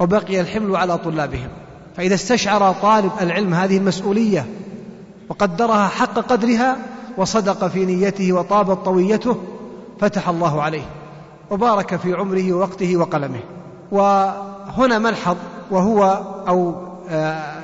وبقي 0.00 0.40
الحمل 0.40 0.76
على 0.76 0.98
طلابهم. 0.98 1.48
فإذا 1.96 2.14
استشعر 2.14 2.74
طالب 2.82 3.10
العلم 3.20 3.54
هذه 3.54 3.76
المسؤولية 3.76 4.46
وقدرها 5.28 5.88
حق 5.88 6.14
قدرها 6.14 6.76
وصدق 7.20 7.66
في 7.66 7.84
نيته 7.84 8.32
وطابت 8.32 8.84
طويته 8.84 9.36
فتح 10.00 10.28
الله 10.28 10.62
عليه 10.62 10.82
وبارك 11.50 11.96
في 11.96 12.14
عمره 12.14 12.52
ووقته 12.52 12.96
وقلمه. 12.96 13.40
وهنا 13.92 14.98
ملحظ 14.98 15.36
وهو 15.70 16.22
أو 16.48 16.74
آه، 17.08 17.54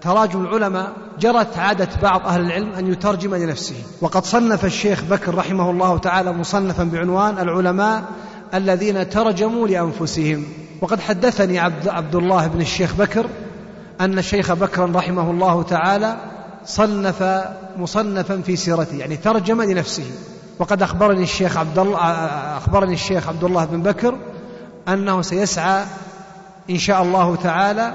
تراجم 0.00 0.40
العلماء 0.40 0.92
جرت 1.20 1.58
عادة 1.58 1.88
بعض 2.02 2.26
أهل 2.26 2.40
العلم 2.40 2.72
أن 2.72 2.92
يترجم 2.92 3.34
لنفسه. 3.34 3.74
وقد 4.00 4.24
صنف 4.24 4.64
الشيخ 4.64 5.04
بكر 5.04 5.34
رحمه 5.34 5.70
الله 5.70 5.98
تعالى 5.98 6.32
مصنفا 6.32 6.84
بعنوان 6.84 7.38
العلماء 7.38 8.02
الذين 8.54 9.10
ترجموا 9.10 9.68
لأنفسهم. 9.68 10.44
وقد 10.80 11.00
حدثني 11.00 11.58
عبد, 11.58 11.88
عبد 11.88 12.14
الله 12.14 12.46
بن 12.46 12.60
الشيخ 12.60 12.94
بكر 12.94 13.26
أن 14.00 14.18
الشيخ 14.18 14.52
بكرا 14.52 14.92
رحمه 14.94 15.30
الله 15.30 15.62
تعالى 15.62 16.16
صنف 16.66 17.44
مصنفا 17.76 18.40
في 18.46 18.56
سيرته 18.56 18.96
يعني 18.96 19.16
ترجم 19.16 19.62
لنفسه. 19.62 20.10
وقد 20.58 20.82
أخبرني 20.82 21.22
الشيخ 21.22 21.56
عبد 21.56 21.78
الله 21.78 21.98
أخبرني 22.56 22.94
الشيخ 22.94 23.28
عبد 23.28 23.44
الله 23.44 23.64
بن 23.64 23.82
بكر 23.82 24.18
أنه 24.88 25.22
سيسعى 25.22 25.84
إن 26.70 26.78
شاء 26.78 27.02
الله 27.02 27.36
تعالى 27.36 27.92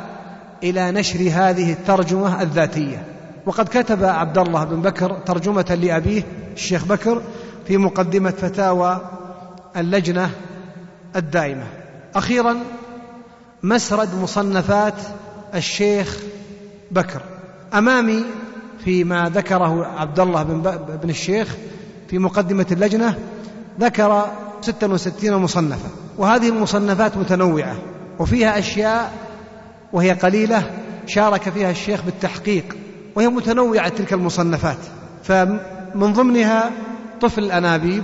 إلى 0.63 0.91
نشر 0.91 1.20
هذه 1.20 1.72
الترجمة 1.72 2.41
الذاتية. 2.41 3.03
وقد 3.45 3.67
كتب 3.67 4.03
عبد 4.03 4.38
الله 4.38 4.63
بن 4.63 4.82
بكر 4.82 5.11
ترجمة 5.26 5.78
لأبيه 5.82 6.24
الشيخ 6.53 6.86
بكر 6.86 7.22
في 7.67 7.78
مقدمة 7.78 8.32
فتاوى 8.32 9.01
اللجنة 9.78 10.30
الدائمة. 11.15 11.67
أخيرا 12.15 12.57
مسرد 13.63 14.15
مصنفات 14.15 14.93
الشيخ 15.55 16.17
بكر. 16.91 17.22
أمامي 17.74 18.24
فيما 18.86 19.30
ذكره 19.30 19.86
عبد 19.86 20.20
الله 20.20 20.44
بن, 20.44 20.62
بن 21.04 21.10
الشيخ 21.10 21.56
في 22.08 22.20
مقدمة 22.20 22.66
اللجنة 22.72 23.18
ذكر 23.80 24.26
66 24.62 25.36
مصنفة 25.36 25.90
وهذه 26.18 26.50
المصنفات 26.50 27.18
متنوعة 27.18 27.76
وفيها 28.20 28.60
أشياء 28.60 29.14
وهي 29.94 30.12
قليلة 30.12 30.72
شارك 31.06 31.50
فيها 31.50 31.72
الشيخ 31.72 32.02
بالتحقيق 32.04 32.78
وهي 33.16 33.28
متنوعة 33.28 33.90
تلك 33.90 34.14
المصنفات. 34.14 34.78
فمن 35.24 36.14
ضمنها 36.14 36.72
طفل 37.22 37.44
الأنابيب 37.44 38.04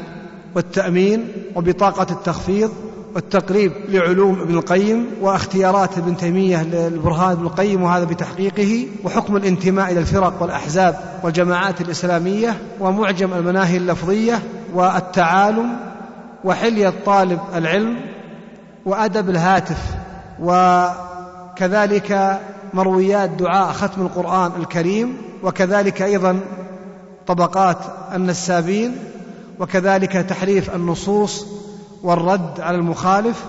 والتأمين 0.56 1.28
وبطاقة 1.56 2.08
التخفيض 2.14 2.74
والتقريب 3.16 3.72
لعلوم 3.90 4.42
ابن 4.42 4.54
القيم 4.54 5.08
واختيارات 5.22 5.98
ابن 5.98 6.18
تيمية 6.18 6.64
للبرهان 6.64 7.32
ابن 7.32 7.46
القيم 7.46 7.84
وهذا 7.84 8.04
بتحقيقه 8.04 8.88
وحكم 9.04 9.38
الانتماء 9.38 9.92
إلى 9.92 10.00
الفرق 10.00 10.42
والأحزاب 10.42 11.00
والجماعات 11.24 11.82
الإسلامية 11.82 12.58
ومعجم 12.80 13.34
المناهي 13.34 13.78
اللفظية 13.78 14.40
والتعالم 14.74 15.76
وحلية 16.44 16.94
طالب 17.06 17.40
العلم 17.56 17.98
وأدب 18.86 19.30
الهاتف 19.30 19.78
وكذلك 20.40 22.40
مرويات 22.74 23.30
دعاء 23.30 23.72
ختم 23.72 24.02
القرآن 24.02 24.52
الكريم 24.60 25.18
وكذلك 25.44 26.02
أيضا 26.02 26.40
طبقات 27.28 27.78
النسابين 28.14 28.96
وكذلك 29.60 30.12
تحريف 30.12 30.76
النصوص 30.76 31.65
والرد 32.06 32.60
على 32.60 32.78
المخالف 32.78 33.46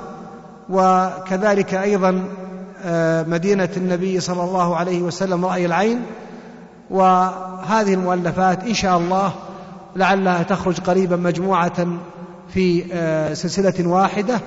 وكذلك 0.70 1.74
أيضا 1.74 2.24
آه، 2.84 3.22
مدينة 3.22 3.68
النبي 3.76 4.20
صلى 4.20 4.44
الله 4.44 4.76
عليه 4.76 5.02
وسلم 5.02 5.44
رأي 5.44 5.66
العين. 5.66 6.02
وهذه 6.90 7.94
المؤلفات 7.94 8.64
إن 8.64 8.74
شاء 8.74 8.98
الله 8.98 9.32
لعلها 9.96 10.42
تخرج 10.42 10.80
قريبا 10.80 11.16
مجموعة 11.16 11.86
في 12.54 12.84
آه، 12.92 13.34
سلسلة 13.34 13.88
واحدة 13.88 14.40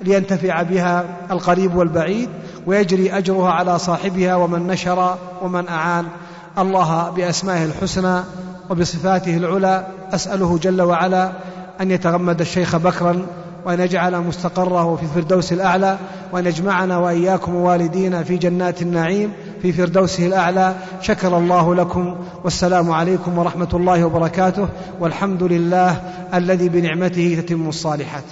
لينتفع 0.00 0.62
بها 0.62 1.04
القريب 1.30 1.76
والبعيد 1.76 2.28
ويجري 2.66 3.18
أجرها 3.18 3.50
على 3.50 3.78
صاحبها 3.78 4.34
ومن 4.34 4.66
نشر 4.66 5.16
ومن 5.42 5.68
أعان 5.68 6.04
الله 6.58 7.10
بأسمائه 7.10 7.64
الحسنى 7.64 8.20
وبصفاته 8.70 9.36
العلى. 9.36 9.86
أسأله 10.12 10.58
جل 10.58 10.82
وعلا 10.82 11.32
أن 11.82 11.90
يتغمد 11.90 12.40
الشيخ 12.40 12.76
بكرا 12.76 13.26
وأن 13.64 13.80
يجعل 13.80 14.20
مستقره 14.20 14.96
في 14.96 15.02
الفردوس 15.02 15.52
الأعلى 15.52 15.98
وأن 16.32 16.46
يجمعنا 16.46 16.98
وإياكم 16.98 17.54
ووالدينا 17.54 18.22
في 18.22 18.36
جنات 18.36 18.82
النعيم 18.82 19.32
في 19.62 19.72
فردوسه 19.72 20.26
الأعلى. 20.26 20.74
شكر 21.00 21.38
الله 21.38 21.74
لكم 21.74 22.16
والسلام 22.44 22.90
عليكم 22.90 23.38
ورحمة 23.38 23.68
الله 23.74 24.04
وبركاته 24.04 24.68
والحمد 25.00 25.42
لله 25.42 26.00
الذي 26.34 26.68
بنعمته 26.68 27.42
تتم 27.42 27.68
الصالحات. 27.68 28.24